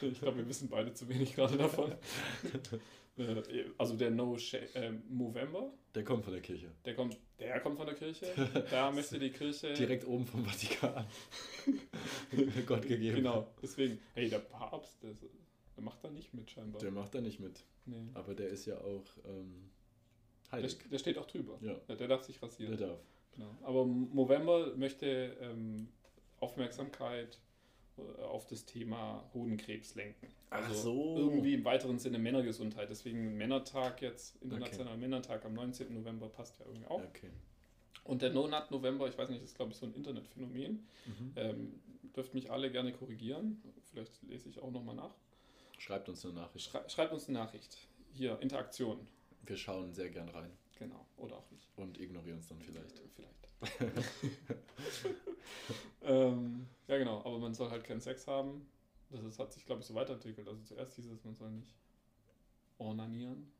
Nee? 0.00 0.08
Ich 0.08 0.20
glaube, 0.20 0.38
wir 0.38 0.48
wissen 0.48 0.68
beide 0.68 0.92
zu 0.94 1.08
wenig 1.08 1.34
gerade 1.34 1.56
davon. 1.56 1.92
Äh, 3.18 3.64
also 3.78 3.96
der 3.96 4.10
No 4.10 4.36
äh, 4.74 4.90
Movember, 5.08 5.72
Der 5.94 6.04
kommt 6.04 6.22
von 6.22 6.34
der 6.34 6.42
Kirche. 6.42 6.70
der 6.84 6.94
kommt, 6.94 7.16
der 7.40 7.58
kommt 7.60 7.78
von 7.78 7.86
der 7.86 7.94
Kirche. 7.94 8.26
Da 8.70 8.90
möchte 8.92 9.18
die 9.18 9.30
Kirche. 9.30 9.72
Direkt 9.72 10.06
oben 10.06 10.26
vom 10.26 10.44
Vatikan. 10.44 11.06
Gott 12.66 12.82
gegeben. 12.86 13.16
Genau, 13.16 13.46
deswegen. 13.62 13.98
Hey, 14.12 14.28
der 14.28 14.40
Papst, 14.40 15.02
der, 15.02 15.12
der 15.14 15.82
macht 15.82 16.04
da 16.04 16.10
nicht 16.10 16.34
mit 16.34 16.50
scheinbar. 16.50 16.78
Der 16.82 16.90
macht 16.90 17.14
da 17.14 17.22
nicht 17.22 17.40
mit. 17.40 17.64
nee. 17.86 17.96
Aber 18.12 18.34
der 18.34 18.48
ist 18.48 18.66
ja 18.66 18.76
auch 18.78 19.04
ähm, 19.26 19.70
der, 20.52 20.68
der 20.90 20.98
steht 20.98 21.18
auch 21.18 21.26
drüber. 21.26 21.58
Ja, 21.60 21.76
Ja, 21.88 21.94
der 21.94 22.08
darf 22.08 22.22
sich 22.22 22.38
der 22.38 22.48
rasieren. 22.48 22.76
darf. 22.76 23.00
Genau. 23.34 23.50
Aber 23.62 23.84
Movember 23.84 24.74
möchte 24.76 25.36
ähm, 25.40 25.88
Aufmerksamkeit 26.40 27.38
äh, 27.98 28.22
auf 28.22 28.46
das 28.46 28.64
Thema 28.64 29.28
Hodenkrebs 29.34 29.94
lenken. 29.94 30.28
Ach 30.50 30.66
Also 30.68 30.74
so. 30.74 31.16
Irgendwie 31.18 31.54
im 31.54 31.64
weiteren 31.64 31.98
Sinne 31.98 32.18
Männergesundheit. 32.18 32.88
Deswegen 32.88 33.36
Männertag 33.36 34.00
jetzt, 34.02 34.36
Internationaler 34.42 34.96
Männertag 34.96 35.44
am 35.44 35.54
19. 35.54 35.92
November 35.92 36.28
passt 36.28 36.58
ja 36.58 36.66
irgendwie 36.66 36.86
auch. 36.86 37.02
Okay. 37.02 37.30
Und 38.04 38.22
der 38.22 38.30
No 38.30 38.46
Nut 38.46 38.70
November, 38.70 39.08
ich 39.08 39.18
weiß 39.18 39.28
nicht, 39.30 39.42
ist 39.42 39.56
glaube 39.56 39.72
ich 39.72 39.78
so 39.78 39.86
ein 39.86 39.92
Internetphänomen. 39.94 40.86
Mhm. 41.06 41.32
Ähm, 41.36 41.80
dürft 42.14 42.34
mich 42.34 42.50
alle 42.50 42.70
gerne 42.70 42.92
korrigieren. 42.92 43.60
Vielleicht 43.90 44.22
lese 44.22 44.48
ich 44.48 44.60
auch 44.62 44.70
nochmal 44.70 44.94
nach. 44.94 45.14
Schreibt 45.78 46.08
uns 46.08 46.24
eine 46.24 46.34
Nachricht. 46.34 46.70
Schrei 46.70 46.88
schreibt 46.88 47.12
uns 47.12 47.28
eine 47.28 47.38
Nachricht. 47.38 47.76
Hier, 48.14 48.38
Interaktion. 48.40 49.06
Wir 49.42 49.56
schauen 49.56 49.92
sehr 49.92 50.10
gern 50.10 50.28
rein 50.28 50.50
Genau. 50.78 51.06
Oder 51.16 51.36
auch 51.36 51.50
nicht. 51.50 51.66
und 51.76 51.98
ignorieren 51.98 52.38
es 52.38 52.48
dann 52.48 52.60
vielleicht. 52.60 53.00
Vielleicht. 53.14 53.48
ähm, 56.02 56.66
ja, 56.86 56.98
genau. 56.98 57.20
Aber 57.20 57.38
man 57.38 57.54
soll 57.54 57.70
halt 57.70 57.82
keinen 57.84 58.00
Sex 58.00 58.26
haben. 58.26 58.66
Das 59.10 59.24
ist, 59.24 59.38
hat 59.38 59.52
sich, 59.52 59.64
glaube 59.64 59.80
ich, 59.80 59.86
so 59.86 59.94
weiterentwickelt. 59.94 60.46
Also 60.46 60.62
zuerst 60.64 60.96
hieß 60.96 61.06
es, 61.06 61.24
man 61.24 61.34
soll 61.34 61.50
nicht 61.50 61.74
ornanieren. 62.76 63.50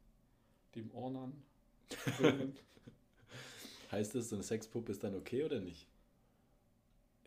Dem 0.75 0.91
Ornan. 0.93 1.33
Heißt 3.91 4.15
das, 4.15 4.29
so 4.29 4.37
eine 4.37 4.43
Sexpuppe 4.43 4.93
ist 4.93 5.03
dann 5.03 5.15
okay 5.15 5.45
oder 5.45 5.61
nicht? 5.61 5.87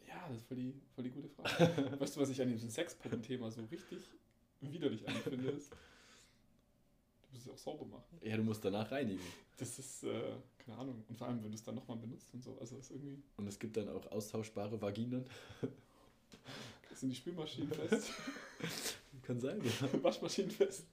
ja, 0.09 0.27
das 0.27 0.37
ist 0.37 0.47
voll 0.47 0.57
die, 0.57 0.73
voll 0.95 1.03
die 1.03 1.11
gute 1.11 1.29
Frage. 1.29 1.99
weißt 1.99 2.15
du, 2.15 2.19
was 2.19 2.29
ich 2.29 2.41
an 2.41 2.49
diesem 2.49 2.69
Sexpuppen-Thema 2.69 3.51
so 3.51 3.63
richtig 3.65 3.99
widerlich 4.61 5.07
anfinde? 5.07 5.51
Ist, 5.51 5.71
du 7.29 7.35
musst 7.35 7.47
es 7.47 7.53
auch 7.53 7.57
sauber 7.57 7.85
machen. 7.85 8.17
Ja, 8.21 8.37
du 8.37 8.43
musst 8.43 8.63
danach 8.63 8.91
reinigen. 8.91 9.21
Das 9.57 9.77
ist, 9.79 10.03
äh, 10.03 10.33
keine 10.57 10.77
Ahnung. 10.77 11.03
Und 11.07 11.17
vor 11.17 11.27
allem, 11.27 11.43
wenn 11.43 11.51
du 11.51 11.55
es 11.55 11.63
dann 11.63 11.75
nochmal 11.75 11.97
benutzt 11.97 12.33
und 12.33 12.43
so. 12.43 12.57
Also, 12.59 12.77
ist 12.77 12.91
irgendwie. 12.91 13.21
Und 13.37 13.47
es 13.47 13.59
gibt 13.59 13.77
dann 13.77 13.89
auch 13.89 14.11
austauschbare 14.11 14.81
Vaginen. 14.81 15.25
Sind 16.95 17.09
die 17.09 17.15
Spülmaschinen 17.15 17.71
fest? 17.71 18.11
Kann 19.23 19.39
sein, 19.39 19.61
ja. 19.63 20.03
Waschmaschinen 20.03 20.51
fest. 20.51 20.85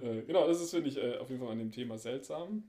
äh, 0.00 0.22
genau, 0.22 0.46
das 0.46 0.60
ist, 0.60 0.70
finde 0.70 0.88
ich, 0.88 0.96
äh, 0.96 1.16
auf 1.16 1.28
jeden 1.28 1.40
Fall 1.40 1.50
an 1.50 1.58
dem 1.58 1.72
Thema 1.72 1.98
seltsam. 1.98 2.64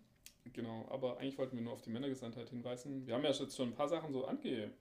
Genau, 0.51 0.85
aber 0.89 1.19
eigentlich 1.19 1.37
wollten 1.37 1.55
wir 1.55 1.63
nur 1.63 1.73
auf 1.73 1.81
die 1.81 1.89
Männergesandtheit 1.89 2.49
hinweisen. 2.49 3.05
Wir 3.05 3.13
haben 3.13 3.23
ja 3.23 3.31
jetzt 3.31 3.55
schon 3.55 3.69
ein 3.69 3.75
paar 3.75 3.87
Sachen 3.87 4.11
so 4.11 4.25
ange, 4.25 4.71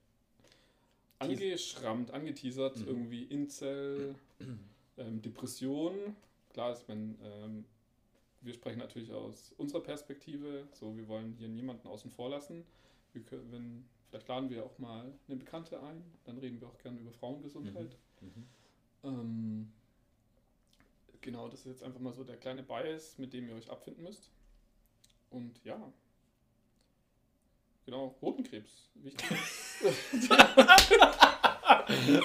angeschrammt, 1.18 2.10
angeteasert. 2.10 2.78
Mhm. 2.78 2.88
Irgendwie 2.88 3.22
Incel, 3.24 4.14
ähm, 4.96 5.22
Depression. 5.22 6.16
Klar 6.52 6.72
ist, 6.72 6.88
wenn 6.88 7.18
ähm, 7.22 7.64
wir 8.40 8.54
sprechen 8.54 8.78
natürlich 8.78 9.12
aus 9.12 9.52
unserer 9.56 9.82
Perspektive. 9.82 10.68
So, 10.72 10.96
wir 10.96 11.08
wollen 11.08 11.34
hier 11.34 11.48
niemanden 11.48 11.88
außen 11.88 12.10
vor 12.10 12.30
lassen. 12.30 12.64
Wir 13.12 13.22
können, 13.22 13.52
wenn, 13.52 13.88
vielleicht 14.08 14.28
laden 14.28 14.50
wir 14.50 14.64
auch 14.64 14.78
mal 14.78 15.12
eine 15.28 15.36
Bekannte 15.36 15.82
ein. 15.82 16.02
Dann 16.24 16.38
reden 16.38 16.60
wir 16.60 16.68
auch 16.68 16.78
gerne 16.78 17.00
über 17.00 17.12
Frauengesundheit. 17.12 17.96
Mhm. 18.20 18.46
Ähm, 19.04 19.72
genau, 21.20 21.48
das 21.48 21.60
ist 21.60 21.66
jetzt 21.66 21.82
einfach 21.82 22.00
mal 22.00 22.12
so 22.12 22.24
der 22.24 22.36
kleine 22.36 22.62
Bias, 22.62 23.18
mit 23.18 23.32
dem 23.32 23.48
ihr 23.48 23.54
euch 23.54 23.70
abfinden 23.70 24.02
müsst. 24.02 24.30
Und 25.30 25.62
ja. 25.64 25.92
Genau, 27.84 28.16
Hodenkrebs. 28.20 28.90
Wichtig. 28.94 29.28
Äh, 31.88 32.20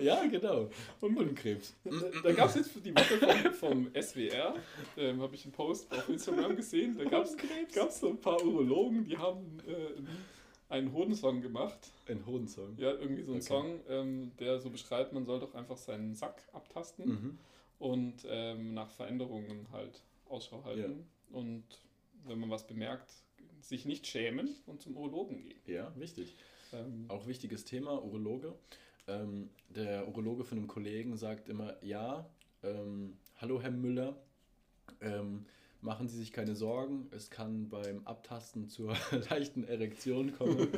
ja, 0.00 0.26
genau. 0.26 0.68
Und 1.00 1.16
Hodenkrebs. 1.18 1.74
da 1.84 1.90
da 2.22 2.32
gab 2.32 2.48
es 2.50 2.56
jetzt 2.56 2.70
für 2.72 2.80
die 2.80 2.94
Woche 2.94 3.52
vom, 3.52 3.88
vom 3.90 4.02
SWR, 4.02 4.54
ähm, 4.96 5.20
habe 5.22 5.34
ich 5.34 5.44
einen 5.44 5.52
Post 5.52 5.90
auf 5.92 6.08
Instagram 6.08 6.56
gesehen, 6.56 6.96
da 6.98 7.04
gab 7.04 7.24
es 7.24 8.00
so 8.00 8.08
ein 8.08 8.18
paar 8.20 8.42
Urologen, 8.44 9.04
die 9.04 9.16
haben 9.16 9.58
äh, 9.66 10.72
einen 10.72 10.92
Hodensong 10.92 11.40
gemacht. 11.40 11.78
Ein 12.08 12.24
Hodensong. 12.26 12.76
Ja, 12.78 12.92
irgendwie 12.92 13.22
so 13.22 13.32
ein 13.32 13.36
Okay. 13.38 13.46
Song, 13.46 13.80
ähm, 13.88 14.32
der 14.38 14.58
so 14.60 14.70
beschreibt, 14.70 15.12
man 15.12 15.24
soll 15.24 15.40
doch 15.40 15.54
einfach 15.54 15.76
seinen 15.76 16.14
Sack 16.14 16.42
abtasten. 16.52 17.06
Mhm. 17.06 17.38
und 17.78 18.14
ähm, 18.28 18.74
nach 18.74 18.90
Veränderungen 18.90 19.66
halt 19.72 20.02
Ausschau 20.28 20.64
halten. 20.64 21.06
Und 21.30 21.64
wenn 22.26 22.38
man 22.38 22.50
was 22.50 22.66
bemerkt, 22.66 23.10
sich 23.60 23.84
nicht 23.84 24.06
schämen 24.06 24.54
und 24.66 24.80
zum 24.82 24.96
Urologen 24.96 25.42
gehen. 25.42 25.58
Ja, 25.66 25.92
wichtig. 25.96 26.34
Ähm, 26.72 27.04
Auch 27.08 27.26
wichtiges 27.26 27.64
Thema, 27.64 28.02
Urologe. 28.02 28.54
Ähm, 29.06 29.50
der 29.68 30.08
Urologe 30.08 30.44
von 30.44 30.58
einem 30.58 30.66
Kollegen 30.66 31.16
sagt 31.16 31.48
immer, 31.48 31.76
ja, 31.82 32.28
ähm, 32.62 33.18
hallo 33.36 33.60
Herr 33.60 33.70
Müller, 33.70 34.16
ähm, 35.00 35.44
machen 35.82 36.08
Sie 36.08 36.16
sich 36.18 36.32
keine 36.32 36.54
Sorgen, 36.54 37.08
es 37.10 37.28
kann 37.28 37.68
beim 37.68 38.06
Abtasten 38.06 38.68
zur 38.68 38.96
leichten 39.30 39.64
Erektion 39.64 40.32
kommen. 40.32 40.68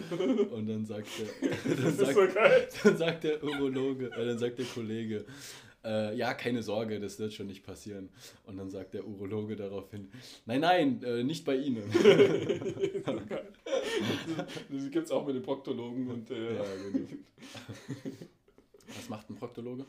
Und 0.50 0.66
dann 0.66 0.84
sagt 0.84 1.06
der, 1.18 1.76
dann 1.76 1.96
sagt, 1.96 2.34
geil. 2.34 2.68
dann 2.82 2.96
sagt 2.96 3.24
der 3.24 3.44
Urologe, 3.44 4.06
äh, 4.06 4.26
dann 4.26 4.38
sagt 4.38 4.58
der 4.58 4.66
Kollege, 4.66 5.24
äh, 5.84 6.16
ja, 6.16 6.34
keine 6.34 6.64
Sorge, 6.64 6.98
das 6.98 7.20
wird 7.20 7.32
schon 7.32 7.46
nicht 7.46 7.64
passieren. 7.64 8.08
Und 8.44 8.56
dann 8.56 8.70
sagt 8.70 8.94
der 8.94 9.06
Urologe 9.06 9.54
daraufhin, 9.54 10.10
nein, 10.44 10.60
nein, 10.60 11.02
äh, 11.04 11.22
nicht 11.22 11.44
bei 11.44 11.54
Ihnen. 11.56 11.84
das 14.70 14.90
gibt 14.90 15.06
es 15.06 15.10
auch 15.10 15.26
mit 15.26 15.34
den 15.36 15.42
Proktologen 15.42 16.08
und 16.10 16.30
äh, 16.30 16.56
ja, 16.56 16.64
genau. 16.92 17.08
Was 18.88 19.08
macht 19.08 19.30
ein 19.30 19.36
Proktologe? 19.36 19.84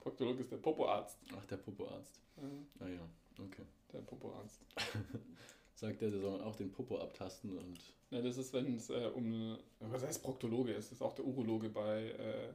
Proktologe 0.00 0.42
ist 0.42 0.52
der 0.52 0.56
Popoarzt. 0.56 1.18
Ach, 1.36 1.44
der 1.46 1.56
Popoarzt. 1.56 2.20
Ja, 2.36 2.86
Ah 2.86 2.88
ja, 2.88 3.08
okay. 3.44 3.62
der 3.92 3.98
Popoarzt. 4.00 4.60
Sagt 5.74 6.00
der, 6.02 6.10
der 6.10 6.20
soll 6.20 6.32
man 6.32 6.42
auch 6.42 6.56
den 6.56 6.70
Popo 6.70 6.98
abtasten 6.98 7.56
und 7.56 7.78
Ja, 8.10 8.20
das 8.20 8.36
ist, 8.36 8.52
wenn 8.52 8.76
es 8.76 8.90
äh, 8.90 9.10
um. 9.14 9.56
Was 9.80 10.02
heißt 10.02 10.22
Proktologe? 10.22 10.74
Es 10.74 10.92
ist 10.92 11.00
auch 11.00 11.14
der 11.14 11.24
Urologe 11.24 11.68
bei. 11.70 12.10
Äh, 12.10 12.52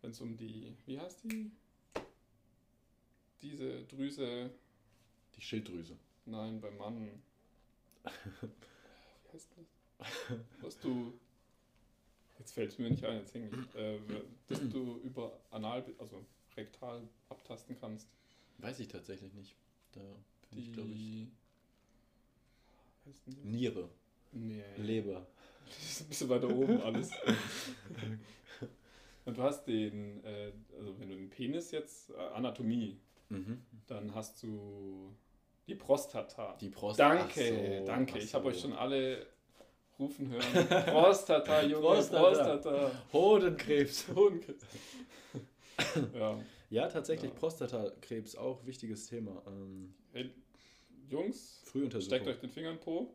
wenn 0.00 0.10
es 0.10 0.20
um 0.20 0.36
die. 0.36 0.72
Wie 0.86 0.98
heißt 0.98 1.24
die? 1.24 1.50
Diese 3.40 3.82
Drüse. 3.84 4.50
die 5.36 5.40
Schilddrüse. 5.40 5.96
Nein, 6.26 6.60
beim 6.60 6.76
Mann. 6.76 7.08
Wie 8.04 9.32
heißt 9.32 9.48
das? 9.56 9.66
Was 10.60 10.78
du. 10.78 11.12
Jetzt 12.38 12.52
fällt 12.52 12.70
es 12.72 12.78
mir 12.78 12.90
nicht 12.90 13.04
ein, 13.04 13.18
jetzt 13.18 13.34
hänge 13.34 13.48
ich. 13.50 13.74
Äh, 13.78 13.98
dass 14.48 14.60
du 14.68 14.98
über 15.04 15.38
Anal, 15.50 15.84
also 15.98 16.24
rektal 16.56 17.02
abtasten 17.28 17.76
kannst. 17.78 18.08
Weiß 18.58 18.80
ich 18.80 18.88
tatsächlich 18.88 19.32
nicht. 19.34 19.54
Da 19.92 20.00
bin 20.50 20.58
ich, 20.58 20.72
glaube 20.72 20.90
ich. 20.90 20.96
Die. 20.98 21.28
Niere, 23.44 23.88
Nee. 24.32 24.62
Leber. 24.76 25.26
Das 25.66 25.78
ist 25.90 26.00
ein 26.02 26.08
bisschen 26.08 26.28
weiter 26.28 26.48
oben 26.54 26.80
alles. 26.82 27.10
Und 29.24 29.36
du 29.38 29.42
hast 29.42 29.64
den, 29.64 30.22
äh, 30.24 30.52
also 30.76 30.98
wenn 30.98 31.08
du 31.08 31.14
den 31.16 31.30
Penis 31.30 31.70
jetzt, 31.70 32.10
äh, 32.10 32.14
Anatomie, 32.34 32.98
Mhm. 33.30 33.62
dann 33.86 34.14
hast 34.14 34.42
du 34.42 35.14
die 35.66 35.74
Prostata. 35.76 36.56
Die 36.60 36.68
Prost. 36.68 36.98
danke, 36.98 37.78
so, 37.80 37.86
danke. 37.86 38.18
Ich 38.18 38.34
habe 38.34 38.48
euch 38.48 38.60
schon 38.60 38.72
alle 38.74 39.26
rufen 40.02 40.28
hören. 40.30 40.84
Prostata, 40.86 41.62
Junge, 41.62 41.80
Prostata. 41.80 42.22
Prostata. 42.22 42.90
Hodenkrebs. 43.12 44.06
Hodenkrebs. 44.14 44.64
ja. 46.14 46.38
Ja, 46.70 46.88
tatsächlich 46.88 47.30
Ja. 47.32 47.38
Prostatakrebs, 47.38 48.34
auch 48.36 48.64
wichtiges 48.66 49.06
Thema. 49.06 49.42
Ähm, 49.46 49.94
Hey, 50.12 50.30
Jungs, 51.08 51.62
steckt 52.00 52.26
euch 52.26 52.38
den 52.40 52.50
Finger 52.50 52.70
in 52.70 52.78
Po. 52.78 53.14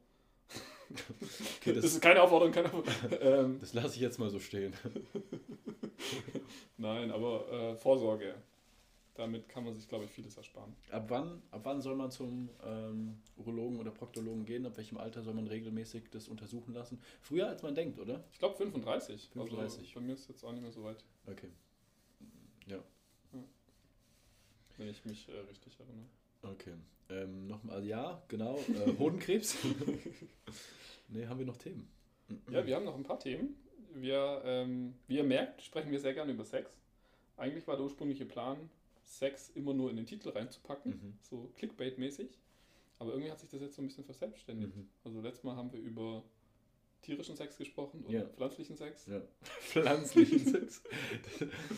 Okay, 0.89 1.73
das, 1.73 1.83
das, 1.83 1.85
ist 1.93 2.01
keine 2.01 2.21
Aufforderung, 2.21 2.53
keine 2.53 2.73
Aufforderung. 2.73 3.17
ähm, 3.21 3.57
das 3.59 3.73
lasse 3.73 3.95
ich 3.95 4.01
jetzt 4.01 4.19
mal 4.19 4.29
so 4.29 4.39
stehen. 4.39 4.73
nein, 6.77 7.11
aber 7.11 7.51
äh, 7.51 7.75
Vorsorge. 7.75 8.35
Damit 9.17 9.49
kann 9.49 9.65
man 9.65 9.73
sich, 9.73 9.87
glaube 9.87 10.05
ich, 10.05 10.11
vieles 10.11 10.37
ersparen. 10.37 10.75
Ab 10.91 11.05
wann, 11.09 11.41
ab 11.51 11.61
wann 11.63 11.81
soll 11.81 11.95
man 11.95 12.11
zum 12.11 12.49
ähm, 12.63 13.17
Urologen 13.35 13.79
oder 13.79 13.91
Proktologen 13.91 14.45
gehen? 14.45 14.65
Ab 14.65 14.77
welchem 14.77 14.97
Alter 14.97 15.23
soll 15.23 15.33
man 15.33 15.47
regelmäßig 15.47 16.11
das 16.11 16.27
untersuchen 16.27 16.73
lassen? 16.73 17.01
Früher 17.21 17.47
als 17.47 17.63
man 17.63 17.73
denkt, 17.73 17.99
oder? 17.99 18.23
Ich 18.31 18.37
glaube 18.37 18.55
35. 18.55 19.29
35. 19.33 19.79
Also 19.79 19.93
bei 19.95 20.01
mir 20.01 20.13
ist 20.13 20.29
jetzt 20.29 20.43
auch 20.43 20.51
nicht 20.51 20.61
mehr 20.61 20.71
so 20.71 20.83
weit, 20.83 21.03
Okay. 21.25 21.49
Ja, 22.67 22.79
wenn 24.77 24.89
ich 24.89 25.03
mich 25.05 25.27
äh, 25.29 25.39
richtig 25.49 25.79
erinnere. 25.79 26.05
okay. 26.43 26.73
Ähm, 27.09 27.47
Nochmal, 27.47 27.85
ja, 27.85 28.21
genau. 28.27 28.57
Äh, 28.57 28.97
Hodenkrebs. 28.97 29.57
nee, 31.07 31.25
haben 31.25 31.39
wir 31.39 31.45
noch 31.45 31.57
Themen? 31.57 31.89
Ja, 32.51 32.65
wir 32.65 32.75
haben 32.75 32.85
noch 32.85 32.95
ein 32.95 33.03
paar 33.03 33.19
Themen. 33.19 33.55
Wir, 33.93 34.41
ähm, 34.45 34.93
wie 35.07 35.17
ihr 35.17 35.23
merkt, 35.23 35.61
sprechen 35.61 35.91
wir 35.91 35.99
sehr 35.99 36.13
gerne 36.13 36.33
über 36.33 36.43
Sex. 36.45 36.77
Eigentlich 37.37 37.65
war 37.67 37.75
der 37.75 37.85
ursprüngliche 37.85 38.25
Plan, 38.25 38.69
Sex 39.07 39.49
immer 39.55 39.73
nur 39.73 39.89
in 39.89 39.95
den 39.95 40.05
Titel 40.05 40.29
reinzupacken, 40.29 40.91
Mhm. 40.91 41.13
so 41.21 41.51
Clickbait-mäßig. 41.57 42.27
Aber 42.99 43.11
irgendwie 43.11 43.31
hat 43.31 43.39
sich 43.39 43.49
das 43.49 43.61
jetzt 43.61 43.75
so 43.75 43.81
ein 43.81 43.87
bisschen 43.87 44.03
verselbstständigt. 44.03 44.75
Mhm. 44.75 44.89
Also 45.03 45.21
letztes 45.21 45.43
Mal 45.43 45.55
haben 45.55 45.71
wir 45.71 45.79
über 45.79 46.23
tierischen 47.03 47.35
Sex 47.37 47.55
gesprochen 47.57 48.03
und 48.05 48.11
Ja. 48.11 48.25
pflanzlichen 48.25 48.75
Sex. 48.75 49.05
Ja. 49.05 49.21
Pflanzlichen 49.61 50.39
Sex. 50.45 50.81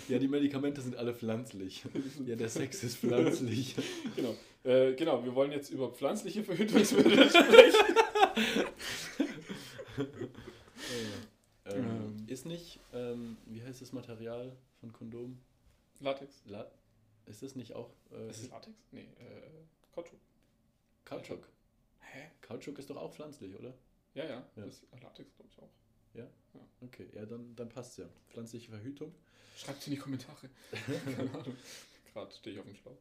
ja, 0.07 0.17
die 0.17 0.27
Medikamente 0.27 0.81
sind 0.81 0.95
alle 0.95 1.13
pflanzlich. 1.13 1.83
Ja, 2.25 2.35
der 2.35 2.49
Sex 2.49 2.83
ist 2.83 2.97
pflanzlich. 3.01 3.75
Genau. 4.15 4.33
Äh, 4.63 4.93
genau, 4.95 5.23
wir 5.23 5.35
wollen 5.35 5.51
jetzt 5.51 5.69
über 5.69 5.91
pflanzliche 5.91 6.43
Verhütungsmittel 6.43 7.29
sprechen. 7.29 7.85
ähm, 11.65 11.75
Ähm. 11.75 12.23
ist 12.27 12.45
nicht, 12.45 12.79
ähm, 12.93 13.37
wie 13.45 13.61
heißt 13.61 13.81
das 13.81 13.91
Material 13.93 14.55
von 14.79 14.91
Kondom? 14.93 15.37
Latex. 15.99 16.41
La 16.45 16.65
ist 17.29 17.41
das 17.43 17.55
nicht 17.55 17.73
auch 17.73 17.91
äh, 18.11 18.29
Ist 18.29 18.43
es 18.43 18.49
Latex? 18.49 18.75
Nee, 18.91 19.01
äh, 19.19 19.49
Kautschuk. 19.93 20.19
Kautschuk? 21.05 21.47
Hä? 22.01 22.29
Kautschuk 22.41 22.77
ist 22.79 22.89
doch 22.89 22.97
auch 22.97 23.13
pflanzlich, 23.13 23.55
oder? 23.55 23.73
Ja, 24.13 24.25
ja, 24.25 24.49
Ja. 24.55 24.65
Das 24.65 24.85
Latex 25.01 25.35
glaube 25.35 25.49
ich 25.51 25.59
auch. 25.61 25.69
Okay, 26.81 27.09
ja, 27.13 27.25
dann, 27.25 27.55
dann 27.55 27.69
passt 27.69 27.97
ja. 27.97 28.05
Pflanzliche 28.29 28.69
Verhütung. 28.69 29.13
Schreibt 29.57 29.85
in 29.87 29.91
die 29.91 29.99
Kommentare. 29.99 30.49
Keine 31.15 31.29
Ahnung. 31.33 31.55
Gerade 32.13 32.33
stehe 32.33 32.53
ich 32.53 32.59
auf 32.59 32.65
dem 32.65 32.75
Schlauch. 32.75 32.97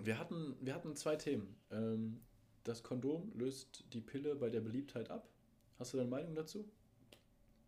Wir 0.00 0.18
hatten, 0.18 0.56
wir 0.60 0.74
hatten 0.74 0.94
zwei 0.94 1.16
Themen. 1.16 1.56
Ähm, 1.70 2.20
das 2.64 2.82
Kondom 2.82 3.32
löst 3.34 3.84
die 3.92 4.00
Pille 4.02 4.34
bei 4.36 4.50
der 4.50 4.60
Beliebtheit 4.60 5.10
ab. 5.10 5.26
Hast 5.78 5.92
du 5.94 5.96
deine 5.96 6.10
Meinung 6.10 6.34
dazu? 6.34 6.68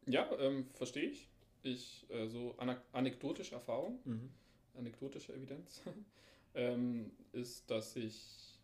Ja, 0.06 0.30
ähm, 0.38 0.68
verstehe 0.74 1.08
ich. 1.08 1.28
Ich, 1.62 2.06
äh, 2.10 2.28
so 2.28 2.54
anekdotische 2.92 3.54
Erfahrung, 3.54 4.00
Mhm. 4.04 4.30
Anekdotische 4.76 5.32
Evidenz, 5.34 5.82
ähm, 6.54 7.10
ist, 7.32 7.70
dass 7.70 7.96
ich 7.96 8.58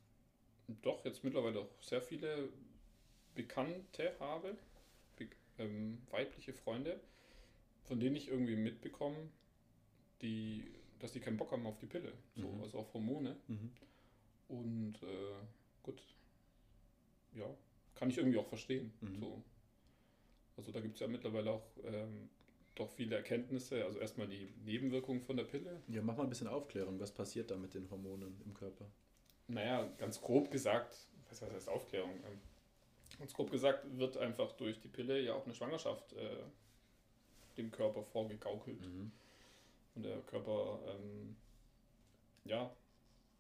doch 0.82 1.04
jetzt 1.04 1.24
mittlerweile 1.24 1.60
auch 1.60 1.82
sehr 1.82 2.00
viele 2.02 2.48
Bekannte 3.34 4.14
habe, 4.20 4.56
be 5.16 5.28
ähm, 5.58 5.98
weibliche 6.10 6.52
Freunde, 6.52 7.00
von 7.84 8.00
denen 8.00 8.16
ich 8.16 8.28
irgendwie 8.28 8.56
mitbekomme, 8.56 9.28
die, 10.22 10.64
dass 11.00 11.12
die 11.12 11.20
keinen 11.20 11.36
Bock 11.36 11.50
haben 11.52 11.66
auf 11.66 11.78
die 11.78 11.86
Pille, 11.86 12.12
so, 12.36 12.48
Mhm. 12.48 12.62
also 12.62 12.78
auf 12.78 12.94
Hormone. 12.94 13.36
Mhm. 13.48 13.72
Und 14.48 15.02
äh, 15.02 15.42
gut, 15.82 16.02
ja, 17.34 17.46
kann 17.94 18.10
ich 18.10 18.18
irgendwie 18.18 18.38
auch 18.38 18.46
verstehen. 18.46 18.92
Mhm. 19.00 19.18
So. 19.20 19.42
Also 20.56 20.70
da 20.72 20.80
gibt 20.80 20.94
es 20.94 21.00
ja 21.00 21.08
mittlerweile 21.08 21.50
auch 21.50 21.66
ähm, 21.84 22.28
doch 22.74 22.90
viele 22.90 23.16
Erkenntnisse. 23.16 23.84
Also 23.84 23.98
erstmal 23.98 24.28
die 24.28 24.52
Nebenwirkungen 24.64 25.20
von 25.22 25.36
der 25.36 25.44
Pille. 25.44 25.82
Ja, 25.88 26.02
mach 26.02 26.16
mal 26.16 26.24
ein 26.24 26.28
bisschen 26.28 26.48
Aufklärung. 26.48 26.98
Was 27.00 27.12
passiert 27.12 27.50
da 27.50 27.56
mit 27.56 27.74
den 27.74 27.90
Hormonen 27.90 28.40
im 28.44 28.54
Körper? 28.54 28.86
Naja, 29.48 29.88
ganz 29.98 30.20
grob 30.20 30.50
gesagt, 30.50 30.96
was 31.28 31.42
heißt 31.42 31.68
Aufklärung? 31.68 32.10
Ähm, 32.10 32.40
ganz 33.18 33.32
grob 33.34 33.50
gesagt 33.50 33.84
wird 33.98 34.16
einfach 34.16 34.52
durch 34.52 34.80
die 34.80 34.88
Pille 34.88 35.20
ja 35.20 35.34
auch 35.34 35.44
eine 35.44 35.54
Schwangerschaft 35.54 36.12
äh, 36.14 36.36
dem 37.56 37.70
Körper 37.70 38.02
vorgegaukelt. 38.02 38.80
Mhm. 38.80 39.12
Und 39.94 40.04
der 40.04 40.18
Körper, 40.22 40.78
ähm, 40.88 41.36
ja, 42.44 42.70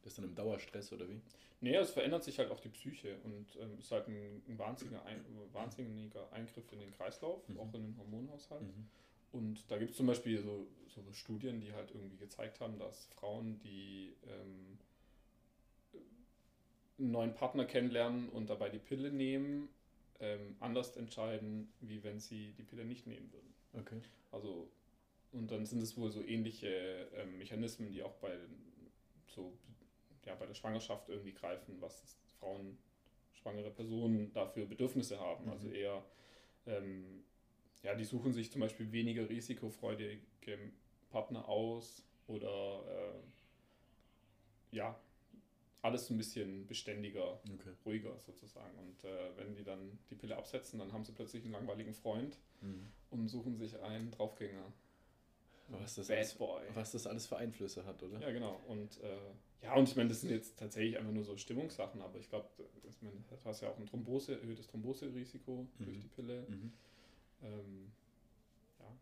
Das 0.02 0.12
ist 0.12 0.18
dann 0.18 0.26
im 0.26 0.34
Dauerstress 0.34 0.92
oder 0.92 1.08
wie? 1.08 1.20
Nee, 1.60 1.76
es 1.76 1.90
verändert 1.92 2.24
sich 2.24 2.38
halt 2.40 2.50
auch 2.50 2.58
die 2.60 2.68
Psyche 2.68 3.16
und 3.24 3.46
ähm, 3.60 3.78
ist 3.78 3.92
halt 3.92 4.08
ein, 4.08 4.42
ein 4.48 4.58
wahnsinniger, 4.58 5.04
ein, 5.04 5.24
wahnsinniger 5.52 6.30
Eingriff 6.32 6.70
in 6.72 6.80
den 6.80 6.90
Kreislauf, 6.90 7.48
Mhm. 7.48 7.58
auch 7.60 7.72
in 7.74 7.82
den 7.84 7.96
Hormonhaushalt. 7.96 8.62
Mhm. 8.62 8.88
Und 9.32 9.70
da 9.70 9.78
gibt 9.78 9.92
es 9.92 9.96
zum 9.96 10.06
Beispiel 10.06 10.38
so, 10.38 10.66
so 10.88 11.00
Studien, 11.12 11.60
die 11.60 11.72
halt 11.72 11.90
irgendwie 11.90 12.18
gezeigt 12.18 12.60
haben, 12.60 12.78
dass 12.78 13.06
Frauen, 13.06 13.58
die 13.60 14.14
ähm, 14.26 14.78
einen 16.98 17.10
neuen 17.10 17.34
Partner 17.34 17.64
kennenlernen 17.64 18.28
und 18.28 18.50
dabei 18.50 18.68
die 18.68 18.78
Pille 18.78 19.10
nehmen, 19.10 19.68
ähm, 20.20 20.56
anders 20.60 20.96
entscheiden, 20.96 21.72
wie 21.80 22.02
wenn 22.04 22.20
sie 22.20 22.52
die 22.52 22.62
Pille 22.62 22.84
nicht 22.84 23.06
nehmen 23.06 23.32
würden. 23.32 23.54
Okay. 23.72 24.00
Also, 24.30 24.70
und 25.32 25.50
dann 25.50 25.64
sind 25.64 25.82
es 25.82 25.96
wohl 25.96 26.10
so 26.10 26.22
ähnliche 26.22 27.08
ähm, 27.14 27.38
Mechanismen, 27.38 27.90
die 27.90 28.02
auch 28.02 28.14
bei, 28.16 28.36
so, 29.26 29.52
ja, 30.26 30.34
bei 30.34 30.46
der 30.46 30.54
Schwangerschaft 30.54 31.08
irgendwie 31.08 31.32
greifen, 31.32 31.80
was 31.80 32.18
Frauen, 32.38 32.78
schwangere 33.32 33.70
Personen 33.70 34.32
dafür 34.34 34.66
Bedürfnisse 34.66 35.18
haben. 35.18 35.46
Mhm. 35.46 35.50
Also 35.52 35.68
eher, 35.70 36.04
ähm, 36.66 37.24
ja, 37.82 37.94
die 37.94 38.04
suchen 38.04 38.32
sich 38.32 38.50
zum 38.52 38.60
Beispiel 38.60 38.90
weniger 38.92 39.28
risikofreudige 39.28 40.20
Partner 41.10 41.48
aus 41.48 42.04
oder 42.26 42.84
äh, 42.86 44.76
ja, 44.76 44.98
alles 45.82 46.06
so 46.06 46.14
ein 46.14 46.16
bisschen 46.18 46.66
beständiger, 46.66 47.40
Okay. 47.54 47.70
ruhiger 47.84 48.18
sozusagen. 48.20 48.78
Und 48.78 49.04
äh, 49.04 49.36
wenn 49.36 49.54
die 49.54 49.64
dann 49.64 49.98
die 50.10 50.14
Pille 50.14 50.36
absetzen, 50.36 50.78
dann 50.78 50.92
haben 50.92 51.04
sie 51.04 51.12
plötzlich 51.12 51.42
einen 51.44 51.52
langweiligen 51.52 51.92
Freund 51.94 52.38
Mhm. 52.60 52.86
und 53.10 53.28
suchen 53.28 53.56
sich 53.56 53.76
einen 53.80 54.12
Draufgänger. 54.12 54.72
Was 55.68 55.94
das, 55.96 56.08
Bad 56.08 56.18
alles, 56.18 56.34
Boy. 56.34 56.62
was 56.74 56.92
das 56.92 57.06
alles 57.06 57.26
für 57.26 57.36
Einflüsse 57.36 57.84
hat, 57.84 58.02
oder? 58.02 58.20
Ja, 58.20 58.30
genau. 58.30 58.60
Und 58.68 59.00
äh, 59.00 59.16
ja, 59.62 59.74
und 59.74 59.88
ich 59.88 59.96
meine, 59.96 60.08
das 60.10 60.20
sind 60.20 60.30
jetzt 60.30 60.58
tatsächlich 60.58 60.98
einfach 60.98 61.12
nur 61.12 61.24
so 61.24 61.36
Stimmungssachen, 61.36 62.00
aber 62.02 62.18
ich 62.18 62.28
glaube, 62.28 62.48
meine, 63.00 63.16
du 63.16 63.44
hast 63.44 63.62
ja 63.62 63.70
auch 63.70 63.78
ein 63.78 63.86
Thrombose, 63.86 64.38
erhöhtes 64.40 64.66
Thromboserisiko 64.68 65.66
durch 65.78 65.96
Mhm. 65.96 66.00
die 66.00 66.08
Pille. 66.08 66.46
Mhm. 66.48 66.72
Ähm, 67.42 67.92
ja. 68.78 68.96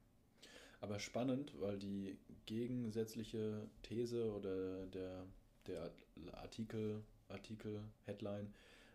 Aber 0.80 0.98
spannend, 0.98 1.52
weil 1.60 1.78
die 1.78 2.18
gegensätzliche 2.46 3.68
These 3.82 4.32
oder 4.32 4.86
der, 4.86 5.26
der 5.66 5.90
Artikel, 6.32 7.02
Artikel, 7.28 7.82
Headline 8.06 8.52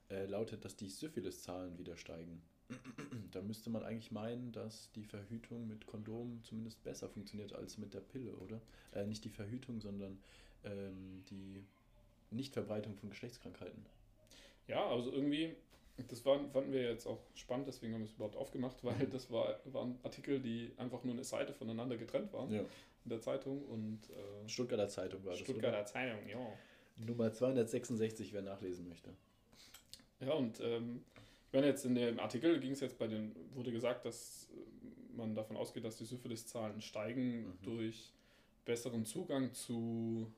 äh, 0.09 0.25
lautet, 0.25 0.65
dass 0.65 0.75
die 0.75 0.89
Syphilis-Zahlen 0.89 1.77
wieder 1.77 1.97
steigen. 1.97 2.41
da 3.31 3.41
müsste 3.41 3.69
man 3.69 3.83
eigentlich 3.83 4.11
meinen, 4.11 4.51
dass 4.51 4.91
die 4.93 5.03
Verhütung 5.03 5.67
mit 5.67 5.85
Kondom 5.85 6.41
zumindest 6.43 6.83
besser 6.83 7.09
funktioniert 7.09 7.53
als 7.53 7.77
mit 7.77 7.93
der 7.93 8.01
Pille, 8.01 8.33
oder? 8.35 8.59
Äh, 8.91 9.05
nicht 9.05 9.23
die 9.23 9.29
Verhütung, 9.29 9.81
sondern 9.81 10.19
ähm, 10.63 11.23
die 11.29 11.63
Nichtverbreitung 12.31 12.95
von 12.95 13.09
Geschlechtskrankheiten. 13.09 13.85
Ja, 14.67 14.83
also 14.87 15.11
irgendwie, 15.11 15.55
das 15.97 16.25
war, 16.25 16.39
fanden 16.49 16.71
wir 16.71 16.83
jetzt 16.83 17.07
auch 17.07 17.19
spannend, 17.35 17.67
deswegen 17.67 17.93
haben 17.93 18.01
wir 18.01 18.07
es 18.07 18.13
überhaupt 18.13 18.35
aufgemacht, 18.35 18.83
weil 18.83 18.95
mhm. 18.95 19.09
das 19.11 19.31
war, 19.31 19.59
waren 19.65 19.97
Artikel, 20.03 20.39
die 20.39 20.71
einfach 20.77 21.03
nur 21.03 21.13
eine 21.13 21.23
Seite 21.23 21.53
voneinander 21.53 21.97
getrennt 21.97 22.33
waren 22.33 22.51
ja. 22.51 22.61
in 22.61 23.09
der 23.09 23.21
Zeitung 23.21 23.63
und 23.65 24.01
äh, 24.09 24.49
Stuttgarter 24.49 24.89
Zeitung 24.89 25.23
war 25.23 25.31
das. 25.31 25.39
Stuttgarter 25.39 25.85
Zeitung, 25.85 26.27
ja. 26.27 26.37
Nummer 26.97 27.31
266, 27.31 28.33
wer 28.33 28.41
nachlesen 28.41 28.87
möchte. 28.87 29.09
Ja, 30.19 30.33
und 30.33 30.59
ähm, 30.61 31.03
ich 31.47 31.53
meine, 31.53 31.67
jetzt 31.67 31.85
in 31.85 31.95
dem 31.95 32.19
Artikel 32.19 32.59
ging 32.59 32.71
es 32.71 32.79
jetzt 32.79 32.97
bei 32.97 33.07
den, 33.07 33.35
wurde 33.53 33.71
gesagt, 33.71 34.05
dass 34.05 34.49
äh, 34.51 35.17
man 35.17 35.35
davon 35.35 35.57
ausgeht, 35.57 35.85
dass 35.85 35.97
die 35.97 36.05
Syphilis-Zahlen 36.05 36.81
steigen 36.81 37.47
mhm. 37.47 37.57
durch 37.63 38.11
besseren 38.65 39.05
Zugang 39.05 39.53
zu 39.53 40.31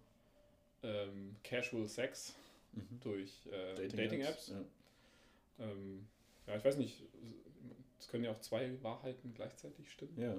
ähm, 0.84 1.36
Casual 1.44 1.88
Sex 1.88 2.36
mhm. 2.74 3.00
durch 3.02 3.48
äh, 3.48 3.88
Dating-Apps. 3.90 4.48
Dating. 4.48 4.66
Ähm, 5.60 6.08
ja, 6.46 6.56
ich 6.56 6.64
weiß 6.64 6.78
nicht, 6.78 7.04
es 8.00 8.08
können 8.08 8.24
ja 8.24 8.32
auch 8.32 8.40
zwei 8.40 8.82
Wahrheiten 8.84 9.34
gleichzeitig 9.34 9.92
stimmen. 9.92 10.20
Ja. 10.20 10.36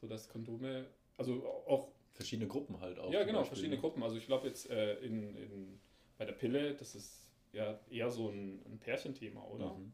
So 0.00 0.06
dass 0.06 0.28
Kondome, 0.28 0.86
also 1.16 1.46
auch. 1.66 1.88
Verschiedene 2.12 2.46
Gruppen 2.48 2.80
halt 2.80 2.98
auch. 3.00 3.12
Ja, 3.12 3.24
genau, 3.24 3.38
Beispiel. 3.38 3.56
verschiedene 3.56 3.80
Gruppen. 3.80 4.02
Also 4.04 4.16
ich 4.16 4.26
glaube 4.26 4.46
jetzt 4.46 4.70
äh, 4.70 4.98
in, 5.00 5.36
in, 5.36 5.80
bei 6.16 6.24
der 6.24 6.32
Pille, 6.32 6.74
das 6.74 6.94
ist 6.94 7.28
ja 7.52 7.80
eher 7.90 8.08
so 8.08 8.28
ein, 8.28 8.62
ein 8.66 8.78
Pärchenthema, 8.78 9.42
oder? 9.42 9.74
Mhm. 9.74 9.92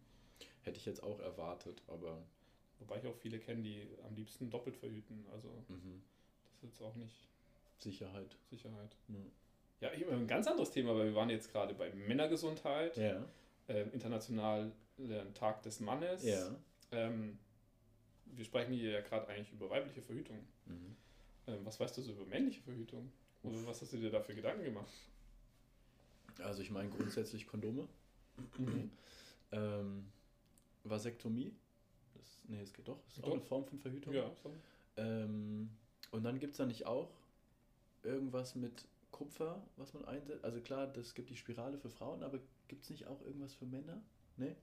Hätte 0.63 0.77
ich 0.77 0.85
jetzt 0.85 1.03
auch 1.03 1.19
erwartet, 1.21 1.83
aber. 1.89 2.23
Wobei 2.79 2.99
ich 2.99 3.07
auch 3.07 3.15
viele 3.15 3.39
kenne, 3.39 3.63
die 3.63 3.87
am 4.07 4.15
liebsten 4.15 4.51
doppelt 4.51 4.77
verhüten. 4.77 5.27
Also 5.33 5.49
mhm. 5.69 6.03
das 6.45 6.53
ist 6.55 6.63
jetzt 6.63 6.83
auch 6.83 6.95
nicht. 6.97 7.29
Sicherheit. 7.79 8.37
Sicherheit. 8.51 8.97
Mhm. 9.09 9.31
Ja, 9.81 9.91
ich 9.95 10.07
ein 10.07 10.27
ganz 10.27 10.47
anderes 10.47 10.71
Thema, 10.71 10.95
weil 10.95 11.07
wir 11.07 11.15
waren 11.15 11.31
jetzt 11.31 11.51
gerade 11.53 11.73
bei 11.75 11.91
Männergesundheit, 11.91 12.97
ja. 12.99 13.27
Äh, 13.71 13.83
internationalen 13.93 14.73
Tag 15.35 15.63
des 15.63 15.81
Mannes. 15.81 16.25
Ja. 16.25 16.55
Ähm, 16.93 17.39
wir 18.27 18.45
sprechen 18.45 18.73
hier 18.73 18.91
ja 18.91 19.01
gerade 19.01 19.29
eigentlich 19.29 19.53
über 19.53 19.71
weibliche 19.71 20.03
Verhütung. 20.03 20.39
Mhm. 20.67 20.97
Ähm, 21.47 21.65
was 21.65 21.81
weißt 21.81 21.97
du 21.97 22.03
so 22.03 22.13
über 22.13 22.27
männliche 22.27 22.61
Verhütung? 22.61 23.11
Oder 23.43 23.65
was 23.67 23.81
hast 23.81 23.93
du 23.93 23.97
dir 23.97 24.11
da 24.11 24.21
für 24.21 24.35
Gedanken 24.35 24.65
gemacht? 24.65 24.93
Also 26.43 26.63
ich 26.63 26.71
meine 26.71 26.91
grundsätzlich 26.91 27.47
Kondome. 27.47 27.89
Mhm. 28.59 28.91
ähm, 29.53 30.13
Vasektomie. 30.85 31.55
Das, 32.15 32.45
nee, 32.49 32.61
es 32.61 32.73
geht 32.73 32.89
doch. 32.89 33.01
Das 33.05 33.17
ist 33.17 33.23
doch. 33.23 33.29
auch 33.29 33.33
eine 33.33 33.43
Form 33.43 33.65
von 33.65 33.79
Verhütung. 33.79 34.13
Ja, 34.13 34.31
so. 34.43 34.55
ähm, 34.97 35.71
und 36.11 36.23
dann 36.23 36.39
gibt 36.39 36.53
es 36.53 36.59
da 36.59 36.67
nicht 36.67 36.87
auch 36.87 37.11
irgendwas 38.03 38.55
mit 38.55 38.85
Kupfer, 39.11 39.63
was 39.77 39.93
man 39.95 40.05
einsetzt? 40.05 40.45
Also 40.45 40.61
klar, 40.61 40.87
das 40.87 41.15
gibt 41.15 41.31
die 41.31 41.37
Spirale 41.37 41.79
für 41.79 41.91
Frauen, 41.91 42.23
aber 42.23 42.39
gibt 42.69 42.85
es 42.85 42.91
nicht 42.91 43.07
auch 43.07 43.23
irgendwas 43.23 43.55
für 43.55 43.67
Männer? 43.67 44.03
Nee? 44.37 44.57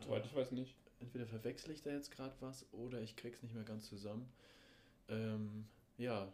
Soweit 0.00 0.26
ich 0.26 0.34
weiß 0.34 0.52
nicht. 0.52 0.76
Entweder 1.00 1.26
verwechsel 1.26 1.72
ich 1.72 1.82
da 1.82 1.90
jetzt 1.90 2.10
gerade 2.10 2.34
was 2.40 2.66
oder 2.72 3.00
ich 3.00 3.16
krieg's 3.16 3.42
nicht 3.42 3.54
mehr 3.54 3.64
ganz 3.64 3.86
zusammen. 3.86 4.32
Ähm, 5.08 5.66
ja, 5.98 6.32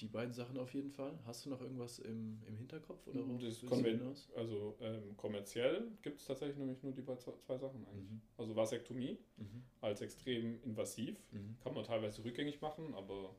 die 0.00 0.08
beiden 0.08 0.32
Sachen 0.32 0.58
auf 0.58 0.74
jeden 0.74 0.90
Fall. 0.90 1.18
Hast 1.24 1.46
du 1.46 1.50
noch 1.50 1.60
irgendwas 1.60 1.98
im, 1.98 2.42
im 2.46 2.56
Hinterkopf? 2.56 3.06
Oder 3.06 3.20
das 3.38 3.60
hinaus? 3.60 4.28
Also 4.36 4.76
ähm, 4.80 5.16
kommerziell 5.16 5.90
gibt 6.02 6.20
es 6.20 6.26
tatsächlich 6.26 6.58
nämlich 6.58 6.82
nur 6.82 6.92
die 6.92 7.04
zwei 7.04 7.58
Sachen 7.58 7.86
eigentlich. 7.86 8.10
Mhm. 8.10 8.20
Also 8.36 8.54
Vasektomie 8.54 9.18
mhm. 9.36 9.62
als 9.80 10.02
extrem 10.02 10.62
invasiv. 10.62 11.16
Mhm. 11.32 11.56
Kann 11.62 11.74
man 11.74 11.84
teilweise 11.84 12.24
rückgängig 12.24 12.60
machen, 12.60 12.94
aber. 12.94 13.34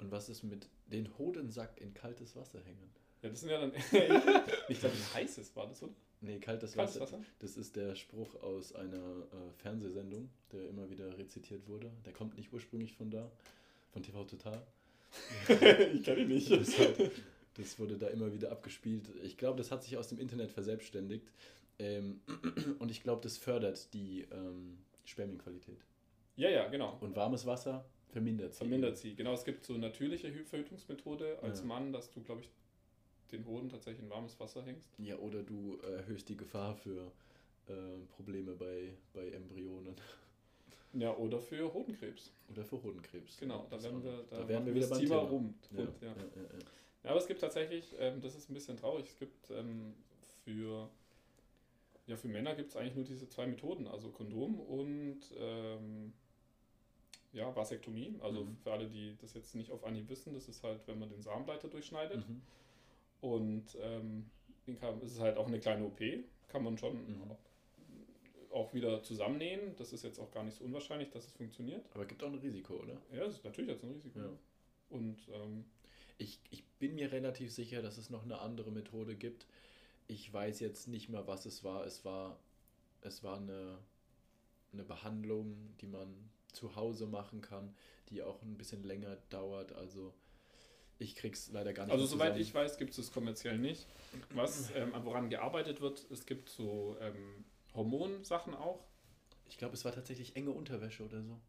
Und 0.00 0.10
was 0.10 0.28
ist 0.28 0.42
mit 0.42 0.68
den 0.86 1.16
Hodensack 1.18 1.80
in 1.80 1.94
kaltes 1.94 2.34
Wasser 2.34 2.60
hängen? 2.60 2.90
Ja, 3.22 3.28
das 3.28 3.40
sind 3.40 3.50
ja 3.50 3.60
dann. 3.60 3.72
ich 4.68 4.80
glaube, 4.80 4.96
wie 4.96 5.14
heißes 5.14 5.54
war 5.54 5.66
das, 5.66 5.82
oder? 5.82 5.92
Nee, 6.22 6.38
kaltes, 6.38 6.74
kaltes 6.74 7.00
Wasser. 7.00 7.18
Wasser. 7.18 7.24
Das 7.38 7.56
ist 7.56 7.76
der 7.76 7.94
Spruch 7.94 8.42
aus 8.42 8.74
einer 8.74 8.96
äh, 8.96 9.52
Fernsehsendung, 9.58 10.30
der 10.52 10.68
immer 10.68 10.90
wieder 10.90 11.16
rezitiert 11.18 11.66
wurde. 11.68 11.90
Der 12.04 12.12
kommt 12.12 12.36
nicht 12.36 12.52
ursprünglich 12.52 12.94
von 12.94 13.10
da, 13.10 13.30
von 13.92 14.02
TV 14.02 14.24
Total. 14.24 14.66
ich 15.48 16.02
kenne 16.02 16.20
ihn 16.20 16.28
nicht. 16.28 16.50
Das, 16.50 16.78
hat, 16.78 17.10
das, 17.54 17.78
wurde 17.78 17.98
da 17.98 18.08
immer 18.08 18.32
wieder 18.32 18.52
abgespielt. 18.52 19.08
Ich 19.22 19.36
glaube, 19.36 19.58
das 19.58 19.70
hat 19.70 19.82
sich 19.82 19.96
aus 19.96 20.08
dem 20.08 20.18
Internet 20.18 20.50
verselbstständigt. 20.50 21.26
Ähm, 21.78 22.20
und 22.78 22.90
ich 22.90 23.02
glaube, 23.02 23.22
das 23.22 23.36
fördert 23.36 23.92
die 23.92 24.26
ähm, 24.30 24.78
Spermienqualität. 25.04 25.84
Ja, 26.36 26.48
ja, 26.48 26.68
genau. 26.68 26.96
Und 27.00 27.16
warmes 27.16 27.44
Wasser 27.44 27.84
vermindert 28.10 28.54
sie. 28.54 28.58
Vermindert 28.58 28.98
sie, 28.98 29.14
genau. 29.14 29.32
Es 29.34 29.44
gibt 29.44 29.64
so 29.64 29.74
eine 29.74 29.88
natürliche 29.88 30.32
Verhütungsmethode 30.44 31.38
als 31.42 31.60
ja. 31.60 31.66
Mann, 31.66 31.92
dass 31.92 32.10
du, 32.10 32.22
glaube 32.22 32.42
ich, 32.42 32.50
den 33.32 33.46
Hoden 33.46 33.68
tatsächlich 33.68 34.02
in 34.02 34.10
warmes 34.10 34.38
Wasser 34.40 34.62
hängst. 34.64 34.88
Ja, 34.98 35.16
oder 35.16 35.42
du 35.42 35.78
erhöhst 35.78 36.28
die 36.28 36.36
Gefahr 36.36 36.74
für 36.74 37.12
äh, 37.68 37.72
Probleme 38.16 38.52
bei, 38.52 38.92
bei 39.12 39.28
Embryonen. 39.30 39.94
Ja, 40.92 41.14
oder 41.16 41.40
für 41.40 41.72
Hodenkrebs. 41.72 42.32
Oder 42.50 42.64
für 42.64 42.82
Hodenkrebs. 42.82 43.38
Genau, 43.38 43.66
da 43.70 43.80
werden 43.82 44.02
wir, 44.02 44.24
da, 44.28 44.38
da 44.38 44.48
werden 44.48 44.66
wir 44.66 44.74
wieder 44.74 44.88
beim 44.88 44.98
Thema 44.98 45.16
rum. 45.18 45.54
Ja, 45.70 45.80
ja. 45.80 45.88
Ja, 46.02 46.14
ja, 47.04 47.10
aber 47.10 47.18
es 47.18 47.26
gibt 47.26 47.40
tatsächlich, 47.40 47.94
ähm, 47.98 48.20
das 48.20 48.34
ist 48.34 48.50
ein 48.50 48.54
bisschen 48.54 48.76
traurig, 48.76 49.06
es 49.06 49.18
gibt 49.18 49.50
ähm, 49.50 49.94
für, 50.44 50.90
ja, 52.06 52.16
für 52.16 52.28
Männer 52.28 52.54
gibt 52.54 52.70
es 52.70 52.76
eigentlich 52.76 52.96
nur 52.96 53.04
diese 53.04 53.28
zwei 53.28 53.46
Methoden, 53.46 53.86
also 53.86 54.10
Kondom 54.10 54.58
und 54.60 55.20
ähm, 55.38 56.12
ja, 57.32 57.54
Vasektomie. 57.54 58.18
Also 58.20 58.44
mhm. 58.44 58.56
für 58.62 58.72
alle, 58.72 58.88
die 58.88 59.16
das 59.20 59.34
jetzt 59.34 59.54
nicht 59.54 59.70
auf 59.70 59.84
Anhieb 59.84 60.08
wissen, 60.08 60.34
das 60.34 60.48
ist 60.48 60.62
halt, 60.62 60.86
wenn 60.86 60.98
man 60.98 61.10
den 61.10 61.22
Samenleiter 61.22 61.68
durchschneidet. 61.68 62.28
Mhm. 62.28 62.42
Und 63.20 63.76
ähm, 63.80 64.30
es 65.02 65.12
ist 65.12 65.20
halt 65.20 65.36
auch 65.36 65.46
eine 65.46 65.60
kleine 65.60 65.84
OP, 65.84 66.00
kann 66.48 66.64
man 66.64 66.78
schon 66.78 66.94
mhm 66.94 67.36
auch 68.52 68.74
wieder 68.74 69.02
zusammennähen. 69.02 69.76
Das 69.76 69.92
ist 69.92 70.02
jetzt 70.02 70.18
auch 70.18 70.30
gar 70.30 70.44
nicht 70.44 70.56
so 70.56 70.64
unwahrscheinlich, 70.64 71.10
dass 71.10 71.26
es 71.26 71.32
funktioniert. 71.32 71.84
Aber 71.92 72.02
es 72.02 72.08
gibt 72.08 72.22
auch 72.22 72.28
ein 72.28 72.38
Risiko, 72.38 72.74
oder? 72.74 73.00
Ja, 73.12 73.24
es 73.24 73.36
ist 73.36 73.44
natürlich 73.44 73.70
jetzt 73.70 73.84
ein 73.84 73.92
Risiko. 73.92 74.18
Ja. 74.18 74.30
Und 74.90 75.18
ähm, 75.32 75.64
ich, 76.18 76.40
ich 76.50 76.64
bin 76.78 76.94
mir 76.94 77.12
relativ 77.12 77.52
sicher, 77.52 77.82
dass 77.82 77.96
es 77.96 78.10
noch 78.10 78.24
eine 78.24 78.40
andere 78.40 78.70
Methode 78.70 79.16
gibt. 79.16 79.46
Ich 80.08 80.32
weiß 80.32 80.60
jetzt 80.60 80.88
nicht 80.88 81.08
mehr, 81.08 81.26
was 81.26 81.46
es 81.46 81.62
war. 81.62 81.86
Es 81.86 82.04
war, 82.04 82.38
es 83.02 83.22
war 83.22 83.36
eine, 83.36 83.78
eine 84.72 84.84
Behandlung, 84.84 85.76
die 85.80 85.86
man 85.86 86.30
zu 86.52 86.76
Hause 86.76 87.06
machen 87.06 87.40
kann, 87.40 87.74
die 88.08 88.22
auch 88.22 88.42
ein 88.42 88.56
bisschen 88.56 88.82
länger 88.82 89.16
dauert. 89.30 89.72
Also 89.72 90.12
ich 90.98 91.14
krieg's 91.14 91.50
leider 91.52 91.72
gar 91.72 91.84
nicht. 91.86 91.92
Also 91.92 92.06
soweit 92.06 92.36
ich 92.36 92.52
weiß, 92.54 92.76
gibt 92.76 92.92
es 92.92 92.98
es 92.98 93.12
kommerziell 93.12 93.58
nicht. 93.58 93.86
Was 94.34 94.70
ähm, 94.74 94.92
woran 95.02 95.30
gearbeitet 95.30 95.80
wird, 95.80 96.06
es 96.10 96.26
gibt 96.26 96.48
so 96.48 96.96
ähm, 97.00 97.44
Hormonsachen 97.74 98.54
auch. 98.54 98.84
Ich 99.48 99.58
glaube, 99.58 99.74
es 99.74 99.84
war 99.84 99.92
tatsächlich 99.92 100.36
enge 100.36 100.50
Unterwäsche 100.50 101.04
oder 101.04 101.22
so. 101.22 101.40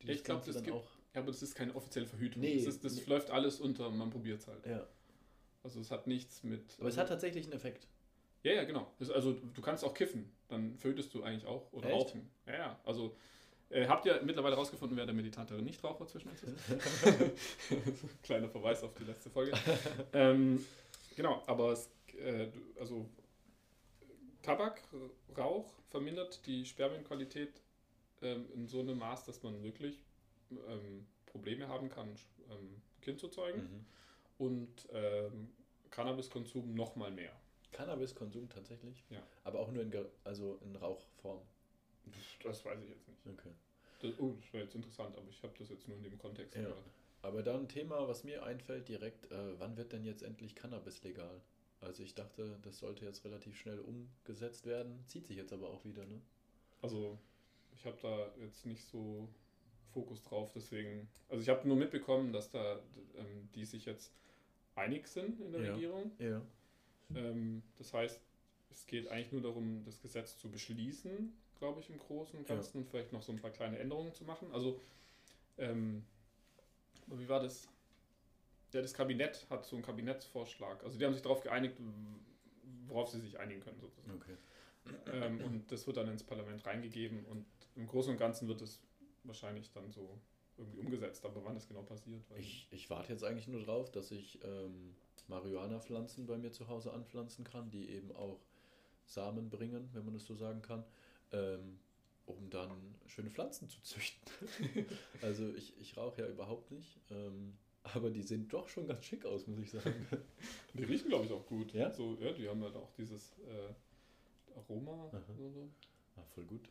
ich 0.00 0.24
glaube, 0.24 0.44
das 0.46 0.62
gibt. 0.62 0.76
Auch 0.76 0.88
ja, 1.14 1.20
aber 1.20 1.30
das 1.30 1.42
ist 1.42 1.54
keine 1.54 1.74
offizielle 1.74 2.06
Verhütung. 2.06 2.42
Nee, 2.42 2.56
das, 2.56 2.74
ist, 2.74 2.84
das 2.84 2.96
nee. 2.96 3.02
läuft 3.06 3.30
alles 3.30 3.60
unter, 3.60 3.88
man 3.90 4.10
probiert 4.10 4.40
es 4.40 4.48
halt. 4.48 4.66
Ja. 4.66 4.86
Also 5.62 5.80
es 5.80 5.90
hat 5.90 6.06
nichts 6.06 6.42
mit. 6.42 6.76
Aber 6.78 6.88
es 6.88 6.98
hat 6.98 7.08
tatsächlich 7.08 7.44
einen 7.44 7.54
Effekt. 7.54 7.86
Ja, 8.42 8.52
ja, 8.52 8.64
genau. 8.64 8.92
also 8.98 9.32
du 9.32 9.62
kannst 9.62 9.84
auch 9.84 9.94
kiffen, 9.94 10.30
dann 10.48 10.76
verhütest 10.76 11.14
du 11.14 11.22
eigentlich 11.22 11.46
auch. 11.46 11.72
Oder 11.72 11.88
Echt? 11.88 11.94
rauchen. 11.94 12.30
Ja, 12.46 12.52
ja. 12.54 12.80
Also 12.84 13.16
äh, 13.70 13.86
habt 13.86 14.06
ihr 14.06 14.20
mittlerweile 14.22 14.56
rausgefunden, 14.56 14.96
wer 14.96 15.06
der 15.06 15.14
meditantere 15.14 15.60
Nichtraucher 15.62 16.06
zwischen 16.06 16.30
uns 16.30 16.42
ist? 16.42 16.56
Kleiner 18.22 18.48
Verweis 18.48 18.82
auf 18.82 18.94
die 18.94 19.04
letzte 19.04 19.30
Folge. 19.30 19.52
ähm, 20.12 20.64
genau, 21.16 21.42
aber 21.46 21.72
es, 21.72 21.90
äh, 22.18 22.48
also 22.78 23.08
Tabakrauch 24.42 25.72
vermindert 25.88 26.46
die 26.46 26.64
Spermienqualität 26.66 27.62
ähm, 28.22 28.46
in 28.54 28.66
so 28.66 28.80
einem 28.80 28.98
Maß, 28.98 29.24
dass 29.24 29.42
man 29.42 29.62
wirklich 29.62 30.04
ähm, 30.50 31.06
Probleme 31.26 31.68
haben 31.68 31.88
kann, 31.88 32.08
ähm, 32.50 32.82
Kind 33.00 33.18
zu 33.20 33.28
zeugen. 33.28 33.62
Mhm. 33.62 33.86
Und 34.36 34.88
ähm, 34.92 35.52
Cannabiskonsum 35.90 36.74
nochmal 36.74 37.12
mehr. 37.12 37.32
Cannabiskonsum 37.70 38.48
tatsächlich? 38.48 39.04
Ja. 39.10 39.22
Aber 39.44 39.60
auch 39.60 39.70
nur 39.70 39.82
in, 39.82 39.92
also 40.24 40.58
in 40.64 40.76
Rauchform? 40.76 41.40
Das 42.42 42.64
weiß 42.64 42.80
ich 42.82 42.90
jetzt 42.90 43.08
nicht. 43.08 43.20
Okay. 43.26 43.50
Das, 44.00 44.18
oh, 44.18 44.34
das 44.40 44.52
wäre 44.52 44.64
jetzt 44.64 44.74
interessant, 44.74 45.16
aber 45.16 45.28
ich 45.28 45.42
habe 45.42 45.54
das 45.58 45.68
jetzt 45.70 45.88
nur 45.88 45.96
in 45.96 46.02
dem 46.02 46.18
Kontext 46.18 46.54
ja. 46.54 46.62
gehört. 46.62 46.84
Aber 47.22 47.42
dann 47.42 47.60
ein 47.60 47.68
Thema, 47.68 48.06
was 48.06 48.22
mir 48.22 48.42
einfällt 48.44 48.88
direkt, 48.88 49.30
äh, 49.32 49.58
wann 49.58 49.76
wird 49.76 49.92
denn 49.92 50.04
jetzt 50.04 50.22
endlich 50.22 50.54
Cannabis 50.54 51.02
legal? 51.02 51.40
Also 51.80 52.02
ich 52.02 52.14
dachte, 52.14 52.58
das 52.62 52.78
sollte 52.78 53.04
jetzt 53.04 53.24
relativ 53.24 53.56
schnell 53.58 53.78
umgesetzt 53.80 54.66
werden, 54.66 55.02
zieht 55.06 55.26
sich 55.26 55.36
jetzt 55.36 55.52
aber 55.52 55.68
auch 55.68 55.84
wieder, 55.84 56.04
ne? 56.04 56.20
Also 56.82 57.18
ich 57.74 57.84
habe 57.86 57.96
da 58.02 58.30
jetzt 58.42 58.66
nicht 58.66 58.84
so 58.84 59.28
Fokus 59.94 60.22
drauf. 60.22 60.50
Deswegen, 60.54 61.08
also 61.28 61.42
ich 61.42 61.48
habe 61.48 61.66
nur 61.66 61.76
mitbekommen, 61.76 62.32
dass 62.32 62.50
da 62.50 62.80
ähm, 63.16 63.48
die 63.54 63.64
sich 63.64 63.86
jetzt 63.86 64.12
einig 64.74 65.06
sind 65.06 65.40
in 65.40 65.52
der 65.52 65.62
Ja. 65.62 65.72
Regierung. 65.72 66.10
Ja. 66.18 66.42
Ähm, 67.14 67.62
das 67.78 67.94
heißt, 67.94 68.20
es 68.70 68.86
geht 68.86 69.08
eigentlich 69.08 69.32
nur 69.32 69.42
darum, 69.42 69.82
das 69.84 70.00
Gesetz 70.02 70.36
zu 70.36 70.50
beschließen, 70.50 71.32
glaube 71.64 71.80
ich, 71.80 71.88
im 71.88 71.98
Großen 71.98 72.38
und 72.38 72.48
Ja. 72.48 72.56
Ganzen 72.56 72.78
und 72.78 72.88
vielleicht 72.88 73.12
noch 73.12 73.22
so 73.22 73.32
ein 73.32 73.40
paar 73.40 73.50
kleine 73.50 73.78
Änderungen 73.78 74.12
zu 74.12 74.24
machen. 74.24 74.52
Also, 74.52 74.80
ähm, 75.56 76.04
wie 77.06 77.28
war 77.28 77.40
das? 77.40 77.68
Ja, 78.72 78.82
das 78.82 78.92
Kabinett 78.92 79.46
hat 79.48 79.64
so 79.64 79.76
einen 79.76 79.84
Kabinettsvorschlag. 79.84 80.84
Also 80.84 80.98
die 80.98 81.04
haben 81.06 81.14
sich 81.14 81.22
darauf 81.22 81.40
geeinigt, 81.40 81.76
worauf 82.86 83.08
sie 83.08 83.20
sich 83.20 83.38
einigen 83.38 83.60
können 83.60 83.80
sozusagen. 83.80 84.20
Okay. 84.20 84.36
Ähm, 85.12 85.40
und 85.40 85.72
das 85.72 85.86
wird 85.86 85.96
dann 85.96 86.08
ins 86.08 86.22
Parlament 86.22 86.66
reingegeben 86.66 87.24
und 87.26 87.46
im 87.76 87.86
Großen 87.86 88.12
und 88.12 88.18
Ganzen 88.18 88.46
wird 88.48 88.60
es 88.60 88.80
wahrscheinlich 89.22 89.70
dann 89.72 89.90
so 89.90 90.18
irgendwie 90.58 90.80
umgesetzt. 90.80 91.24
Aber 91.24 91.42
wann 91.44 91.54
das 91.54 91.66
genau 91.66 91.82
passiert, 91.82 92.22
Ich, 92.36 92.68
ich 92.70 92.90
warte 92.90 93.12
jetzt 93.12 93.24
eigentlich 93.24 93.48
nur 93.48 93.62
drauf, 93.62 93.90
dass 93.90 94.10
ich 94.10 94.38
ähm, 94.44 94.94
Marihuana-Pflanzen 95.28 96.26
bei 96.26 96.36
mir 96.36 96.52
zu 96.52 96.68
Hause 96.68 96.92
anpflanzen 96.92 97.44
kann, 97.44 97.70
die 97.70 97.88
eben 97.88 98.14
auch 98.14 98.40
Samen 99.06 99.48
bringen, 99.48 99.88
wenn 99.94 100.04
man 100.04 100.14
das 100.14 100.26
so 100.26 100.34
sagen 100.34 100.60
kann, 100.60 100.84
ähm, 101.34 101.78
um 102.26 102.48
dann 102.50 102.70
schöne 103.06 103.30
Pflanzen 103.30 103.68
zu 103.68 103.80
züchten. 103.82 104.22
also 105.22 105.48
ich, 105.54 105.78
ich 105.80 105.96
rauche 105.96 106.22
ja 106.22 106.28
überhaupt 106.28 106.70
nicht, 106.70 106.98
ähm, 107.10 107.54
aber 107.82 108.10
die 108.10 108.22
sehen 108.22 108.48
doch 108.48 108.68
schon 108.68 108.86
ganz 108.86 109.04
schick 109.04 109.26
aus, 109.26 109.46
muss 109.46 109.58
ich 109.60 109.70
sagen. 109.70 110.06
Die 110.72 110.84
riechen, 110.84 111.08
glaube 111.08 111.26
ich, 111.26 111.32
auch 111.32 111.44
gut. 111.46 111.72
Ja? 111.74 111.90
So, 111.90 112.16
ja, 112.20 112.32
die 112.32 112.48
haben 112.48 112.62
halt 112.62 112.76
auch 112.76 112.90
dieses 112.92 113.36
äh, 113.40 114.56
Aroma. 114.56 115.10
So. 115.36 115.68
Ah, 116.16 116.22
voll 116.34 116.44
gut. 116.44 116.68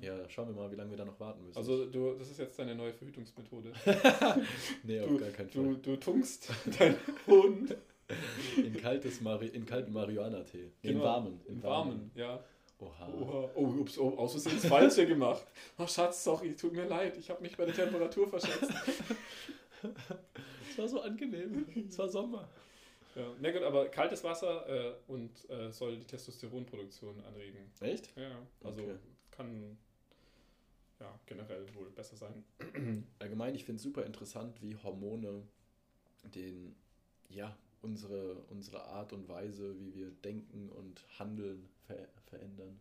Ja, 0.00 0.28
schauen 0.28 0.48
wir 0.48 0.54
mal, 0.54 0.70
wie 0.70 0.76
lange 0.76 0.90
wir 0.90 0.96
da 0.98 1.04
noch 1.04 1.18
warten 1.18 1.42
müssen. 1.44 1.56
Also 1.56 1.86
du, 1.86 2.14
das 2.14 2.30
ist 2.30 2.38
jetzt 2.38 2.58
deine 2.58 2.74
neue 2.74 2.92
Verhütungsmethode. 2.92 3.72
nee, 4.84 5.00
auf 5.00 5.08
du, 5.08 5.18
gar 5.18 5.30
keinen 5.30 5.50
Du, 5.50 5.64
Fall. 5.64 5.76
du 5.82 5.96
tunkst 5.96 6.50
deinen 6.78 6.96
Hund 7.26 7.76
In, 8.56 8.76
kaltes 8.76 9.20
Mari 9.20 9.48
in 9.48 9.64
kalten 9.66 9.92
Marihuana-Tee. 9.92 10.58
Nee, 10.82 10.88
In 10.90 10.92
Genau, 10.94 11.04
warmen. 11.04 11.40
im 11.46 11.62
Warmen, 11.62 12.10
ja. 12.14 12.44
Oha. 12.80 13.08
Oha. 13.08 13.50
Oh, 13.54 13.66
ups, 13.80 13.98
oh, 13.98 14.16
aus 14.16 14.32
Versehen 14.32 14.56
das 14.56 14.66
Falsche 14.66 15.06
gemacht. 15.06 15.46
Oh 15.78 15.86
Schatz, 15.86 16.22
sorry, 16.22 16.54
tut 16.54 16.72
mir 16.72 16.84
leid, 16.86 17.16
ich 17.16 17.28
habe 17.30 17.42
mich 17.42 17.56
bei 17.56 17.64
der 17.64 17.74
Temperatur 17.74 18.28
verschätzt. 18.28 18.70
Es 20.70 20.78
war 20.78 20.88
so 20.88 21.00
angenehm. 21.00 21.66
Es 21.88 21.98
war 21.98 22.08
Sommer. 22.08 22.48
Ja, 23.16 23.26
na 23.40 23.50
gut, 23.50 23.62
aber 23.62 23.88
kaltes 23.88 24.22
Wasser 24.22 24.68
äh, 24.68 24.94
und 25.08 25.30
äh, 25.50 25.72
soll 25.72 25.96
die 25.96 26.04
Testosteronproduktion 26.04 27.20
anregen. 27.24 27.70
Echt? 27.80 28.16
Ja, 28.16 28.22
ja, 28.28 28.46
also 28.62 28.82
Okay. 28.82 28.94
kann 29.32 29.76
ja 31.00 31.18
generell 31.26 31.66
wohl 31.74 31.90
besser 31.90 32.16
sein. 32.16 32.44
Allgemein, 33.18 33.54
ich 33.54 33.64
finde 33.64 33.78
es 33.78 33.82
super 33.82 34.04
interessant, 34.04 34.60
wie 34.62 34.76
Hormone 34.76 35.42
den, 36.34 36.76
ja, 37.28 37.56
unsere, 37.82 38.34
unsere 38.50 38.84
Art 38.84 39.12
und 39.12 39.28
Weise, 39.28 39.78
wie 39.78 39.94
wir 39.94 40.10
denken 40.10 40.68
und 40.70 41.04
handeln, 41.18 41.68
ver 41.88 42.08
verändern. 42.26 42.78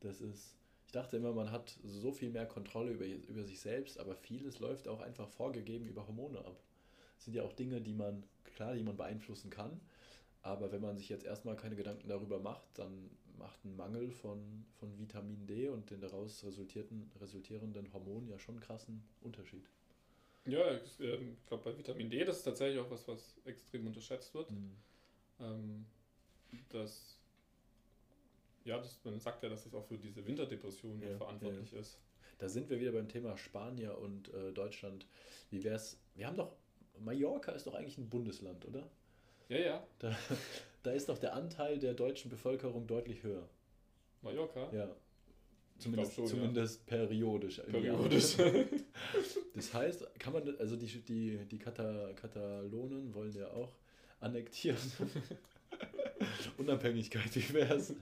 Das 0.00 0.20
ist, 0.20 0.56
ich 0.86 0.92
dachte 0.92 1.16
immer, 1.18 1.32
man 1.32 1.50
hat 1.52 1.78
so 1.84 2.10
viel 2.10 2.30
mehr 2.30 2.46
Kontrolle 2.46 2.92
über, 2.92 3.04
über 3.04 3.44
sich 3.44 3.60
selbst, 3.60 3.98
aber 4.00 4.16
vieles 4.16 4.58
läuft 4.58 4.88
auch 4.88 5.00
einfach 5.00 5.28
vorgegeben 5.28 5.86
über 5.86 6.06
Hormone 6.06 6.38
ab. 6.38 6.60
Das 7.16 7.26
sind 7.26 7.34
ja 7.34 7.42
auch 7.42 7.52
Dinge, 7.52 7.80
die 7.80 7.92
man, 7.92 8.24
klar, 8.56 8.74
die 8.74 8.82
man 8.82 8.96
beeinflussen 8.96 9.50
kann, 9.50 9.78
aber 10.42 10.72
wenn 10.72 10.80
man 10.80 10.96
sich 10.96 11.08
jetzt 11.10 11.24
erstmal 11.24 11.54
keine 11.56 11.76
Gedanken 11.76 12.08
darüber 12.08 12.40
macht, 12.40 12.66
dann 12.74 13.10
macht 13.38 13.64
ein 13.64 13.76
Mangel 13.76 14.10
von, 14.10 14.64
von 14.78 14.98
Vitamin 14.98 15.46
D 15.46 15.68
und 15.68 15.90
den 15.90 16.00
daraus 16.00 16.44
resultierten, 16.44 17.10
resultierenden 17.20 17.92
Hormonen 17.92 18.28
ja 18.28 18.38
schon 18.38 18.56
einen 18.56 18.64
krassen 18.64 19.02
Unterschied. 19.20 19.68
Ja, 20.46 20.74
ich 20.74 20.96
glaube 21.46 21.64
bei 21.64 21.78
Vitamin 21.78 22.08
D, 22.10 22.24
das 22.24 22.38
ist 22.38 22.44
tatsächlich 22.44 22.80
auch 22.80 22.90
was, 22.90 23.06
was 23.06 23.36
extrem 23.44 23.86
unterschätzt 23.86 24.32
wird. 24.34 24.50
Ähm, 25.38 25.86
das, 26.70 27.19
ja, 28.64 28.78
das, 28.78 29.00
man 29.04 29.18
sagt 29.18 29.42
ja, 29.42 29.48
dass 29.48 29.66
es 29.66 29.74
auch 29.74 29.84
für 29.84 29.98
diese 29.98 30.26
Winterdepression 30.26 31.00
Ja, 31.00 31.16
verantwortlich 31.16 31.72
ist. 31.72 31.98
Da 32.38 32.48
sind 32.48 32.70
wir 32.70 32.80
wieder 32.80 32.92
beim 32.92 33.08
Thema 33.08 33.36
Spanier 33.36 33.98
und 33.98 34.32
äh, 34.32 34.52
Deutschland. 34.52 35.06
Wie 35.50 35.62
wär's? 35.62 35.98
Wir 36.14 36.26
haben 36.26 36.36
doch, 36.36 36.56
Mallorca 36.98 37.52
ist 37.52 37.66
doch 37.66 37.74
eigentlich 37.74 37.98
ein 37.98 38.08
Bundesland, 38.08 38.66
oder? 38.66 38.88
Ja, 39.48 39.58
ja, 39.58 39.86
Da, 39.98 40.16
da 40.82 40.92
ist 40.92 41.08
doch 41.08 41.18
der 41.18 41.34
Anteil 41.34 41.78
der 41.78 41.94
deutschen 41.94 42.30
Bevölkerung 42.30 42.86
deutlich 42.86 43.22
höher. 43.22 43.48
Mallorca. 44.22 44.72
Ja. 44.72 44.88
Zumindest, 45.78 46.14
schon, 46.14 46.24
ja. 46.24 46.30
zumindest 46.30 46.86
periodisch. 46.86 47.58
im 47.58 47.84
Jahr. 47.84 47.96
Periodisch. 47.96 48.36
Das 49.54 49.74
heißt, 49.74 50.18
kann 50.18 50.32
man, 50.32 50.56
also 50.58 50.76
die, 50.76 50.86
die, 50.86 51.38
die 51.44 51.58
Kata, 51.58 52.12
Katalonen 52.14 53.12
wollen 53.12 53.32
ja 53.32 53.50
auch 53.50 53.74
annektieren. 54.20 54.78
Unabhängigkeit, 56.58 57.34
wie 57.34 57.54
wär's? 57.54 57.94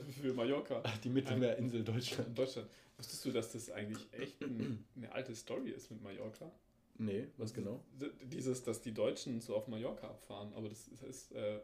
Für 0.20 0.32
Mallorca. 0.34 0.82
Die 1.04 1.08
Mittelmeerinsel 1.08 1.84
Deutschland. 1.84 2.28
In 2.28 2.34
Deutschland. 2.34 2.68
Wusstest 2.96 3.24
du, 3.24 3.32
dass 3.32 3.52
das 3.52 3.70
eigentlich 3.70 4.06
echt 4.12 4.40
ein, 4.42 4.84
eine 4.96 5.12
alte 5.12 5.34
Story 5.34 5.70
ist 5.70 5.90
mit 5.90 6.02
Mallorca? 6.02 6.50
Nee, 6.98 7.26
was 7.36 7.52
genau? 7.52 7.84
Dieses, 8.22 8.62
dass 8.62 8.80
die 8.80 8.94
Deutschen 8.94 9.40
so 9.40 9.54
auf 9.54 9.68
Mallorca 9.68 10.08
abfahren, 10.08 10.54
aber 10.54 10.70
das 10.70 10.88
ist, 10.88 11.02
ist 11.02 11.32
äh, 11.32 11.60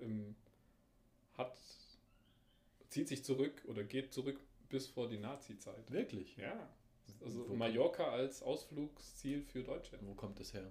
im, 0.00 0.34
hat, 1.34 1.56
zieht 2.90 3.08
sich 3.08 3.24
zurück 3.24 3.64
oder 3.68 3.84
geht 3.84 4.12
zurück 4.12 4.38
bis 4.68 4.86
vor 4.86 5.08
die 5.08 5.18
Nazi-Zeit. 5.18 5.90
Wirklich? 5.90 6.36
Ja, 6.36 6.68
also 7.24 7.48
Wo 7.48 7.54
Mallorca 7.54 8.10
als 8.10 8.42
Ausflugsziel 8.42 9.42
für 9.42 9.62
Deutsche. 9.62 9.98
Wo 10.02 10.14
kommt 10.14 10.38
das 10.40 10.52
her? 10.52 10.70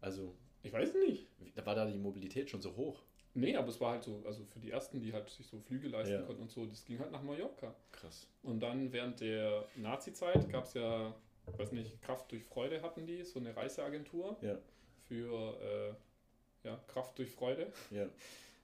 Also, 0.00 0.34
Ich 0.62 0.72
weiß 0.72 0.94
nicht. 0.94 1.26
war 1.64 1.74
da 1.74 1.86
die 1.86 1.98
Mobilität 1.98 2.50
schon 2.50 2.60
so 2.60 2.76
hoch. 2.76 3.02
Nee, 3.34 3.54
aber 3.56 3.68
es 3.68 3.80
war 3.80 3.92
halt 3.92 4.02
so, 4.02 4.22
also 4.26 4.44
für 4.44 4.58
die 4.58 4.70
ersten, 4.70 5.00
die 5.00 5.12
halt 5.12 5.28
sich 5.30 5.46
so 5.46 5.60
Flüge 5.60 5.88
leisten 5.88 6.14
Ja. 6.14 6.22
konnten 6.22 6.42
und 6.42 6.50
so, 6.50 6.66
das 6.66 6.84
ging 6.84 6.98
halt 6.98 7.12
nach 7.12 7.22
Mallorca. 7.22 7.74
Krass. 7.92 8.26
Und 8.42 8.60
dann 8.60 8.92
während 8.92 9.20
der 9.20 9.64
Nazi-Zeit 9.76 10.48
gab 10.50 10.64
es 10.64 10.74
ja, 10.74 11.14
weiß 11.56 11.72
nicht, 11.72 12.00
Kraft 12.02 12.32
durch 12.32 12.42
Freude 12.44 12.82
hatten 12.82 13.06
die, 13.06 13.22
so 13.24 13.38
eine 13.38 13.54
Reiseagentur 13.56 14.36
Ja. 14.40 14.58
für 15.06 15.60
äh, 16.64 16.66
ja, 16.68 16.76
Kraft 16.88 17.18
durch 17.18 17.30
Freude. 17.30 17.72
Ja. 17.90 18.06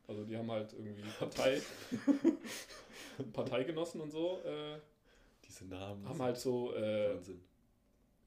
Also 0.07 0.23
die 0.25 0.37
haben 0.37 0.51
halt 0.51 0.71
irgendwie 0.75 1.01
Partei, 1.19 1.63
Parteigenossen 3.33 4.03
und 4.03 4.11
so, 4.11 4.39
äh, 4.45 4.79
Diese 5.49 5.65
Namen. 5.67 6.07
haben 6.07 6.21
halt 6.23 6.37
so 6.37 6.75
äh, 6.75 7.15
Wahnsinn. 7.15 7.41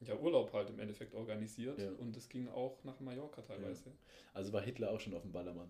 ja, 0.01 0.15
Urlaub 0.15 0.51
halt 0.53 0.69
im 0.69 0.79
Endeffekt 0.79 1.13
organisiert 1.13 1.77
Ja. 1.79 1.89
und 1.99 2.15
das 2.15 2.29
ging 2.29 2.47
auch 2.49 2.83
nach 2.83 2.99
Mallorca 2.99 3.41
teilweise. 3.43 3.91
Also 4.33 4.53
war 4.53 4.61
Hitler 4.61 4.91
auch 4.91 4.99
schon 4.99 5.13
auf 5.13 5.21
dem 5.21 5.31
Ballermann. 5.31 5.69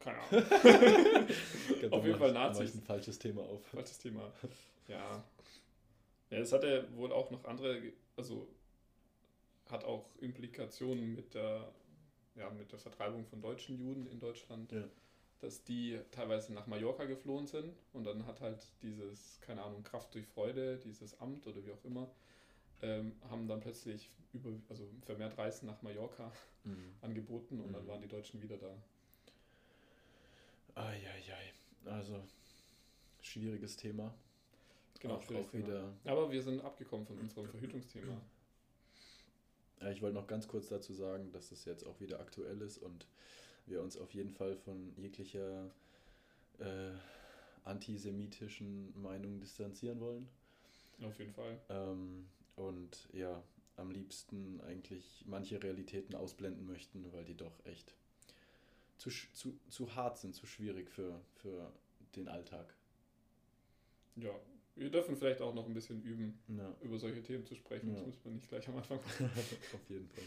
Keine 0.00 0.18
Ahnung, 0.30 1.92
Auf 1.92 2.04
jeden 2.04 2.18
Fall 2.18 2.32
Nazis. 2.32 2.74
ein 2.74 2.82
falsches 2.82 3.18
Thema 3.18 3.42
auf. 3.42 3.64
falsches 3.66 3.98
Thema. 3.98 4.32
Ja. 4.88 5.24
Ja, 6.30 6.38
es 6.38 6.52
hatte 6.52 6.86
wohl 6.96 7.12
auch 7.12 7.30
noch 7.30 7.44
andere, 7.44 7.80
also 8.16 8.48
hat 9.70 9.84
auch 9.84 10.04
Implikationen 10.20 11.14
mit 11.14 11.34
der, 11.34 11.72
ja, 12.34 12.50
mit 12.50 12.70
der 12.72 12.78
Vertreibung 12.78 13.24
von 13.26 13.40
deutschen 13.40 13.78
Juden 13.78 14.06
in 14.06 14.20
Deutschland, 14.20 14.72
Ja. 14.72 14.84
dass 15.40 15.64
die 15.64 15.98
teilweise 16.10 16.52
nach 16.52 16.66
Mallorca 16.66 17.04
geflohen 17.04 17.46
sind 17.46 17.74
und 17.92 18.04
dann 18.04 18.26
hat 18.26 18.40
halt 18.40 18.66
dieses, 18.82 19.40
keine 19.40 19.62
Ahnung, 19.62 19.82
Kraft 19.84 20.14
durch 20.14 20.26
Freude, 20.26 20.78
dieses 20.78 21.18
Amt 21.20 21.46
oder 21.46 21.64
wie 21.64 21.72
auch 21.72 21.84
immer, 21.84 22.10
ähm, 22.82 23.12
haben 23.30 23.46
dann 23.48 23.60
plötzlich 23.60 24.10
über, 24.32 24.50
also 24.68 24.86
vermehrt 25.06 25.38
Reisen 25.38 25.66
nach 25.66 25.80
Mallorca 25.82 26.30
Mhm. 26.64 26.94
angeboten 27.02 27.60
und 27.60 27.72
dann 27.72 27.84
Mhm. 27.84 27.88
waren 27.88 28.00
die 28.02 28.08
Deutschen 28.08 28.42
wieder 28.42 28.56
da. 28.56 28.74
Eieiei. 30.74 31.52
Also, 31.84 32.22
schwieriges 33.20 33.76
Thema. 33.76 34.14
Genau, 35.00 35.16
auch, 35.16 35.22
schwieriges 35.22 35.48
auch 35.48 35.50
Thema. 35.52 35.66
wieder. 35.66 35.92
Aber 36.04 36.30
wir 36.30 36.42
sind 36.42 36.64
abgekommen 36.64 37.06
von 37.06 37.18
unserem 37.18 37.48
Verhütungsthema. 37.48 38.20
Ja, 39.80 39.90
ich 39.90 40.00
wollte 40.00 40.14
noch 40.14 40.26
ganz 40.26 40.48
kurz 40.48 40.68
dazu 40.68 40.94
sagen, 40.94 41.30
dass 41.32 41.50
das 41.50 41.64
jetzt 41.64 41.86
auch 41.86 42.00
wieder 42.00 42.20
aktuell 42.20 42.60
ist 42.62 42.78
und 42.78 43.06
wir 43.66 43.82
uns 43.82 43.96
auf 43.96 44.12
jeden 44.14 44.30
Fall 44.30 44.56
von 44.56 44.94
jeglicher 44.96 45.70
äh, 46.58 46.90
antisemitischen 47.64 49.00
Meinung 49.00 49.40
distanzieren 49.40 50.00
wollen. 50.00 50.28
Auf 51.02 51.18
jeden 51.18 51.32
Fall. 51.32 51.60
Ähm, 51.68 52.26
und 52.56 53.08
ja, 53.12 53.42
am 53.76 53.90
liebsten 53.90 54.60
eigentlich 54.60 55.24
manche 55.26 55.62
Realitäten 55.62 56.14
ausblenden 56.14 56.66
möchten, 56.66 57.12
weil 57.12 57.24
die 57.24 57.36
doch 57.36 57.64
echt 57.64 57.94
zu, 59.04 59.10
zu, 59.32 59.58
zu 59.68 59.94
hart 59.94 60.18
sind, 60.18 60.34
zu 60.34 60.46
schwierig 60.46 60.90
für, 60.90 61.20
für 61.34 61.70
den 62.16 62.28
Alltag. 62.28 62.74
Ja, 64.16 64.30
wir 64.76 64.90
dürfen 64.90 65.16
vielleicht 65.16 65.40
auch 65.40 65.54
noch 65.54 65.66
ein 65.66 65.74
bisschen 65.74 66.02
üben, 66.02 66.38
Ja, 66.48 66.74
über 66.80 66.98
solche 66.98 67.22
Themen 67.22 67.44
zu 67.44 67.54
sprechen. 67.54 67.88
Ja. 67.88 67.94
Das 67.94 68.06
müssen 68.06 68.24
wir 68.24 68.32
nicht 68.32 68.48
gleich 68.48 68.68
am 68.68 68.76
Anfang 68.76 68.98
machen. 68.98 69.30
auf 69.74 69.90
jeden 69.90 70.08
Fall. 70.08 70.24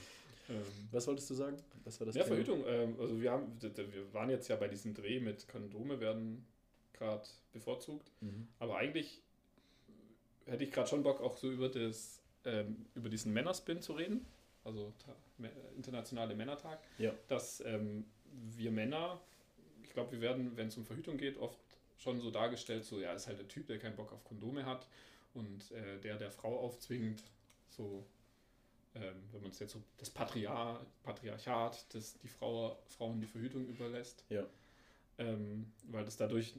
Ähm, 0.49 0.63
Was 0.91 1.07
wolltest 1.07 1.29
du 1.29 1.33
sagen? 1.33 1.57
Was 1.83 1.99
war 1.99 2.05
das 2.05 2.15
ja, 2.15 2.23
Thema? 2.23 2.35
Verhütung. 2.35 2.63
Ähm, 2.67 2.95
also 2.99 3.19
wir, 3.19 3.31
haben, 3.31 3.61
wir 3.61 4.13
waren 4.13 4.29
jetzt 4.29 4.47
ja 4.47 4.55
bei 4.55 4.67
diesem 4.67 4.93
Dreh 4.93 5.19
mit 5.19 5.47
Kondome 5.47 5.99
werden 5.99 6.45
gerade 6.93 7.27
bevorzugt. 7.51 8.11
Mhm. 8.21 8.47
Aber 8.59 8.77
eigentlich 8.77 9.21
hätte 10.45 10.63
ich 10.63 10.71
gerade 10.71 10.87
schon 10.87 11.03
Bock, 11.03 11.19
auch 11.21 11.37
so 11.37 11.51
über, 11.51 11.69
das, 11.69 12.21
ähm, 12.45 12.85
über 12.95 13.09
diesen 13.09 13.33
Männerspin 13.33 13.81
zu 13.81 13.93
reden. 13.93 14.25
Also 14.63 14.93
internationale 15.75 16.35
Männertag. 16.35 16.79
Ja. 16.97 17.13
Dass 17.27 17.61
ähm, 17.65 18.05
wir 18.55 18.71
Männer, 18.71 19.19
ich 19.83 19.91
glaube, 19.93 20.13
wir 20.13 20.21
werden, 20.21 20.55
wenn 20.57 20.67
es 20.67 20.77
um 20.77 20.85
Verhütung 20.85 21.17
geht, 21.17 21.37
oft 21.37 21.57
schon 21.97 22.19
so 22.19 22.31
dargestellt, 22.31 22.85
so 22.85 22.99
ja, 22.99 23.13
ist 23.13 23.27
halt 23.27 23.39
der 23.39 23.47
Typ, 23.47 23.67
der 23.67 23.79
keinen 23.79 23.95
Bock 23.95 24.11
auf 24.13 24.23
Kondome 24.23 24.65
hat 24.65 24.87
und 25.33 25.71
äh, 25.71 25.99
der 25.99 26.17
der 26.17 26.31
Frau 26.31 26.59
aufzwingt, 26.59 27.23
so 27.69 28.05
ähm, 28.95 29.23
wenn 29.31 29.41
man 29.41 29.51
es 29.51 29.59
jetzt 29.59 29.73
so 29.73 29.81
das 29.97 30.09
Patriar 30.09 30.85
Patriarchat, 31.03 31.93
das 31.93 32.17
die 32.19 32.27
Frau, 32.27 32.77
Frauen 32.87 33.19
die 33.19 33.27
Verhütung 33.27 33.67
überlässt. 33.67 34.25
Ja. 34.29 34.45
Ähm, 35.19 35.71
weil 35.89 36.05
es 36.05 36.17
dadurch 36.17 36.53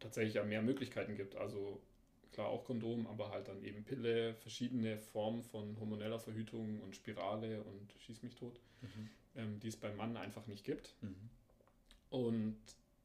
tatsächlich 0.00 0.34
ja 0.34 0.44
mehr 0.44 0.62
Möglichkeiten 0.62 1.16
gibt. 1.16 1.36
Also 1.36 1.80
klar 2.32 2.48
auch 2.48 2.64
Kondom, 2.64 3.06
aber 3.06 3.30
halt 3.30 3.48
dann 3.48 3.62
eben 3.62 3.84
Pille, 3.84 4.34
verschiedene 4.34 4.98
Formen 4.98 5.42
von 5.42 5.78
hormoneller 5.78 6.18
Verhütung 6.18 6.80
und 6.82 6.94
Spirale 6.94 7.62
und 7.62 7.94
schieß 8.00 8.22
mich 8.22 8.34
tot, 8.34 8.60
Mhm. 8.82 9.08
Ähm, 9.36 9.60
die 9.60 9.68
es 9.68 9.76
beim 9.76 9.96
Mann 9.96 10.16
einfach 10.16 10.46
nicht 10.46 10.64
gibt. 10.64 10.94
Mhm. 11.02 11.30
Und 12.10 12.58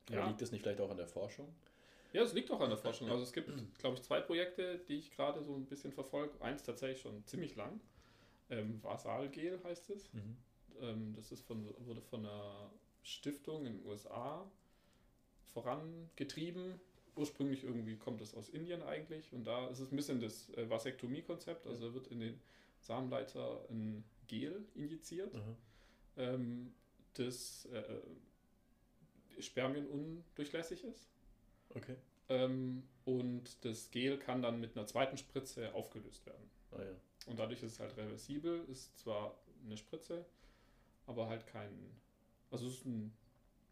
ja, 0.09 0.27
liegt 0.27 0.41
das 0.41 0.51
nicht 0.51 0.61
vielleicht 0.61 0.81
auch 0.81 0.89
an 0.89 0.97
der 0.97 1.07
Forschung? 1.07 1.47
ja, 2.13 2.21
es 2.23 2.33
liegt 2.33 2.51
auch 2.51 2.59
an 2.59 2.69
der 2.69 2.77
Forschung. 2.77 3.09
Also 3.09 3.23
es 3.23 3.31
gibt, 3.33 3.49
glaube 3.79 3.95
ich, 3.95 4.01
zwei 4.03 4.19
Projekte, 4.19 4.79
die 4.87 4.97
ich 4.97 5.11
gerade 5.11 5.41
so 5.43 5.55
ein 5.55 5.65
bisschen 5.65 5.91
verfolge. 5.93 6.39
Eins 6.41 6.63
tatsächlich 6.63 7.01
schon 7.01 7.25
ziemlich 7.25 7.55
lang. 7.55 7.79
Ähm, 8.49 8.83
Vasalgel 8.83 9.59
heißt 9.63 9.89
es. 9.91 10.09
Ähm, 10.81 11.13
das 11.15 11.31
ist 11.31 11.41
von, 11.45 11.65
wurde 11.85 12.01
von 12.01 12.25
einer 12.25 12.69
Stiftung 13.03 13.65
in 13.65 13.77
den 13.77 13.85
USA 13.85 14.45
vorangetrieben. 15.53 16.79
Ursprünglich 17.15 17.63
irgendwie 17.63 17.97
kommt 17.97 18.21
es 18.21 18.33
aus 18.35 18.49
Indien 18.49 18.81
eigentlich 18.83 19.31
und 19.33 19.45
da 19.45 19.67
ist 19.67 19.79
es 19.79 19.91
ein 19.91 19.95
bisschen 19.95 20.21
das 20.21 20.49
äh, 20.51 20.69
Vasektomie-Konzept. 20.69 21.67
Also 21.67 21.87
da 21.87 21.93
wird 21.93 22.07
in 22.07 22.19
den 22.19 22.39
Samenleiter 22.79 23.65
ein 23.69 24.03
Gel 24.27 24.65
injiziert, 24.75 25.33
Mhm. 25.33 25.55
Ähm, 26.17 26.73
das 27.13 27.65
äh, 27.65 28.01
Spermien 29.41 29.87
undurchlässig 29.87 30.83
ist. 30.83 31.09
Okay. 31.69 31.95
Ähm, 32.29 32.83
und 33.05 33.63
das 33.65 33.91
Gel 33.91 34.17
kann 34.17 34.41
dann 34.41 34.59
mit 34.59 34.77
einer 34.77 34.85
zweiten 34.87 35.17
Spritze 35.17 35.73
aufgelöst 35.73 36.25
werden. 36.25 36.49
Ah 36.71 36.81
ja. 36.81 36.95
Und 37.27 37.39
dadurch 37.39 37.61
ist 37.63 37.73
es 37.73 37.79
halt 37.79 37.95
reversibel, 37.97 38.63
ist 38.69 38.97
zwar 38.97 39.37
eine 39.65 39.77
Spritze, 39.77 40.25
aber 41.05 41.27
halt 41.27 41.45
kein, 41.47 41.71
also 42.49 42.67
es 42.67 42.75
ist 42.75 42.85
ein 42.85 43.13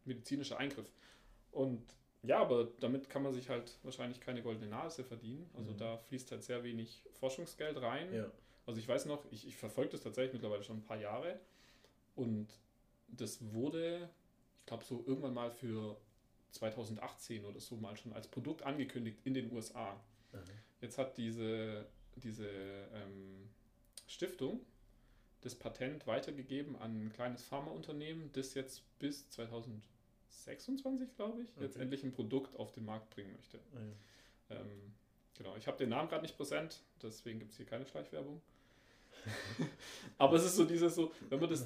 medizinischer 0.06 0.58
Eingriff. 0.58 0.92
Und 1.52 1.84
ja, 2.22 2.40
aber 2.40 2.66
damit 2.80 3.10
kann 3.10 3.24
man 3.24 3.34
sich 3.34 3.50
halt 3.50 3.78
wahrscheinlich 3.84 4.20
keine 4.20 4.42
goldene 4.44 4.68
Nase 4.68 5.04
verdienen. 5.04 5.50
Also 5.56 5.72
Mhm. 5.72 5.78
da 5.78 5.98
fließt 5.98 6.32
halt 6.32 6.44
sehr 6.44 6.64
wenig 6.64 7.04
Forschungsgeld 7.20 7.82
rein. 7.82 8.14
Ja. 8.14 8.30
Also 8.66 8.80
ich 8.80 8.88
weiß 8.88 9.06
noch, 9.06 9.26
ich, 9.32 9.48
ich 9.48 9.56
verfolge 9.56 9.92
das 9.92 10.02
tatsächlich 10.02 10.34
mittlerweile 10.34 10.64
schon 10.64 10.78
ein 10.78 10.84
paar 10.84 11.00
Jahre 11.00 11.40
und 12.20 12.47
das 13.07 13.53
wurde, 13.53 14.09
ich 14.59 14.65
glaube 14.65 14.84
so 14.84 15.03
irgendwann 15.07 15.34
mal 15.34 15.51
für 15.51 15.97
2018 16.51 17.45
oder 17.45 17.59
so 17.59 17.78
mal 17.78 17.95
schon 17.95 18.13
als 18.13 18.28
Produkt 18.28 18.63
angekündigt 18.63 19.20
in 19.24 19.34
den 19.34 19.51
USA. 19.51 19.93
Mhm. 20.34 20.39
Jetzt 20.82 20.97
hat 20.97 21.17
diese, 21.17 21.86
diese 22.15 22.47
ähm, 22.49 23.49
Stiftung 24.07 24.59
das 25.41 25.55
Patent 25.55 26.05
weitergegeben 26.05 26.76
an 26.76 27.05
ein 27.05 27.13
kleines 27.13 27.43
Pharmaunternehmen, 27.43 28.30
das 28.34 28.53
jetzt 28.55 28.84
bis 28.99 29.30
2026, 29.30 31.15
glaube 31.15 31.41
ich, 31.43 31.49
jetzt 31.61 31.76
Okay. 31.76 31.84
endlich 31.84 32.03
ein 32.03 32.11
Produkt 32.11 32.59
auf 32.59 32.74
den 32.74 32.84
Markt 32.86 33.09
bringen 33.11 33.32
möchte. 33.34 33.59
Ah 33.74 33.80
ja. 34.53 34.59
Ähm, 34.59 34.93
genau, 35.38 35.55
ich 35.55 35.67
habe 35.67 35.78
den 35.78 35.89
Namen 35.89 36.09
gerade 36.09 36.24
nicht 36.24 36.36
präsent, 36.36 36.82
deswegen 37.01 37.39
gibt 37.39 37.51
es 37.51 37.57
hier 37.57 37.65
keine 37.65 37.86
Schleichwerbung. 37.86 38.41
Aber 40.17 40.36
es 40.38 40.45
ist 40.45 40.55
so 40.55 40.65
dieses 40.65 40.95
so, 40.95 41.11
wenn 41.30 41.39
man 41.39 41.49
das, 41.49 41.65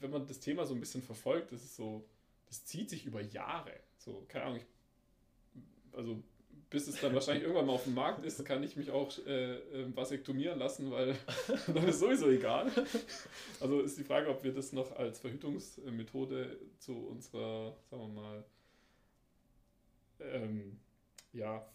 wenn 0.00 0.10
man 0.10 0.26
das 0.26 0.40
Thema 0.40 0.66
so 0.66 0.74
ein 0.74 0.80
bisschen 0.80 1.02
verfolgt, 1.02 1.52
das 1.52 1.62
ist 1.62 1.76
so, 1.76 2.08
das 2.46 2.64
zieht 2.64 2.90
sich 2.90 3.04
über 3.06 3.20
Jahre. 3.20 3.72
So, 3.98 4.24
keine 4.28 4.44
Ahnung, 4.46 4.58
ich, 4.58 5.96
also 5.96 6.22
bis 6.70 6.88
es 6.88 7.00
dann 7.00 7.14
wahrscheinlich 7.14 7.42
irgendwann 7.44 7.66
mal 7.66 7.74
auf 7.74 7.84
dem 7.84 7.94
Markt 7.94 8.24
ist, 8.24 8.44
kann 8.44 8.62
ich 8.62 8.76
mich 8.76 8.90
auch 8.90 9.10
äh, 9.26 9.54
äh, 9.54 9.96
vasektomieren 9.96 10.58
lassen, 10.58 10.90
weil 10.90 11.16
dann 11.66 11.88
ist 11.88 12.00
sowieso 12.00 12.28
egal. 12.30 12.70
Also 13.60 13.80
ist 13.80 13.98
die 13.98 14.04
Frage, 14.04 14.28
ob 14.28 14.44
wir 14.44 14.52
das 14.52 14.72
noch 14.72 14.92
als 14.96 15.18
Verhütungsmethode 15.20 16.58
zu 16.78 16.94
unserer, 16.94 17.76
sagen 17.90 18.02
wir 18.02 18.22
mal, 18.22 18.44
ähm, 20.20 20.78
ja, 21.32 21.66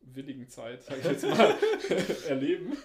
fortpflanzungswilligen 0.00 0.48
Zeit, 0.48 0.82
sag 0.82 0.98
ich 0.98 1.04
jetzt 1.04 1.24
mal, 1.26 1.54
erleben. 2.28 2.76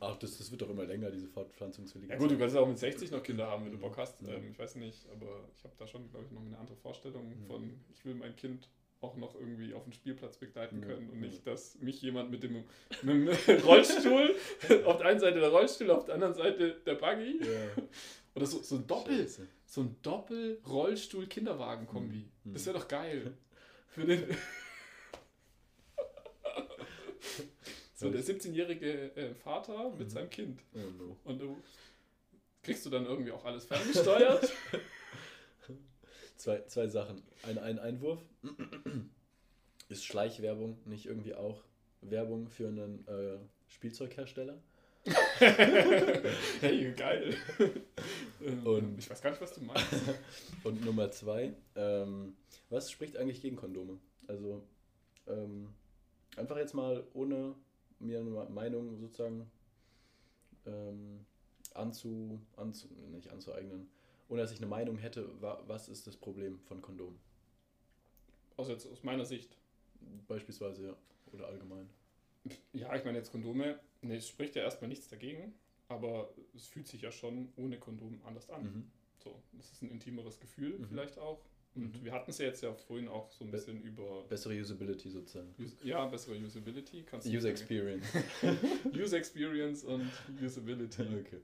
Ach, 0.00 0.16
das, 0.18 0.38
das 0.38 0.50
wird 0.50 0.62
doch 0.62 0.70
immer 0.70 0.84
länger, 0.84 1.10
diese 1.10 1.28
Fortpflanzungswillige 1.28 2.12
Ja 2.12 2.18
gut, 2.18 2.30
du 2.30 2.34
Zeit. 2.34 2.40
kannst 2.40 2.54
ja 2.56 2.60
auch 2.62 2.68
mit 2.68 2.78
60 2.78 3.10
noch 3.10 3.22
Kinder 3.22 3.46
haben, 3.46 3.64
wenn 3.66 3.72
du 3.72 3.78
Bock 3.78 3.96
hast. 3.96 4.20
Mhm. 4.22 4.28
Ähm, 4.30 4.50
ich 4.50 4.58
weiß 4.58 4.74
nicht, 4.76 5.06
aber 5.12 5.44
ich 5.56 5.62
habe 5.64 5.74
da 5.78 5.86
schon, 5.86 6.10
glaube 6.10 6.24
ich, 6.26 6.32
noch 6.32 6.40
eine 6.44 6.58
andere 6.58 6.76
Vorstellung 6.76 7.28
Mhm. 7.28 7.46
von, 7.46 7.80
ich 7.92 8.04
will 8.04 8.14
mein 8.14 8.34
Kind 8.36 8.68
auch 9.00 9.16
noch 9.16 9.34
irgendwie 9.34 9.72
auf 9.74 9.82
den 9.84 9.92
Spielplatz 9.92 10.36
begleiten 10.38 10.80
Ja, 10.80 10.86
können 10.88 11.10
und 11.10 11.20
ja. 11.20 11.26
nicht, 11.26 11.46
dass 11.46 11.78
mich 11.80 12.00
jemand 12.02 12.30
mit 12.30 12.42
dem, 12.42 12.64
mit 13.02 13.46
dem 13.46 13.60
Rollstuhl, 13.64 14.34
auf 14.86 14.96
der 14.96 15.06
einen 15.06 15.20
Seite 15.20 15.40
der 15.40 15.50
Rollstuhl, 15.50 15.90
auf 15.90 16.06
der 16.06 16.14
anderen 16.16 16.34
Seite 16.34 16.80
der 16.86 16.94
Buggy 16.94 17.38
Ja. 17.40 17.46
oder 18.34 18.46
so, 18.46 18.62
so 18.62 18.76
ein 18.76 18.86
Doppel, 18.86 19.18
Scheiße. 19.18 19.46
so 19.66 19.82
ein 19.82 19.96
Doppel-Rollstuhl-Kinderwagen-Kombi. 20.02 22.24
Mhm. 22.44 22.52
Das 22.52 22.64
wäre 22.66 22.78
doch 22.78 22.88
geil. 22.88 23.34
Für 23.88 24.04
den 24.06 24.24
so 27.94 28.10
der 28.10 28.22
17-jährige 28.22 29.16
äh, 29.16 29.34
Vater 29.34 29.90
mit 29.90 30.08
Mhm. 30.08 30.10
seinem 30.10 30.30
Kind. 30.30 30.60
Oh 30.74 30.78
no. 30.98 31.16
Und 31.24 31.40
du 31.40 31.56
kriegst 32.62 32.84
du 32.86 32.90
dann 32.90 33.06
irgendwie 33.06 33.30
auch 33.32 33.44
alles 33.44 33.64
ferngesteuert. 33.66 34.52
Zwei, 36.36 36.62
zwei 36.66 36.88
Sachen. 36.88 37.22
Ein, 37.44 37.58
ein 37.58 37.78
Einwurf. 37.78 38.20
Ist 39.88 40.04
Schleichwerbung 40.04 40.78
nicht 40.84 41.06
irgendwie 41.06 41.34
auch 41.34 41.62
Werbung 42.02 42.48
für 42.48 42.68
einen 42.68 43.06
äh, 43.06 43.38
Spielzeughersteller? 43.68 44.60
hey, 46.60 46.92
geil. 46.94 47.36
Und- 48.64 48.98
ich 48.98 49.08
weiß 49.08 49.22
gar 49.22 49.30
nicht, 49.30 49.40
was 49.42 49.52
du 49.54 49.62
meinst. 49.62 49.86
Und 50.64 50.84
Nummer 50.84 51.10
zwei, 51.12 51.54
ähm, 51.76 52.36
was 52.68 52.90
spricht 52.90 53.16
eigentlich 53.16 53.40
gegen 53.40 53.56
Kondome? 53.56 53.98
Also 54.26 54.66
ähm, 55.28 55.68
einfach 56.36 56.56
jetzt 56.56 56.74
mal 56.74 57.06
ohne 57.14 57.54
mir 58.04 58.20
eine 58.20 58.30
Meinung 58.30 58.98
sozusagen 58.98 59.50
ähm, 60.66 61.24
anzu, 61.74 62.40
anzu, 62.56 62.88
nicht 63.10 63.30
anzueignen, 63.30 63.88
ohne 64.28 64.42
dass 64.42 64.52
ich 64.52 64.58
eine 64.58 64.66
Meinung 64.66 64.96
hätte, 64.98 65.28
wa, 65.40 65.62
was 65.66 65.88
ist 65.88 66.06
das 66.06 66.16
Problem 66.16 66.58
von 66.60 66.80
Kondomen? 66.82 67.18
Also 68.56 68.72
jetzt 68.72 68.86
aus 68.86 69.02
meiner 69.02 69.24
Sicht. 69.24 69.56
Beispielsweise, 70.28 70.86
ja. 70.88 70.96
Oder 71.32 71.48
allgemein. 71.48 71.88
Ja, 72.72 72.94
ich 72.94 73.04
meine 73.04 73.18
jetzt 73.18 73.32
Kondome, 73.32 73.80
ne, 74.02 74.16
es 74.16 74.28
spricht 74.28 74.54
ja 74.54 74.62
erstmal 74.62 74.88
nichts 74.88 75.08
dagegen, 75.08 75.54
aber 75.88 76.32
es 76.54 76.66
fühlt 76.66 76.86
sich 76.86 77.02
ja 77.02 77.10
schon 77.10 77.52
ohne 77.56 77.78
Kondom 77.78 78.20
anders 78.24 78.50
an. 78.50 78.64
Mhm. 78.64 78.90
So, 79.18 79.42
das 79.52 79.72
ist 79.72 79.82
ein 79.82 79.90
intimeres 79.90 80.38
Gefühl 80.38 80.78
Mhm. 80.78 80.84
vielleicht 80.84 81.18
auch. 81.18 81.40
Und 81.76 81.92
Mhm. 82.00 82.04
wir 82.04 82.12
hatten 82.12 82.30
es 82.30 82.38
ja 82.38 82.46
jetzt 82.46 82.62
ja 82.62 82.72
vorhin 82.72 83.08
auch 83.08 83.30
so 83.32 83.44
ein 83.44 83.50
Be- 83.50 83.56
bisschen 83.56 83.82
über 83.82 84.22
Bessere 84.28 84.54
Usability 84.60 85.10
sozusagen. 85.10 85.52
Us- 85.58 85.76
ja, 85.82 86.06
bessere 86.06 86.36
Usability. 86.36 87.02
Kannst 87.02 87.26
du 87.26 87.32
User. 87.32 87.48
Experience. 87.48 88.06
User 88.94 89.16
Experience 89.18 89.82
und 89.84 90.08
Usability. 90.40 91.02
okay. 91.20 91.40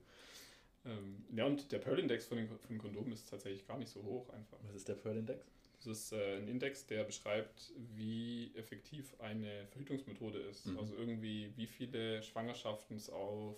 ähm, 0.87 1.25
ja, 1.35 1.47
und 1.47 1.71
der 1.73 1.79
Pearl-Index 1.79 2.27
von 2.27 2.39
den, 2.39 2.49
von 2.49 2.79
Kondomen 2.79 3.13
ist 3.13 3.29
tatsächlich 3.29 3.67
gar 3.67 3.79
nicht 3.79 3.91
so 3.91 4.03
hoch 4.05 4.29
einfach. 4.31 4.59
Was 4.69 4.77
ist 4.77 4.89
der 4.89 4.95
Pearl 4.95 5.17
Index? 5.17 5.45
Das 5.85 5.87
ist 5.87 6.13
äh, 6.13 6.37
ein 6.37 6.47
Index, 6.47 6.87
der 6.87 7.05
beschreibt, 7.05 7.73
wie 7.97 8.53
effektiv 8.55 9.19
eine 9.19 9.67
Verhütungsmethode 9.69 10.39
ist. 10.39 10.67
Mhm. 10.67 10.79
Also 10.79 10.95
irgendwie, 10.95 11.51
wie 11.57 11.67
viele 11.67 12.23
Schwangerschaften 12.23 12.97
es 12.99 13.09
auf, 13.11 13.57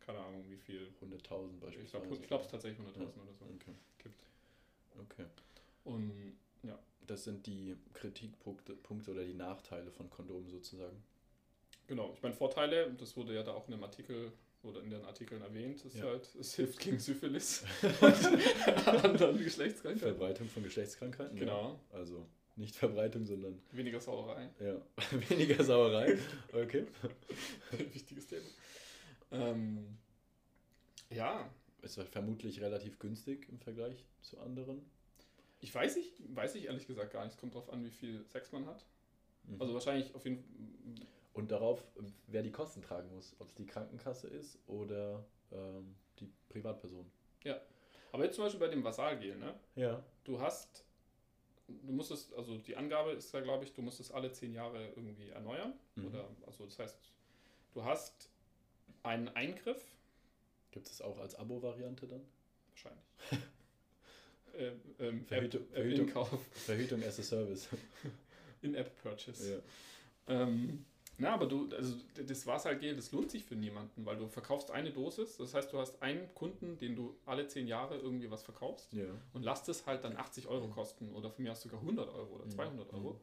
keine 0.00 0.18
Ahnung, 0.20 0.44
wie 0.48 0.56
viel. 0.56 0.88
100.000 1.02 1.14
Ich 1.14 1.22
glaube, 1.22 1.50
beispielsweise. 1.60 2.14
ich 2.14 2.22
glaub, 2.26 2.42
es 2.42 2.48
tatsächlich 2.48 2.80
100.000 2.80 2.98
Ja. 2.98 3.22
oder 3.22 3.32
so 3.38 3.44
Okay. 3.44 3.74
gibt. 4.02 4.22
okay. 4.98 5.24
Und 5.84 6.12
ja, 6.62 6.78
Das 7.06 7.24
sind 7.24 7.46
die 7.46 7.76
Kritikpunkte 7.92 8.74
Punkte 8.74 9.10
oder 9.12 9.24
die 9.24 9.34
Nachteile 9.34 9.90
von 9.90 10.08
Kondomen 10.10 10.48
sozusagen. 10.48 11.02
genau. 11.86 12.12
Ich 12.14 12.22
meine, 12.22 12.34
Vorteile, 12.34 12.92
das 12.94 13.16
wurde 13.16 13.34
ja 13.34 13.42
da 13.42 13.52
auch 13.52 13.66
in 13.66 13.72
dem 13.72 13.84
Artikel 13.84 14.32
oder 14.62 14.82
in 14.82 14.88
den 14.90 15.04
Artikeln 15.04 15.42
erwähnt, 15.42 15.84
ist 15.84 15.96
Ja. 15.96 16.04
halt, 16.04 16.34
es 16.36 16.54
hilft 16.54 16.80
gegen 16.80 16.98
Syphilis 16.98 17.64
und 18.00 18.88
anderen 19.04 19.36
Geschlechtskrankheiten. 19.36 20.16
Verbreitung 20.16 20.48
von 20.48 20.62
Geschlechtskrankheiten. 20.62 21.36
Genau. 21.38 21.78
Ja. 21.92 21.98
Also 21.98 22.26
nicht 22.56 22.74
Verbreitung, 22.76 23.26
sondern 23.26 23.60
Weniger 23.72 24.00
Sauerei. 24.00 24.48
ja, 24.60 24.80
weniger 25.28 25.62
Sauerei. 25.62 26.16
Okay. 26.52 26.86
Wichtiges 27.92 28.26
Thema. 28.28 28.46
Ähm, 29.32 29.98
ja, 31.10 31.50
Ist 31.82 32.00
vermutlich 32.10 32.60
relativ 32.62 32.98
günstig 32.98 33.46
im 33.50 33.58
Vergleich 33.58 34.06
zu 34.22 34.38
anderen. 34.40 34.80
Ich 35.64 35.74
weiß 35.74 35.96
ich, 35.96 36.12
weiß 36.28 36.56
ich 36.56 36.66
ehrlich 36.66 36.86
gesagt 36.86 37.14
gar 37.14 37.24
nicht. 37.24 37.32
Es 37.32 37.40
kommt 37.40 37.54
drauf 37.54 37.72
an, 37.72 37.82
wie 37.84 37.90
viel 37.90 38.22
Sex 38.26 38.52
man 38.52 38.66
hat. 38.66 38.84
Mhm. 39.44 39.58
Also 39.58 39.72
wahrscheinlich 39.72 40.14
auf 40.14 40.22
jeden 40.24 40.36
Fall. 40.36 41.06
Und 41.32 41.50
darauf, 41.50 41.82
wer 42.26 42.42
die 42.42 42.52
Kosten 42.52 42.82
tragen 42.82 43.10
muss, 43.14 43.34
ob 43.38 43.48
es 43.48 43.54
die 43.54 43.64
Krankenkasse 43.64 44.28
ist 44.28 44.58
oder 44.66 45.24
ähm, 45.50 45.96
die 46.20 46.30
Privatperson. 46.50 47.10
Aber 48.12 48.24
jetzt 48.24 48.36
zum 48.36 48.44
Beispiel 48.44 48.60
bei 48.60 48.68
dem 48.68 48.84
Vasalgel, 48.84 49.36
ne? 49.36 49.58
Ja. 49.74 50.04
Du 50.22 50.38
hast, 50.38 50.84
du 51.66 51.92
musst 51.92 52.12
es, 52.12 52.32
also 52.34 52.58
die 52.58 52.76
Angabe 52.76 53.10
ist 53.10 53.34
da, 53.34 53.40
glaube 53.40 53.64
ich, 53.64 53.72
du 53.72 53.82
musst 53.82 53.98
es 53.98 54.12
alle 54.12 54.30
zehn 54.30 54.52
Jahre 54.52 54.90
irgendwie 54.90 55.30
erneuern. 55.30 55.72
Mhm. 55.96 56.06
Oder, 56.06 56.28
also 56.46 56.66
das 56.66 56.78
heißt, 56.78 56.96
du 57.72 57.82
hast 57.82 58.28
einen 59.02 59.28
Eingriff, 59.30 59.84
Gibt 60.70 60.88
es 60.88 61.00
auch 61.00 61.18
als 61.18 61.36
Abo-Variante 61.36 62.06
dann? 62.06 62.22
wahrscheinlich. 62.68 63.04
ähm, 64.58 64.80
ähm, 64.98 65.26
Verhütung- 65.26 65.62
App, 65.62 65.72
Verhütung. 65.72 66.06
Inkauf, 66.08 66.46
Verhütung 66.52 67.02
as 67.04 67.18
a 67.18 67.22
Service. 67.22 67.68
In-App-Purchase. 68.62 69.62
ja. 70.28 70.42
Ähm, 70.42 70.84
na, 71.18 71.34
aber 71.34 71.46
du, 71.46 71.68
also 71.76 71.94
das 72.26 72.44
Vasalgel, 72.46 72.96
das 72.96 73.12
lohnt 73.12 73.30
sich 73.30 73.44
für 73.44 73.54
niemanden, 73.54 74.04
weil 74.04 74.16
du 74.16 74.26
verkaufst 74.26 74.70
eine 74.72 74.90
Dosis, 74.90 75.36
das 75.36 75.54
heißt, 75.54 75.72
du 75.72 75.78
hast 75.78 76.02
einen 76.02 76.32
Kunden, 76.34 76.76
den 76.78 76.96
du 76.96 77.16
alle 77.24 77.46
zehn 77.46 77.68
Jahre 77.68 77.96
irgendwie 77.98 78.30
was 78.30 78.42
verkaufst 78.42 78.92
ja. 78.94 79.04
und 79.32 79.42
lasst 79.44 79.68
es 79.68 79.86
halt 79.86 80.02
dann 80.02 80.16
80 80.16 80.48
Euro 80.48 80.66
kosten 80.68 81.12
oder 81.14 81.30
von 81.30 81.44
mir 81.44 81.52
aus 81.52 81.62
sogar 81.62 81.78
100 81.80 82.08
Euro 82.08 82.34
oder 82.34 82.46
Mhm. 82.46 82.50
200 82.50 82.92
Euro. 82.94 83.20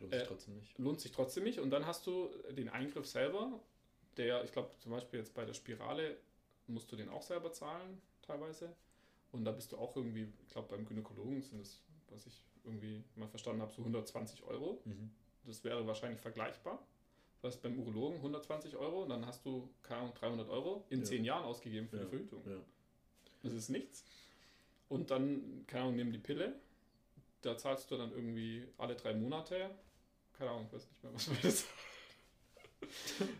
Lohnt 0.00 0.12
sich 0.12 0.22
Äh, 0.22 0.26
trotzdem 0.26 0.54
nicht. 0.56 0.78
lohnt 0.78 1.00
sich 1.00 1.12
trotzdem 1.12 1.44
nicht. 1.44 1.58
Und 1.58 1.70
dann 1.70 1.84
hast 1.86 2.06
du 2.06 2.30
den 2.52 2.68
Eingriff 2.70 3.06
selber, 3.06 3.60
der, 4.16 4.42
ich 4.44 4.52
glaube, 4.52 4.70
zum 4.78 4.92
Beispiel 4.92 5.18
jetzt 5.18 5.34
bei 5.34 5.44
der 5.44 5.54
Spirale 5.54 6.16
musst 6.66 6.90
du 6.92 6.96
den 6.96 7.10
auch 7.10 7.22
selber 7.22 7.52
zahlen, 7.52 8.00
teilweise. 8.22 8.74
Und 9.34 9.44
da 9.44 9.50
bist 9.50 9.72
du 9.72 9.78
auch 9.78 9.96
irgendwie, 9.96 10.28
ich 10.46 10.52
glaube, 10.52 10.68
beim 10.68 10.86
Gynäkologen 10.86 11.42
sind 11.42 11.60
es, 11.60 11.80
was 12.08 12.24
ich 12.26 12.44
irgendwie 12.64 13.02
mal 13.16 13.26
verstanden 13.28 13.62
habe, 13.62 13.72
so 13.72 13.82
120 13.82 14.44
Euro. 14.44 14.80
Mhm. 14.84 15.10
Das 15.44 15.64
wäre 15.64 15.84
wahrscheinlich 15.86 16.20
vergleichbar. 16.20 16.78
Das 17.42 17.54
heißt, 17.54 17.62
beim 17.62 17.78
Urologen 17.78 18.16
120 18.18 18.76
Euro 18.76 19.02
und 19.02 19.08
dann 19.10 19.26
hast 19.26 19.44
du, 19.44 19.68
keine 19.82 20.02
Ahnung, 20.02 20.14
300 20.14 20.48
Euro 20.48 20.84
in 20.88 21.00
Ja. 21.00 21.04
10 21.04 21.24
Jahren 21.24 21.44
ausgegeben 21.44 21.88
für 21.88 21.96
Ja. 21.96 22.04
die 22.04 22.08
Verhütung. 22.10 22.42
Ja. 22.48 22.60
Das 23.42 23.52
ist 23.52 23.68
nichts. 23.68 24.04
Und 24.88 25.10
dann, 25.10 25.64
keine 25.66 25.82
Ahnung, 25.84 25.96
nimm 25.96 26.12
die 26.12 26.18
Pille. 26.18 26.54
Da 27.42 27.58
zahlst 27.58 27.90
du 27.90 27.96
dann 27.96 28.12
irgendwie 28.12 28.66
alle 28.78 28.94
drei 28.94 29.14
Monate. 29.14 29.70
Keine 30.32 30.50
Ahnung, 30.50 30.66
ich 30.68 30.72
weiß 30.72 30.88
nicht 30.88 31.02
mehr, 31.02 31.12
was 31.12 31.28
wir 31.28 31.36
das. 31.42 31.64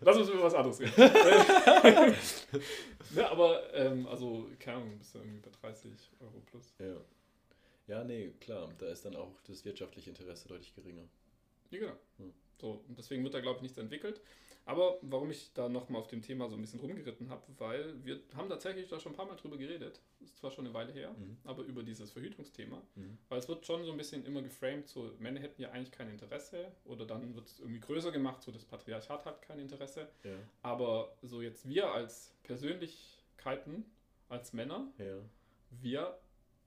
Lass 0.01 0.17
uns 0.17 0.29
über 0.29 0.45
was 0.45 0.55
anderes 0.55 0.81
reden. 0.81 0.93
ja, 3.17 3.31
aber, 3.31 3.75
ähm, 3.75 4.07
also, 4.07 4.49
keine 4.59 4.79
Ahnung, 4.79 4.99
bist 4.99 5.15
du 5.15 5.19
irgendwie 5.19 5.41
bei 5.41 5.51
30 5.61 5.93
Euro 6.21 6.43
plus. 6.51 6.75
Ja. 6.79 6.97
Ja, 7.87 8.05
nee, 8.05 8.33
klar. 8.41 8.73
Da 8.79 8.87
ist 8.87 9.05
dann 9.05 9.17
auch 9.17 9.41
das 9.47 9.65
wirtschaftliche 9.65 10.11
Interesse 10.11 10.49
deutlich 10.49 10.75
geringer. 10.75 11.07
Ja, 11.71 11.79
genau. 11.79 11.97
Hm. 12.19 12.33
So, 12.61 12.85
und 12.89 12.99
deswegen 12.99 13.23
wird 13.25 13.35
da, 13.35 13.41
glaube 13.41 13.57
ich, 13.57 13.63
nichts 13.63 13.79
entwickelt. 13.79 14.21
Aber 14.67 14.99
warum 15.03 15.31
ich 15.31 15.53
da 15.53 15.69
nochmal 15.69 16.01
auf 16.01 16.07
dem 16.09 16.23
Thema 16.23 16.49
so 16.49 16.57
ein 16.57 16.61
bisschen 16.63 16.81
rumgeritten 16.81 17.29
habe, 17.29 17.43
weil 17.59 18.03
wir 18.05 18.21
haben 18.35 18.49
tatsächlich 18.49 18.89
da 18.89 18.99
schon 18.99 19.13
ein 19.13 19.15
paar 19.17 19.27
Mal 19.27 19.37
drüber 19.37 19.59
geredet. 19.59 20.01
Ist 20.21 20.39
zwar 20.39 20.51
schon 20.51 20.65
eine 20.65 20.73
Weile 20.75 20.91
her, 20.93 21.11
Mhm. 21.13 21.37
aber 21.45 21.65
über 21.65 21.83
dieses 21.83 22.11
Verhütungsthema. 22.13 22.81
Mhm. 22.95 23.19
Weil 23.29 23.39
es 23.41 23.49
wird 23.49 23.67
schon 23.67 23.85
so 23.85 23.91
ein 23.93 23.99
bisschen 23.99 24.25
immer 24.25 24.41
geframed, 24.41 24.89
so 24.89 25.11
Männer 25.19 25.41
hätten 25.41 25.61
ja 25.61 25.71
eigentlich 25.71 25.93
kein 25.93 26.09
Interesse 26.09 26.73
oder 26.87 27.05
dann 27.05 27.35
wird 27.35 27.47
es 27.49 27.61
irgendwie 27.61 27.81
größer 27.81 28.11
gemacht, 28.11 28.43
so 28.43 28.53
das 28.53 28.65
Patriarchat 28.65 29.27
hat 29.27 29.43
kein 29.43 29.59
Interesse. 29.59 30.09
Ja. 30.23 30.33
Aber 30.63 31.15
so 31.21 31.43
jetzt 31.43 31.69
wir 31.69 31.93
als 31.93 32.35
Persönlichkeiten, 32.45 33.85
als 34.29 34.53
Männer, 34.53 34.89
Ja. 34.99 35.19
wir 35.83 36.19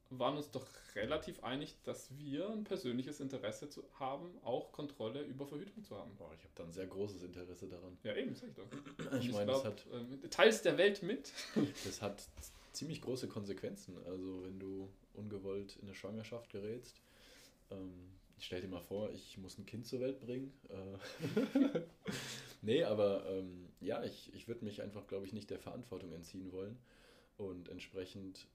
waren 0.10 0.38
uns 0.38 0.52
doch 0.52 0.66
relativ 0.96 1.44
einig, 1.44 1.76
dass 1.84 2.10
wir 2.18 2.50
ein 2.50 2.64
persönliches 2.64 3.20
Interesse 3.20 3.70
zu 3.70 3.84
haben, 4.00 4.38
auch 4.44 4.72
Kontrolle 4.72 5.22
über 5.22 5.46
Verhütung 5.46 5.84
zu 5.84 5.96
haben. 5.98 6.16
Boah, 6.18 6.32
ich 6.34 6.44
habe 6.44 6.54
da 6.56 6.64
ein 6.64 6.72
sehr 6.72 6.88
großes 6.88 7.24
Interesse 7.24 7.68
daran. 7.68 7.98
Ja, 8.04 8.16
eben, 8.16 8.36
sag 8.36 8.50
ich 8.50 8.56
doch. 8.56 8.68
Ich 9.20 9.32
meine, 9.32 9.52
das 9.52 9.66
hat, 9.66 9.86
ähm, 9.94 10.22
teils 10.30 10.62
der 10.62 10.78
Welt 10.78 11.04
mit. 11.04 11.32
das 11.86 12.02
hat 12.02 12.24
ziemlich 12.74 13.02
große 13.02 13.28
Konsequenzen. 13.28 13.98
Also 14.06 14.44
wenn 14.44 14.60
du 14.60 14.90
ungewollt 15.14 15.78
in 15.78 15.88
eine 15.88 15.96
Schwangerschaft 15.96 16.50
gerätst. 16.50 17.02
Ähm, 17.72 18.12
stell 18.40 18.62
dir 18.62 18.68
mal 18.68 18.82
vor, 18.82 19.12
ich 19.12 19.38
muss 19.38 19.58
ein 19.58 19.66
Kind 19.66 19.86
zur 19.86 20.00
Welt 20.00 20.20
bringen. 20.20 20.54
Äh, 20.70 21.80
nee, 22.62 22.84
aber 22.84 23.26
ähm, 23.30 23.70
ja, 23.82 24.04
ich, 24.04 24.34
ich 24.34 24.48
würde 24.48 24.64
mich 24.64 24.82
einfach, 24.82 25.08
glaube 25.08 25.26
ich, 25.26 25.34
nicht 25.34 25.50
der 25.50 25.60
Verantwortung 25.60 26.12
entziehen 26.14 26.52
wollen. 26.52 26.78
Und 27.38 27.70
entsprechend 27.70 28.48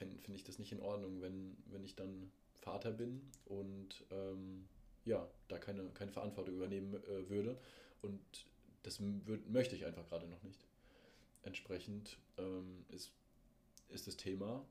finde 0.00 0.18
find 0.18 0.34
ich 0.34 0.44
das 0.44 0.58
nicht 0.58 0.72
in 0.72 0.80
Ordnung, 0.80 1.20
wenn, 1.20 1.56
wenn 1.66 1.84
ich 1.84 1.94
dann 1.94 2.32
Vater 2.54 2.90
bin 2.90 3.20
und 3.44 4.04
ähm, 4.10 4.66
ja, 5.04 5.28
da 5.48 5.58
keine, 5.58 5.84
keine 5.90 6.10
Verantwortung 6.10 6.54
übernehmen 6.54 6.94
äh, 6.94 7.28
würde. 7.28 7.58
Und 8.00 8.20
das 8.82 8.98
möchte 8.98 9.76
ich 9.76 9.84
einfach 9.84 10.08
gerade 10.08 10.26
noch 10.26 10.42
nicht. 10.42 10.66
Entsprechend 11.42 12.16
ähm, 12.38 12.84
ist, 12.88 13.12
ist 13.88 14.06
das 14.06 14.16
Thema 14.16 14.64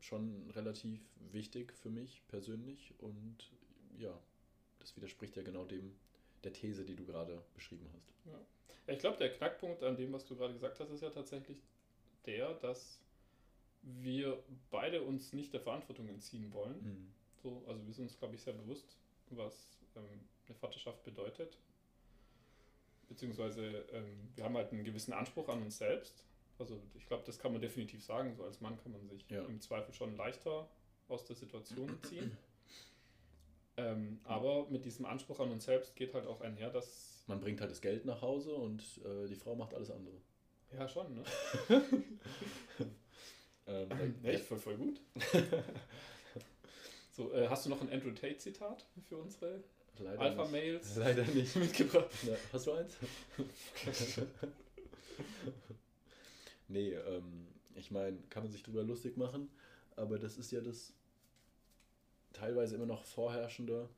schon 0.00 0.50
relativ 0.50 1.00
wichtig 1.30 1.72
für 1.74 1.90
mich 1.90 2.22
persönlich 2.26 2.92
und 2.98 3.52
ja, 3.98 4.18
das 4.80 4.96
widerspricht 4.96 5.36
ja 5.36 5.42
genau 5.44 5.64
dem 5.64 5.94
der 6.42 6.52
These, 6.52 6.84
die 6.84 6.96
du 6.96 7.04
gerade 7.04 7.40
beschrieben 7.54 7.86
hast. 7.92 8.12
Ja, 8.24 8.92
ich 8.92 8.98
glaube, 8.98 9.16
der 9.18 9.32
Knackpunkt 9.32 9.84
an 9.84 9.94
dem, 9.96 10.12
was 10.12 10.26
du 10.26 10.34
gerade 10.34 10.54
gesagt 10.54 10.80
hast, 10.80 10.90
ist 10.90 11.02
ja 11.02 11.10
tatsächlich 11.10 11.62
der, 12.26 12.54
dass 12.54 12.98
wir 13.82 14.42
beide 14.70 15.02
uns 15.02 15.32
nicht 15.32 15.52
der 15.52 15.60
Verantwortung 15.60 16.08
entziehen 16.08 16.52
wollen. 16.52 16.82
Mhm. 16.82 17.12
So, 17.42 17.64
also 17.66 17.84
wir 17.86 17.92
sind 17.92 18.04
uns, 18.04 18.18
glaube 18.18 18.34
ich, 18.36 18.42
sehr 18.42 18.52
bewusst, 18.52 18.96
was 19.30 19.76
ähm, 19.96 20.04
eine 20.46 20.54
Vaterschaft 20.54 21.02
bedeutet. 21.04 21.58
Beziehungsweise 23.08 23.84
ähm, 23.92 24.28
wir 24.36 24.44
haben 24.44 24.56
halt 24.56 24.72
einen 24.72 24.84
gewissen 24.84 25.12
Anspruch 25.12 25.48
an 25.48 25.62
uns 25.62 25.78
selbst. 25.78 26.24
Also 26.58 26.80
ich 26.94 27.06
glaube, 27.06 27.24
das 27.26 27.38
kann 27.38 27.52
man 27.52 27.60
definitiv 27.60 28.04
sagen. 28.04 28.34
So 28.36 28.44
als 28.44 28.60
Mann 28.60 28.78
kann 28.78 28.92
man 28.92 29.06
sich 29.08 29.28
Ja. 29.28 29.44
im 29.44 29.60
Zweifel 29.60 29.92
schon 29.92 30.16
leichter 30.16 30.68
aus 31.08 31.24
der 31.24 31.36
Situation 31.36 31.98
ziehen. 32.08 32.36
ähm, 33.76 34.20
aber 34.24 34.68
mit 34.70 34.84
diesem 34.84 35.04
Anspruch 35.06 35.40
an 35.40 35.50
uns 35.50 35.64
selbst 35.64 35.96
geht 35.96 36.14
halt 36.14 36.26
auch 36.26 36.40
einher, 36.40 36.70
dass... 36.70 37.24
Man 37.26 37.40
bringt 37.40 37.60
halt 37.60 37.70
das 37.70 37.80
Geld 37.80 38.04
nach 38.04 38.22
Hause 38.22 38.54
und 38.54 38.82
äh, 39.04 39.26
die 39.26 39.34
Frau 39.36 39.54
macht 39.56 39.74
alles 39.74 39.90
andere. 39.90 40.14
Ja, 40.72 40.88
schon, 40.88 41.14
ne? 41.14 41.24
Ähm, 43.66 43.88
Echt 44.24 44.44
voll, 44.44 44.58
voll 44.58 44.76
gut. 44.76 45.00
so, 47.12 47.32
äh, 47.32 47.48
hast 47.48 47.64
du 47.66 47.70
noch 47.70 47.80
ein 47.80 47.90
Andrew 47.90 48.10
Tate-Zitat 48.10 48.86
für 49.08 49.18
unsere 49.18 49.62
Alpha-Mails. 50.16 50.96
Leider 50.96 51.24
nicht. 51.26 51.54
mitgebracht? 51.56 52.10
Na, 52.26 52.32
hast 52.52 52.66
du 52.66 52.72
eins? 52.72 52.96
nee, 56.68 56.92
ähm, 56.94 57.48
ich 57.74 57.90
meine, 57.90 58.18
kann 58.30 58.42
man 58.42 58.52
sich 58.52 58.62
drüber 58.62 58.82
lustig 58.82 59.16
machen, 59.16 59.48
aber 59.96 60.18
das 60.18 60.36
ist 60.38 60.50
ja 60.50 60.60
das 60.60 60.92
teilweise 62.32 62.76
immer 62.76 62.86
noch 62.86 63.04
vorherrschende 63.04 63.88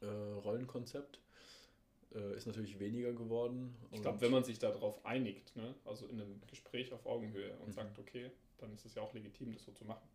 äh, 0.00 0.06
Rollenkonzept. 0.06 1.20
Äh, 2.14 2.36
ist 2.36 2.46
natürlich 2.46 2.78
weniger 2.78 3.12
geworden. 3.12 3.74
Ich 3.92 4.00
glaube, 4.00 4.20
wenn 4.22 4.30
man 4.30 4.44
sich 4.44 4.58
darauf 4.58 5.04
einigt, 5.04 5.54
ne? 5.56 5.74
also 5.84 6.06
in 6.06 6.20
einem 6.20 6.40
Gespräch 6.46 6.92
auf 6.92 7.04
Augenhöhe 7.06 7.52
und 7.58 7.68
Mhm. 7.68 7.72
sagt, 7.72 7.98
okay, 7.98 8.30
dann 8.58 8.72
ist 8.74 8.84
es 8.84 8.94
ja 8.94 9.02
auch 9.02 9.14
legitim, 9.14 9.52
das 9.52 9.64
so 9.64 9.72
zu 9.72 9.84
machen. 9.84 10.08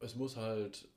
es 0.00 0.14
muss 0.16 0.36
halt 0.36 0.88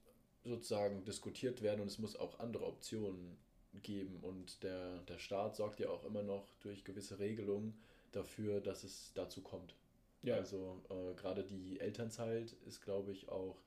sozusagen 0.43 1.05
diskutiert 1.05 1.61
werden 1.61 1.81
und 1.81 1.87
es 1.87 1.99
muss 1.99 2.15
auch 2.15 2.39
andere 2.39 2.65
Optionen 2.65 3.37
geben. 3.81 4.19
Und 4.21 4.63
der, 4.63 4.99
der 5.03 5.19
Staat 5.19 5.55
sorgt 5.55 5.79
ja 5.79 5.89
auch 5.89 6.03
immer 6.05 6.23
noch 6.23 6.47
durch 6.61 6.83
gewisse 6.83 7.19
Regelungen 7.19 7.77
dafür, 8.11 8.61
dass 8.61 8.83
es 8.83 9.11
dazu 9.13 9.41
kommt. 9.41 9.75
Ja, 10.21 10.35
Also 10.35 10.81
äh, 10.89 11.13
gerade 11.15 11.43
die 11.43 11.79
Elternzeit 11.79 12.55
ist, 12.65 12.81
glaube 12.81 13.11
ich, 13.11 13.29
auch 13.29 13.57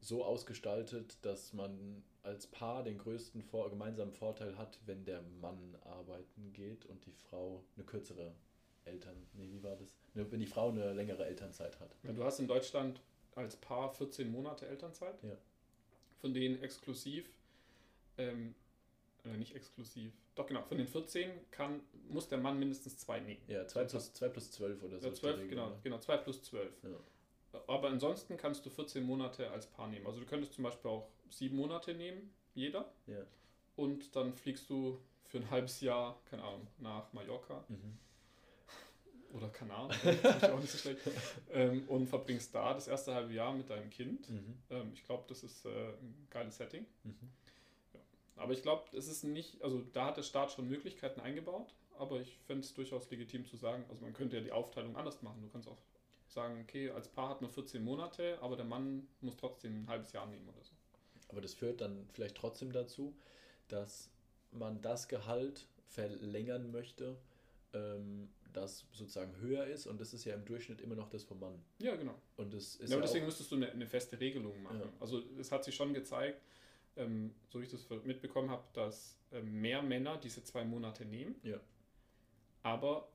so 0.00 0.24
ausgestaltet, 0.24 1.16
dass 1.22 1.54
man 1.54 2.02
als 2.22 2.46
Paar 2.46 2.82
den 2.82 2.98
größten 2.98 3.42
vor 3.42 3.70
gemeinsamen 3.70 4.12
Vorteil 4.12 4.58
hat, 4.58 4.78
wenn 4.84 5.04
der 5.04 5.22
Mann 5.40 5.76
arbeiten 5.84 6.52
geht 6.52 6.84
und 6.86 7.06
die 7.06 7.12
Frau 7.12 7.62
eine 7.76 7.86
kürzere 7.86 8.34
Eltern. 8.84 9.16
Nee, 9.34 9.48
wie 9.50 9.62
war 9.62 9.76
das? 9.76 9.96
Wenn 10.14 10.40
die 10.40 10.46
Frau 10.46 10.68
eine 10.68 10.92
längere 10.92 11.24
Elternzeit 11.26 11.78
hat. 11.80 11.94
Ja, 12.02 12.12
du 12.12 12.24
hast 12.24 12.38
in 12.40 12.46
Deutschland 12.48 13.00
als 13.34 13.56
Paar 13.56 13.92
14 13.92 14.30
Monate 14.30 14.66
Elternzeit, 14.66 15.20
Ja. 15.22 15.36
von 16.20 16.32
denen 16.34 16.62
exklusiv, 16.62 17.28
ähm, 18.18 18.54
äh, 19.24 19.36
nicht 19.36 19.54
exklusiv, 19.56 20.12
doch 20.34 20.46
genau, 20.46 20.62
von 20.62 20.78
den 20.78 20.86
14 20.86 21.30
kann, 21.50 21.80
muss 22.08 22.28
der 22.28 22.38
Mann 22.38 22.58
mindestens 22.58 22.98
zwei 22.98 23.20
nehmen. 23.20 23.40
Ja, 23.48 23.66
2 23.66 23.84
plus, 23.84 24.12
2 24.12 24.28
plus 24.28 24.50
12 24.52 24.82
oder 24.82 24.98
so. 25.00 25.06
Ja, 25.06 25.12
ist 25.12 25.18
die 25.18 25.20
12, 25.22 25.36
Regel, 25.36 25.48
genau, 25.50 25.70
ne? 25.70 25.78
genau, 25.82 25.98
2 25.98 26.16
plus 26.18 26.42
12. 26.42 26.72
Ja. 26.84 27.60
Aber 27.68 27.88
ansonsten 27.88 28.36
kannst 28.36 28.66
du 28.66 28.70
14 28.70 29.04
Monate 29.04 29.50
als 29.50 29.66
Paar 29.66 29.88
nehmen. 29.88 30.06
Also 30.06 30.18
du 30.20 30.26
könntest 30.26 30.54
zum 30.54 30.64
Beispiel 30.64 30.90
auch 30.90 31.08
sieben 31.30 31.56
Monate 31.56 31.94
nehmen, 31.94 32.32
jeder. 32.54 32.92
Ja. 33.06 33.24
Und 33.76 34.14
dann 34.16 34.34
fliegst 34.34 34.68
du 34.70 35.00
für 35.24 35.38
ein 35.38 35.50
halbes 35.50 35.80
Jahr, 35.80 36.20
keine 36.26 36.42
Ahnung, 36.42 36.66
nach 36.78 37.12
Mallorca 37.12 37.64
Mhm. 37.68 37.98
Oder 39.34 39.48
Kanaren, 39.48 39.92
das 40.22 40.44
auch 40.44 40.60
nicht 40.60 40.70
so 40.70 40.78
schlecht, 40.78 41.00
ähm, 41.52 41.84
und 41.88 42.06
verbringst 42.06 42.54
da 42.54 42.72
das 42.72 42.88
erste 42.88 43.14
halbe 43.14 43.32
Jahr 43.32 43.52
mit 43.52 43.68
deinem 43.68 43.90
Kind. 43.90 44.30
Mhm. 44.30 44.54
Ähm, 44.70 44.90
ich 44.94 45.04
glaube, 45.04 45.24
das 45.28 45.42
ist 45.42 45.66
äh, 45.66 45.68
ein 45.68 46.26
geiles 46.30 46.56
Setting. 46.56 46.86
Mhm. 47.02 47.30
Aber 48.36 48.52
ich 48.52 48.62
glaube, 48.62 48.96
es 48.96 49.08
ist 49.08 49.24
nicht, 49.24 49.62
also 49.62 49.82
da 49.92 50.06
hat 50.06 50.16
der 50.16 50.22
Staat 50.22 50.52
schon 50.52 50.68
Möglichkeiten 50.68 51.20
eingebaut, 51.20 51.74
aber 51.98 52.20
ich 52.20 52.38
fände 52.46 52.64
es 52.64 52.74
durchaus 52.74 53.10
legitim 53.10 53.46
zu 53.46 53.56
sagen, 53.56 53.84
also 53.88 54.02
man 54.02 54.12
könnte 54.12 54.36
ja 54.36 54.42
die 54.42 54.52
Aufteilung 54.52 54.96
anders 54.96 55.22
machen. 55.22 55.42
Du 55.42 55.48
kannst 55.48 55.68
auch 55.68 55.78
sagen, 56.28 56.60
okay, 56.62 56.90
als 56.90 57.08
Paar 57.08 57.28
hat 57.28 57.42
man 57.42 57.50
14 57.50 57.82
Monate, 57.82 58.38
aber 58.40 58.56
der 58.56 58.64
Mann 58.64 59.06
muss 59.20 59.36
trotzdem 59.36 59.84
ein 59.84 59.88
halbes 59.88 60.12
Jahr 60.12 60.26
nehmen 60.26 60.48
oder 60.48 60.62
so. 60.62 60.72
Aber 61.28 61.40
das 61.40 61.54
führt 61.54 61.80
dann 61.80 62.08
vielleicht 62.12 62.36
trotzdem 62.36 62.72
dazu, 62.72 63.14
dass 63.68 64.10
man 64.50 64.80
das 64.80 65.08
Gehalt 65.08 65.66
verlängern 65.88 66.70
möchte, 66.72 67.16
ähm, 67.72 68.28
das 68.56 68.86
sozusagen 68.92 69.36
höher 69.40 69.66
ist 69.66 69.86
und 69.86 70.00
das 70.00 70.14
ist 70.14 70.24
ja 70.24 70.34
im 70.34 70.44
Durchschnitt 70.44 70.80
immer 70.80 70.94
noch 70.94 71.08
das 71.10 71.24
vom 71.24 71.40
Mann. 71.40 71.62
Ja, 71.78 71.94
genau. 71.96 72.14
Und 72.36 72.54
das 72.54 72.76
ist 72.76 72.90
Ja, 72.90 72.96
ja, 72.96 73.02
deswegen 73.02 73.26
müsstest 73.26 73.50
du 73.50 73.56
eine, 73.56 73.70
eine 73.70 73.86
feste 73.86 74.18
Regelung 74.18 74.62
machen. 74.62 74.80
Ja. 74.80 74.92
Also 75.00 75.22
es 75.38 75.52
hat 75.52 75.64
sich 75.64 75.74
schon 75.74 75.92
gezeigt, 75.92 76.40
ähm, 76.96 77.34
so 77.48 77.60
wie 77.60 77.64
ich 77.64 77.70
das 77.70 77.86
mitbekommen 78.04 78.50
habe, 78.50 78.64
dass 78.72 79.18
ähm, 79.32 79.60
mehr 79.60 79.82
Männer 79.82 80.16
diese 80.16 80.42
zwei 80.44 80.64
Monate 80.64 81.04
nehmen, 81.04 81.34
Ja. 81.42 81.58
aber 82.62 83.08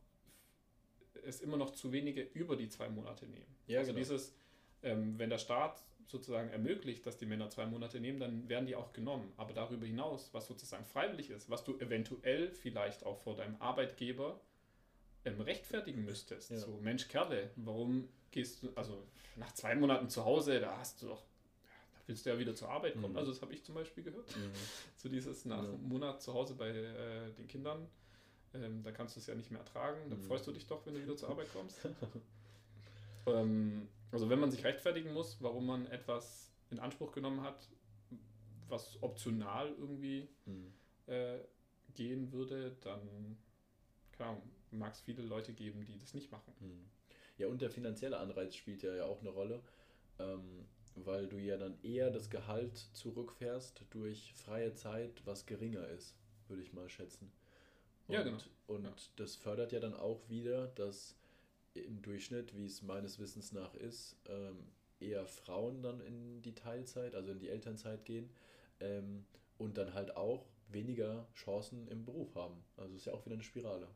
es 1.23 1.41
immer 1.41 1.57
noch 1.57 1.71
zu 1.71 1.91
wenige 1.91 2.21
über 2.21 2.55
die 2.55 2.69
zwei 2.69 2.89
Monate 2.89 3.25
nehmen. 3.27 3.55
Ja, 3.67 3.79
also 3.79 3.91
genau. 3.91 3.99
dieses, 3.99 4.35
ähm, 4.83 5.17
wenn 5.17 5.29
der 5.29 5.37
Staat 5.37 5.83
sozusagen 6.07 6.49
ermöglicht, 6.49 7.05
dass 7.05 7.17
die 7.17 7.25
Männer 7.25 7.49
zwei 7.49 7.65
Monate 7.65 7.99
nehmen, 7.99 8.19
dann 8.19 8.49
werden 8.49 8.65
die 8.65 8.75
auch 8.75 8.93
genommen. 8.93 9.31
Aber 9.37 9.53
darüber 9.53 9.85
hinaus, 9.85 10.33
was 10.33 10.47
sozusagen 10.47 10.85
freiwillig 10.85 11.29
ist, 11.29 11.49
was 11.49 11.63
du 11.63 11.77
eventuell 11.79 12.51
vielleicht 12.51 13.05
auch 13.05 13.19
vor 13.19 13.35
deinem 13.35 13.55
Arbeitgeber 13.61 14.41
ähm, 15.26 15.41
rechtfertigen 15.41 16.03
müsstest. 16.05 16.51
Ja. 16.51 16.57
So, 16.57 16.78
Mensch, 16.82 17.07
Kerle, 17.07 17.51
warum 17.57 18.07
gehst 18.32 18.63
du, 18.63 18.70
also 18.76 19.03
nach 19.36 19.51
zwei 19.53 19.76
Monaten 19.76 20.09
zu 20.09 20.24
Hause, 20.26 20.59
da 20.59 20.78
hast 20.78 21.01
du 21.01 21.07
doch, 21.07 21.22
da 21.22 21.99
willst 22.07 22.26
du 22.26 22.30
ja 22.30 22.39
wieder 22.39 22.55
zur 22.55 22.70
Arbeit 22.70 22.93
kommen. 22.93 23.11
Mhm. 23.13 23.17
Also 23.17 23.32
das 23.32 23.41
habe 23.41 23.53
ich 23.53 23.63
zum 23.63 23.76
Beispiel 23.76 24.03
gehört. 24.03 24.36
Mhm. 24.36 24.51
So 24.97 25.09
dieses 25.09 25.45
nach 25.45 25.63
Ja. 25.63 25.70
einem 25.70 25.88
Monat 25.88 26.22
zu 26.22 26.34
Hause 26.34 26.55
bei 26.55 26.70
äh, 26.70 27.32
den 27.34 27.47
Kindern, 27.47 27.88
ähm, 28.53 28.82
da 28.84 28.91
kannst 28.91 29.15
du 29.15 29.20
es 29.20 29.28
ja 29.28 29.36
nicht 29.36 29.49
mehr 29.51 29.59
ertragen. 29.61 30.09
Dann 30.09 30.20
Mhm. 30.20 30.24
freust 30.24 30.45
du 30.47 30.51
dich 30.51 30.67
doch, 30.67 30.86
wenn 30.86 30.93
du 30.95 31.01
wieder 31.01 31.15
zur 31.15 31.30
Arbeit 31.30 31.47
kommst. 31.53 31.80
ähm, 33.28 33.88
also 34.11 34.30
wenn 34.30 34.39
man 34.39 34.51
sich 34.51 34.63
rechtfertigen 34.63 35.13
muss, 35.13 35.38
warum 35.41 35.65
man 35.67 35.86
etwas 35.88 36.51
in 36.72 36.80
Anspruch 36.80 37.11
genommen 37.11 37.41
hat, 37.41 37.67
was 38.67 39.01
optional 39.01 39.70
irgendwie 39.78 40.28
Mhm. 40.45 40.74
äh, 41.07 41.39
gehen 41.95 42.32
würde, 42.32 42.76
dann 42.82 43.38
keine 44.17 44.32
Ahnung, 44.32 44.43
mag 44.72 44.93
es 44.93 45.01
viele 45.01 45.24
Leute 45.24 45.53
geben, 45.53 45.86
die 45.86 45.97
das 45.97 46.13
nicht 46.13 46.32
machen. 46.32 46.53
Mhm. 46.59 46.89
Ja, 47.38 47.47
und 47.47 47.61
der 47.61 47.70
finanzielle 47.70 48.17
Anreiz 48.17 48.55
spielt 48.55 48.84
ja, 48.84 48.93
ja 48.93 49.05
auch 49.05 49.22
eine 49.22 49.30
Rolle, 49.30 49.61
ähm, 50.20 50.65
weil 50.95 51.28
du 51.28 51.38
ja 51.38 51.57
dann 51.57 51.78
eher 51.84 52.11
das 52.11 52.30
Gehalt 52.30 52.78
zurückfährst 52.93 53.86
durch 53.91 54.34
freie 54.34 54.74
Zeit, 54.74 55.26
was 55.26 55.45
geringer 55.45 55.88
ist, 55.88 56.15
würde 56.47 56.61
ich 56.61 56.74
mal 56.74 56.89
schätzen. 56.89 57.32
Und, 58.07 58.15
Ja, 58.15 58.24
genau. 58.24 58.38
Und 58.67 58.86
Ja. 58.86 58.93
das 59.17 59.36
fördert 59.36 59.72
ja 59.72 59.80
dann 59.80 59.93
auch 59.95 60.30
wieder, 60.30 60.67
dass 60.70 61.15
im 61.74 62.01
Durchschnitt, 62.01 62.55
wie 62.55 62.65
es 62.65 62.82
meines 62.84 63.20
Wissens 63.20 63.51
nach 63.53 63.76
ist, 63.76 64.17
ähm, 64.28 64.57
eher 64.99 65.26
Frauen 65.26 65.82
dann 65.82 66.01
in 66.01 66.41
die 66.41 66.55
Teilzeit, 66.55 67.15
also 67.15 67.32
in 67.32 67.39
die 67.39 67.49
Elternzeit 67.49 68.05
gehen 68.05 68.30
ähm, 68.82 69.26
und 69.57 69.78
dann 69.78 69.93
halt 69.93 70.15
auch 70.17 70.45
weniger 70.70 71.28
Chancen 71.34 71.88
im 71.88 72.05
Beruf 72.05 72.36
haben. 72.36 72.63
Also 72.78 72.95
ist 72.95 73.05
ja 73.05 73.13
auch 73.13 73.26
wieder 73.26 73.36
eine 73.36 73.43
Spirale. 73.43 73.88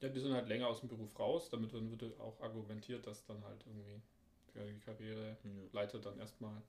Ja, 0.00 0.08
die 0.08 0.20
sind 0.20 0.32
halt 0.34 0.48
länger 0.48 0.68
aus 0.68 0.80
dem 0.80 0.88
Beruf 0.88 1.18
raus, 1.18 1.48
damit 1.50 1.72
dann 1.72 1.90
wird 1.90 2.20
auch 2.20 2.40
argumentiert, 2.40 3.06
dass 3.06 3.24
dann 3.24 3.42
halt 3.44 3.64
irgendwie 3.66 4.00
die 4.54 4.80
Karriere 4.80 5.36
Ja. 5.42 5.50
Leiter 5.72 5.98
dann 5.98 6.18
erstmal, 6.18 6.62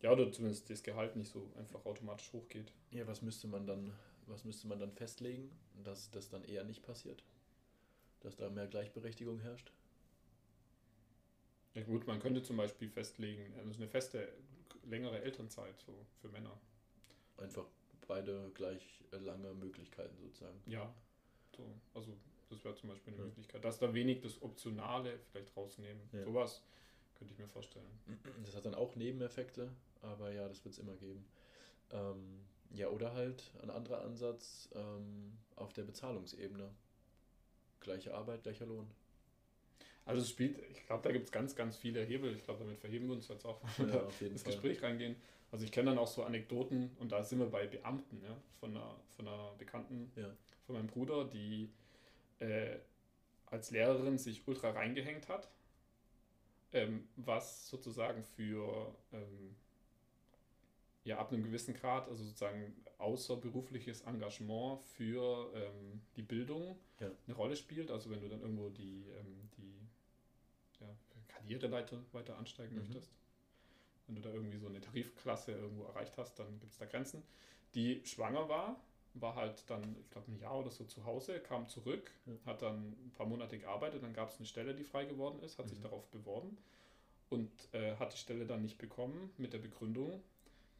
ja, 0.00 0.12
oder 0.12 0.30
zumindest 0.30 0.70
das 0.70 0.82
Gehalt 0.82 1.16
nicht 1.16 1.30
so 1.30 1.50
einfach 1.58 1.84
automatisch 1.84 2.32
hochgeht. 2.32 2.72
Ja, 2.90 3.06
was 3.06 3.22
müsste 3.22 3.48
man 3.48 3.66
dann, 3.66 3.92
was 4.26 4.44
müsste 4.44 4.68
man 4.68 4.78
dann 4.78 4.92
festlegen, 4.92 5.50
dass 5.82 6.10
das 6.10 6.28
dann 6.28 6.44
eher 6.44 6.64
nicht 6.64 6.82
passiert? 6.82 7.22
Dass 8.20 8.36
da 8.36 8.48
mehr 8.50 8.66
Gleichberechtigung 8.66 9.40
herrscht? 9.40 9.72
Ja 11.74 11.82
gut, 11.82 12.06
man 12.06 12.18
könnte 12.20 12.42
zum 12.42 12.56
Beispiel 12.56 12.88
festlegen, 12.88 13.54
also 13.58 13.72
eine 13.74 13.88
feste, 13.88 14.32
längere 14.84 15.20
Elternzeit 15.22 15.78
so 15.80 16.06
für 16.20 16.28
Männer. 16.28 16.58
Einfach 17.36 17.66
beide 18.06 18.50
gleich 18.54 19.04
äh, 19.12 19.18
lange 19.18 19.54
Möglichkeiten 19.54 20.16
sozusagen. 20.18 20.60
Ja, 20.66 20.92
so, 21.58 21.64
also 21.94 22.16
das 22.48 22.64
wäre 22.64 22.74
zum 22.74 22.88
Beispiel 22.88 23.12
eine 23.12 23.22
Ja. 23.22 23.28
Möglichkeit. 23.28 23.62
Dass 23.64 23.78
da 23.78 23.92
wenig 23.92 24.20
das 24.22 24.40
Optionale 24.40 25.18
vielleicht 25.30 25.54
rausnehmen. 25.56 26.00
Ja. 26.12 26.24
Sowas 26.24 26.62
könnte 27.18 27.34
ich 27.34 27.38
mir 27.38 27.48
vorstellen. 27.48 27.84
Das 28.44 28.54
hat 28.56 28.64
dann 28.64 28.74
auch 28.74 28.94
Nebeneffekte, 28.96 29.70
aber 30.02 30.32
ja, 30.32 30.48
das 30.48 30.64
wird 30.64 30.72
es 30.74 30.78
immer 30.80 30.94
geben. 30.94 31.24
Ähm, 31.90 32.40
ja, 32.70 32.88
oder 32.88 33.12
halt 33.14 33.42
ein 33.62 33.70
anderer 33.70 34.02
Ansatz 34.02 34.68
ähm, 34.74 35.36
auf 35.56 35.72
der 35.72 35.82
Bezahlungsebene. 35.82 36.70
Gleiche 37.80 38.14
Arbeit, 38.14 38.42
gleicher 38.42 38.66
Lohn. 38.66 38.86
Also 40.04 40.22
es 40.22 40.30
spielt, 40.30 40.58
ich 40.70 40.86
glaube, 40.86 41.02
da 41.02 41.12
gibt 41.12 41.26
es 41.26 41.32
ganz, 41.32 41.54
ganz 41.54 41.76
viele 41.76 42.02
Hebel. 42.02 42.34
Ich 42.34 42.44
glaube, 42.44 42.60
damit 42.60 42.78
verheben 42.78 43.08
wir 43.08 43.14
uns 43.14 43.28
jetzt 43.28 43.44
auch, 43.44 43.60
wenn 43.76 43.86
wir 43.88 43.94
Ja, 43.94 44.00
da 44.00 44.06
auf 44.06 44.20
jeden 44.20 44.32
ins 44.32 44.42
Fall. 44.42 44.52
Gespräch 44.52 44.82
reingehen. 44.82 45.16
Also 45.50 45.64
ich 45.64 45.72
kenne 45.72 45.90
dann 45.90 45.98
auch 45.98 46.06
so 46.08 46.24
Anekdoten 46.24 46.90
und 46.98 47.12
da 47.12 47.22
sind 47.24 47.38
wir 47.38 47.46
bei 47.50 47.66
Beamten, 47.66 48.22
ja, 48.22 48.36
von 48.60 48.76
einer, 48.76 48.96
von 49.16 49.26
einer 49.28 49.52
Bekannten 49.58 50.12
Ja. 50.16 50.28
von 50.66 50.74
meinem 50.76 50.86
Bruder, 50.88 51.24
die 51.24 51.70
äh, 52.40 52.78
als 53.46 53.70
Lehrerin 53.72 54.18
sich 54.18 54.46
ultra 54.48 54.70
reingehängt 54.70 55.28
hat, 55.28 55.50
ähm, 56.72 57.08
was 57.16 57.68
sozusagen 57.68 58.22
für 58.22 58.94
ähm, 59.12 59.56
ja 61.04 61.18
ab 61.18 61.32
einem 61.32 61.42
gewissen 61.42 61.74
Grad, 61.74 62.08
also 62.08 62.24
sozusagen 62.24 62.74
außerberufliches 62.98 64.02
Engagement 64.02 64.80
für 64.84 65.50
ähm, 65.54 66.00
die 66.16 66.22
Bildung 66.22 66.78
Ja. 67.00 67.10
eine 67.26 67.36
Rolle 67.36 67.56
spielt. 67.56 67.90
Also 67.90 68.10
wenn 68.10 68.20
du 68.20 68.28
dann 68.28 68.40
irgendwo 68.40 68.68
die, 68.70 69.04
ähm, 69.18 69.48
die 69.56 69.88
ja, 70.80 70.88
Karriereleiter 71.28 72.02
weiter 72.12 72.36
ansteigen 72.38 72.74
Mhm. 72.74 72.80
möchtest, 72.80 73.12
wenn 74.08 74.16
du 74.16 74.22
da 74.22 74.30
irgendwie 74.32 74.58
so 74.58 74.66
eine 74.66 74.80
Tarifklasse 74.80 75.52
irgendwo 75.52 75.84
erreicht 75.84 76.16
hast, 76.18 76.38
dann 76.38 76.58
gibt 76.58 76.72
es 76.72 76.78
da 76.78 76.86
Grenzen. 76.86 77.22
Die 77.74 78.02
schwanger 78.04 78.48
war, 78.48 78.80
war 79.14 79.34
halt 79.34 79.68
dann, 79.68 79.96
ich 80.00 80.10
glaube, 80.10 80.30
ein 80.32 80.38
Jahr 80.38 80.58
oder 80.58 80.70
so 80.70 80.84
zu 80.84 81.04
Hause, 81.04 81.38
kam 81.40 81.68
zurück, 81.68 82.10
Ja. 82.26 82.32
hat 82.46 82.62
dann 82.62 82.92
ein 82.92 83.12
paar 83.14 83.26
Monate 83.26 83.58
gearbeitet, 83.58 84.02
dann 84.02 84.14
gab 84.14 84.30
es 84.30 84.38
eine 84.38 84.46
Stelle, 84.46 84.74
die 84.74 84.84
frei 84.84 85.04
geworden 85.04 85.40
ist, 85.40 85.58
hat 85.58 85.68
sich 85.68 85.78
Mhm. 85.78 85.82
darauf 85.82 86.10
beworben 86.10 86.56
und 87.28 87.50
äh, 87.74 87.96
hat 87.96 88.14
die 88.14 88.18
Stelle 88.18 88.46
dann 88.46 88.62
nicht 88.62 88.78
bekommen 88.78 89.30
mit 89.36 89.52
der 89.52 89.58
Begründung, 89.58 90.22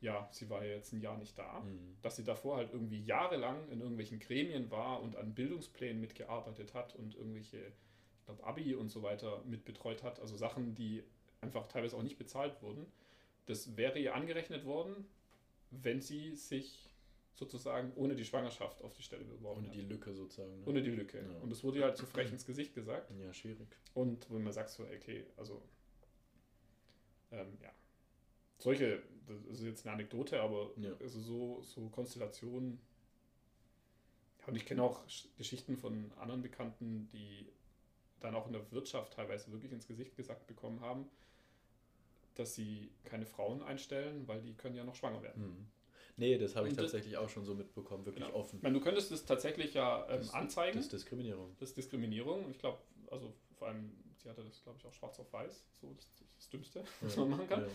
ja, 0.01 0.29
sie 0.33 0.49
war 0.49 0.65
ja 0.65 0.75
jetzt 0.77 0.93
ein 0.93 1.01
Jahr 1.01 1.19
nicht 1.19 1.37
da, 1.37 1.61
Mhm. 1.61 1.97
dass 2.03 2.17
sie 2.17 2.25
davor 2.25 2.57
halt 2.57 2.73
irgendwie 2.73 3.03
jahrelang 3.03 3.69
in 3.69 3.81
irgendwelchen 3.81 4.21
Gremien 4.21 4.71
war 4.71 5.03
und 5.03 5.17
an 5.17 5.35
Bildungsplänen 5.35 6.01
mitgearbeitet 6.01 6.73
hat 6.73 6.95
und 6.95 7.17
irgendwelche, 7.17 7.59
ich 7.59 8.25
glaube, 8.25 8.45
Abi 8.45 8.75
und 8.75 8.89
so 8.89 9.03
weiter 9.03 9.43
mitbetreut 9.45 10.03
hat, 10.03 10.21
also 10.21 10.37
Sachen, 10.37 10.75
die 10.75 11.03
einfach 11.41 11.67
teilweise 11.69 11.97
auch 11.97 12.03
nicht 12.03 12.19
bezahlt 12.19 12.63
wurden. 12.63 12.87
Das 13.49 13.77
wäre 13.77 13.99
ihr 13.99 14.15
angerechnet 14.15 14.65
worden, 14.65 15.07
wenn 15.71 16.01
sie 16.01 16.37
sich 16.37 16.85
sozusagen 17.35 17.93
ohne 17.95 18.15
die 18.17 18.25
Schwangerschaft 18.25 18.83
auf 18.83 18.93
die 18.95 19.03
Stelle 19.03 19.25
beworben 19.25 19.61
Ohne 19.61 19.69
hat. 19.69 19.75
die 19.75 19.81
Lücke 19.83 20.13
sozusagen. 20.15 20.61
Ne? 20.61 20.67
ohne 20.67 20.83
die 20.83 20.91
Lücke. 20.91 21.19
Ja. 21.19 21.39
Und 21.41 21.51
das 21.51 21.63
wurde 21.65 21.79
ihr 21.79 21.85
halt 21.85 21.97
so 21.97 22.05
frech 22.07 22.31
ins 22.33 22.45
Gesicht 22.45 22.75
gesagt. 22.75 23.11
Ja, 23.21 23.33
schwierig. 23.33 23.69
Und 23.95 24.31
wenn 24.31 24.43
man 24.43 24.53
sagt 24.53 24.71
so, 24.71 24.83
okay, 24.85 25.25
also 25.37 25.63
ähm, 27.31 27.57
ja, 27.63 27.71
solche, 28.59 29.03
das 29.27 29.45
ist 29.61 29.63
jetzt 29.65 29.87
eine 29.87 29.95
Anekdote, 29.95 30.41
aber 30.41 30.71
Ja. 30.77 30.93
also 31.01 31.21
so, 31.21 31.63
so 31.63 31.89
Konstellationen. 31.91 32.81
Ja, 34.41 34.49
und 34.49 34.57
ich 34.57 34.67
kenne 34.67 34.83
auch 34.83 35.07
Sch- 35.07 35.27
Geschichten 35.37 35.77
von 35.77 36.11
anderen 36.19 36.43
Bekannten, 36.43 37.09
die 37.13 37.47
dann 38.21 38.35
auch 38.35 38.47
in 38.47 38.53
der 38.53 38.71
Wirtschaft 38.73 39.13
teilweise 39.15 39.53
wirklich 39.53 39.71
ins 39.73 39.87
Gesicht 39.87 40.17
gesagt 40.17 40.47
bekommen 40.49 40.81
haben, 40.81 41.07
dass 42.39 42.55
sie 42.55 42.91
keine 43.05 43.27
Frauen 43.27 43.63
einstellen, 43.63 44.27
weil 44.27 44.41
die 44.41 44.55
können 44.55 44.77
ja 44.77 44.85
noch 44.85 44.95
schwanger 44.95 45.23
werden. 45.23 45.43
Mhm. 45.43 45.67
Nee, 46.17 46.37
das 46.39 46.57
habe 46.57 46.69
ich 46.69 46.75
das- 46.75 46.85
tatsächlich 46.87 47.17
auch 47.17 47.29
schon 47.29 47.45
so 47.45 47.55
mitbekommen, 47.55 48.05
wirklich 48.07 48.25
Genau. 48.25 48.37
offen. 48.37 48.57
Ich 48.57 48.63
meine, 48.63 48.77
du 48.79 48.83
könntest 48.85 49.11
das 49.13 49.25
tatsächlich 49.25 49.75
ja 49.75 50.03
ähm, 50.09 50.19
Das- 50.19 50.35
anzeigen. 50.35 50.77
Das 50.77 50.87
ist 50.87 50.93
Diskriminierung. 50.93 51.55
Das 51.61 51.69
ist 51.71 51.77
Diskriminierung. 51.77 52.51
Ich 52.51 52.59
glaube, 52.59 52.79
also 53.11 53.33
vor 53.55 53.69
allem, 53.69 53.93
sie 54.17 54.29
hatte 54.29 54.43
das, 54.43 54.63
glaube 54.63 54.79
ich, 54.81 54.87
auch 54.87 54.93
schwarz 54.93 55.19
auf 55.21 55.33
weiß. 55.33 55.65
So 55.81 55.93
das, 55.95 56.09
das 56.37 56.49
Dümmste, 56.49 56.85
was 57.01 57.15
Ja. 57.15 57.21
man 57.23 57.31
machen 57.31 57.49
kann. 57.49 57.61
Ja. 57.63 57.69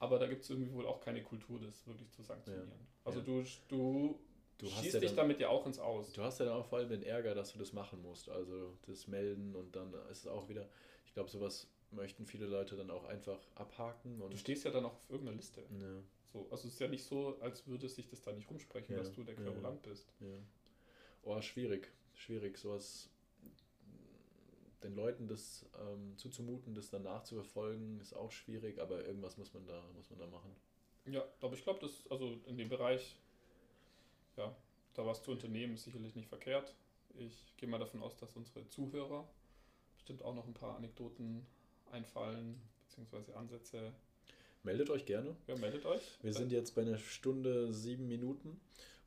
Aber 0.00 0.18
da 0.18 0.26
gibt 0.26 0.42
es 0.44 0.50
irgendwie 0.50 0.72
wohl 0.72 0.86
auch 0.86 1.00
keine 1.00 1.22
Kultur, 1.22 1.58
das 1.60 1.86
wirklich 1.86 2.10
zu 2.12 2.22
sanktionieren. 2.22 2.70
Also 3.04 3.20
Ja. 3.20 3.24
du, 3.24 3.44
du, 3.68 4.18
Du 4.58 4.66
hast 4.70 4.82
schießt 4.82 4.96
dich 5.02 5.10
dann- 5.10 5.16
damit 5.16 5.40
ja 5.40 5.48
auch 5.48 5.64
ins 5.66 5.78
Aus. 5.78 6.12
Du 6.12 6.22
hast 6.22 6.38
ja 6.40 6.44
dann 6.46 6.54
auch 6.54 6.66
vor 6.66 6.78
allem 6.78 6.88
den 6.90 7.02
Ärger, 7.02 7.34
dass 7.34 7.52
du 7.52 7.58
das 7.58 7.72
machen 7.72 8.02
musst. 8.02 8.28
Also 8.28 8.76
das 8.86 9.06
melden 9.06 9.54
und 9.56 9.74
dann 9.74 9.92
ist 10.10 10.20
es 10.20 10.26
auch 10.26 10.48
wieder, 10.48 10.68
ich 11.06 11.14
glaube, 11.14 11.30
sowas 11.30 11.68
möchten 11.90 12.26
viele 12.26 12.46
Leute 12.46 12.76
dann 12.76 12.90
auch 12.90 13.04
einfach 13.04 13.40
abhaken 13.54 14.20
und 14.20 14.32
Du 14.32 14.36
stehst 14.36 14.64
ja 14.64 14.70
dann 14.70 14.84
auch 14.84 14.94
auf 14.94 15.10
irgendeiner 15.10 15.36
Liste. 15.36 15.60
ja, 15.60 16.02
So, 16.32 16.46
also 16.50 16.68
es 16.68 16.74
ist 16.74 16.80
ja 16.80 16.88
nicht 16.88 17.04
so, 17.04 17.38
als 17.40 17.66
würde 17.66 17.88
sich 17.88 18.08
das 18.08 18.22
da 18.22 18.32
nicht 18.32 18.50
rumsprechen, 18.50 18.94
Ja, 18.94 19.02
dass 19.02 19.14
du 19.14 19.24
der 19.24 19.34
ja, 19.34 19.40
Querulant 19.40 19.82
bist. 19.82 20.06
ja. 20.20 20.26
Oh, 21.24 21.40
schwierig, 21.40 21.90
schwierig, 22.14 22.56
sowas 22.58 23.08
den 24.82 24.94
Leuten 24.94 25.26
das 25.26 25.66
ähm, 25.80 26.16
zuzumuten, 26.16 26.74
das 26.74 26.90
dann 26.90 27.02
nachzuverfolgen, 27.02 28.00
ist 28.00 28.14
auch 28.14 28.30
schwierig, 28.30 28.78
aber 28.80 29.04
irgendwas 29.04 29.36
muss 29.36 29.52
man 29.52 29.66
da, 29.66 29.82
muss 29.96 30.08
man 30.10 30.18
da 30.20 30.26
machen. 30.26 30.54
Ja, 31.06 31.24
aber 31.40 31.54
ich 31.54 31.62
glaube, 31.64 31.80
dass 31.80 32.06
also 32.10 32.38
in 32.46 32.56
dem 32.56 32.68
Bereich, 32.68 33.16
ja, 34.36 34.54
da 34.94 35.04
was 35.06 35.22
zu 35.22 35.32
unternehmen, 35.32 35.74
ist 35.74 35.84
sicherlich 35.84 36.14
nicht 36.14 36.28
verkehrt. 36.28 36.74
Ich 37.18 37.56
gehe 37.56 37.68
mal 37.68 37.78
davon 37.78 38.02
aus, 38.02 38.16
dass 38.16 38.36
unsere 38.36 38.68
Zuhörer 38.68 39.26
bestimmt 39.96 40.22
auch 40.22 40.34
noch 40.34 40.46
ein 40.46 40.54
paar 40.54 40.76
Anekdoten 40.76 41.44
einfallen, 41.92 42.60
beziehungsweise 42.86 43.36
Ansätze. 43.36 43.92
Meldet 44.62 44.90
euch 44.90 45.06
gerne. 45.06 45.36
Ja, 45.46 45.56
meldet 45.56 45.84
euch. 45.86 46.02
Wir 46.22 46.32
sind 46.32 46.52
jetzt 46.52 46.74
bei 46.74 46.82
einer 46.82 46.98
Stunde 46.98 47.72
sieben 47.72 48.08
Minuten. 48.08 48.60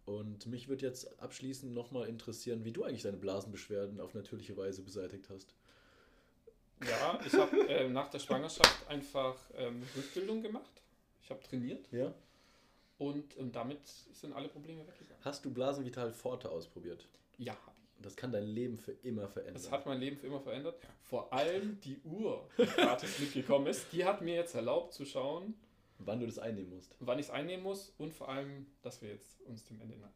Und 0.06 0.48
mich 0.48 0.68
würde 0.68 0.86
jetzt 0.86 1.22
abschließend 1.22 1.74
nochmal 1.74 2.08
interessieren, 2.08 2.66
wie 2.66 2.72
du 2.72 2.84
eigentlich 2.84 3.04
deine 3.04 3.18
Blasenbeschwerden 3.18 4.00
auf 4.00 4.14
natürliche 4.14 4.58
Weise 4.58 4.82
beseitigt 4.82 5.30
hast. 5.30 5.54
Ja, 6.90 7.20
ich 7.26 7.34
habe 7.34 7.68
äh, 7.70 7.88
nach 7.88 8.10
der 8.10 8.20
Schwangerschaft 8.20 8.88
einfach 8.88 9.36
ähm, 9.56 9.84
Rückbildung 9.96 10.42
gemacht. 10.42 10.72
Ich 11.22 11.30
habe 11.30 11.42
trainiert 11.44 11.88
Ja? 11.92 12.12
und 12.98 13.38
ähm, 13.38 13.52
damit 13.52 13.88
sind 13.88 14.34
alle 14.34 14.48
Probleme 14.48 14.82
weggegangen. 14.88 15.24
Hast 15.24 15.46
du 15.46 15.52
Blasenvital 15.52 16.12
Forte 16.12 16.50
ausprobiert? 16.50 17.08
Ja. 17.38 17.56
Das 18.02 18.16
kann 18.16 18.32
dein 18.32 18.46
Leben 18.46 18.78
für 18.78 18.92
immer 18.92 19.28
verändern. 19.28 19.56
Das 19.62 19.72
hat 19.72 19.86
mein 19.86 20.00
Leben 20.00 20.18
für 20.18 20.28
immer 20.28 20.40
verändert. 20.40 20.80
Vor 21.02 21.32
allem 21.34 21.80
die 21.82 22.00
Uhr, 22.04 22.48
die 22.58 22.66
gratis 22.66 23.20
mitgekommen 23.20 23.68
ist, 23.68 23.88
die 23.92 24.06
hat 24.06 24.22
mir 24.22 24.36
jetzt 24.36 24.56
erlaubt 24.56 24.94
zu 24.94 25.06
schauen, 25.06 25.56
wann 26.00 26.20
du 26.20 26.26
das 26.26 26.40
einnehmen 26.40 26.72
musst. 26.76 26.96
wann 27.00 27.20
ich 27.20 27.28
es 27.28 27.32
einnehmen 27.32 27.64
muss 27.64 27.94
und 27.98 28.14
vor 28.14 28.30
allem, 28.30 28.66
dass 28.82 29.02
wir 29.02 29.10
jetzt 29.10 29.42
uns 29.42 29.66
dem 29.66 29.80
Ende 29.82 29.98
neigen. 29.98 30.14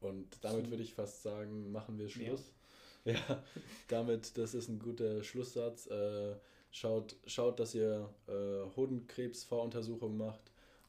Und 0.00 0.44
damit 0.44 0.70
würde 0.70 0.82
ich 0.82 0.92
fast 0.94 1.22
sagen, 1.22 1.72
machen 1.72 1.98
wir. 1.98 2.08
Schluss. 2.08 2.52
Ja, 3.06 3.44
damit, 3.88 4.38
das 4.38 4.54
ist 4.54 4.70
ein 4.70 4.78
guter 4.78 5.22
Schlusssatz. 5.22 5.86
Äh, 5.88 6.36
schaut, 6.70 7.16
schaut, 7.26 7.60
dass 7.60 7.74
ihr 7.74 8.08
äh, 8.26 8.76
Hodenkrebsvoruntersuchungen 8.76 10.16
macht 10.16 10.40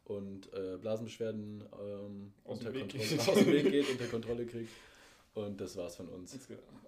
und 0.05 0.51
äh, 0.53 0.77
Blasenbeschwerden 0.77 1.61
ähm, 1.77 2.33
unter 2.45 2.71
Kontrolle, 2.71 3.19
aus 3.19 3.33
dem 3.33 3.47
Weg 3.47 3.63
geht, 3.71 3.89
unter 3.89 4.05
Kontrolle 4.07 4.45
kriegt. 4.45 4.71
Und 5.35 5.59
das 5.59 5.75
war's 5.75 5.97
von 5.97 6.07
uns. 6.09 6.37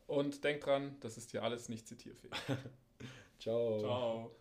Und 0.07 0.43
denkt 0.43 0.65
dran, 0.65 0.95
das 1.01 1.17
ist 1.17 1.31
hier 1.31 1.43
alles 1.43 1.69
nicht 1.69 1.87
zitierfähig. 1.87 2.33
Ciao. 3.39 3.79
Ciao. 3.79 4.31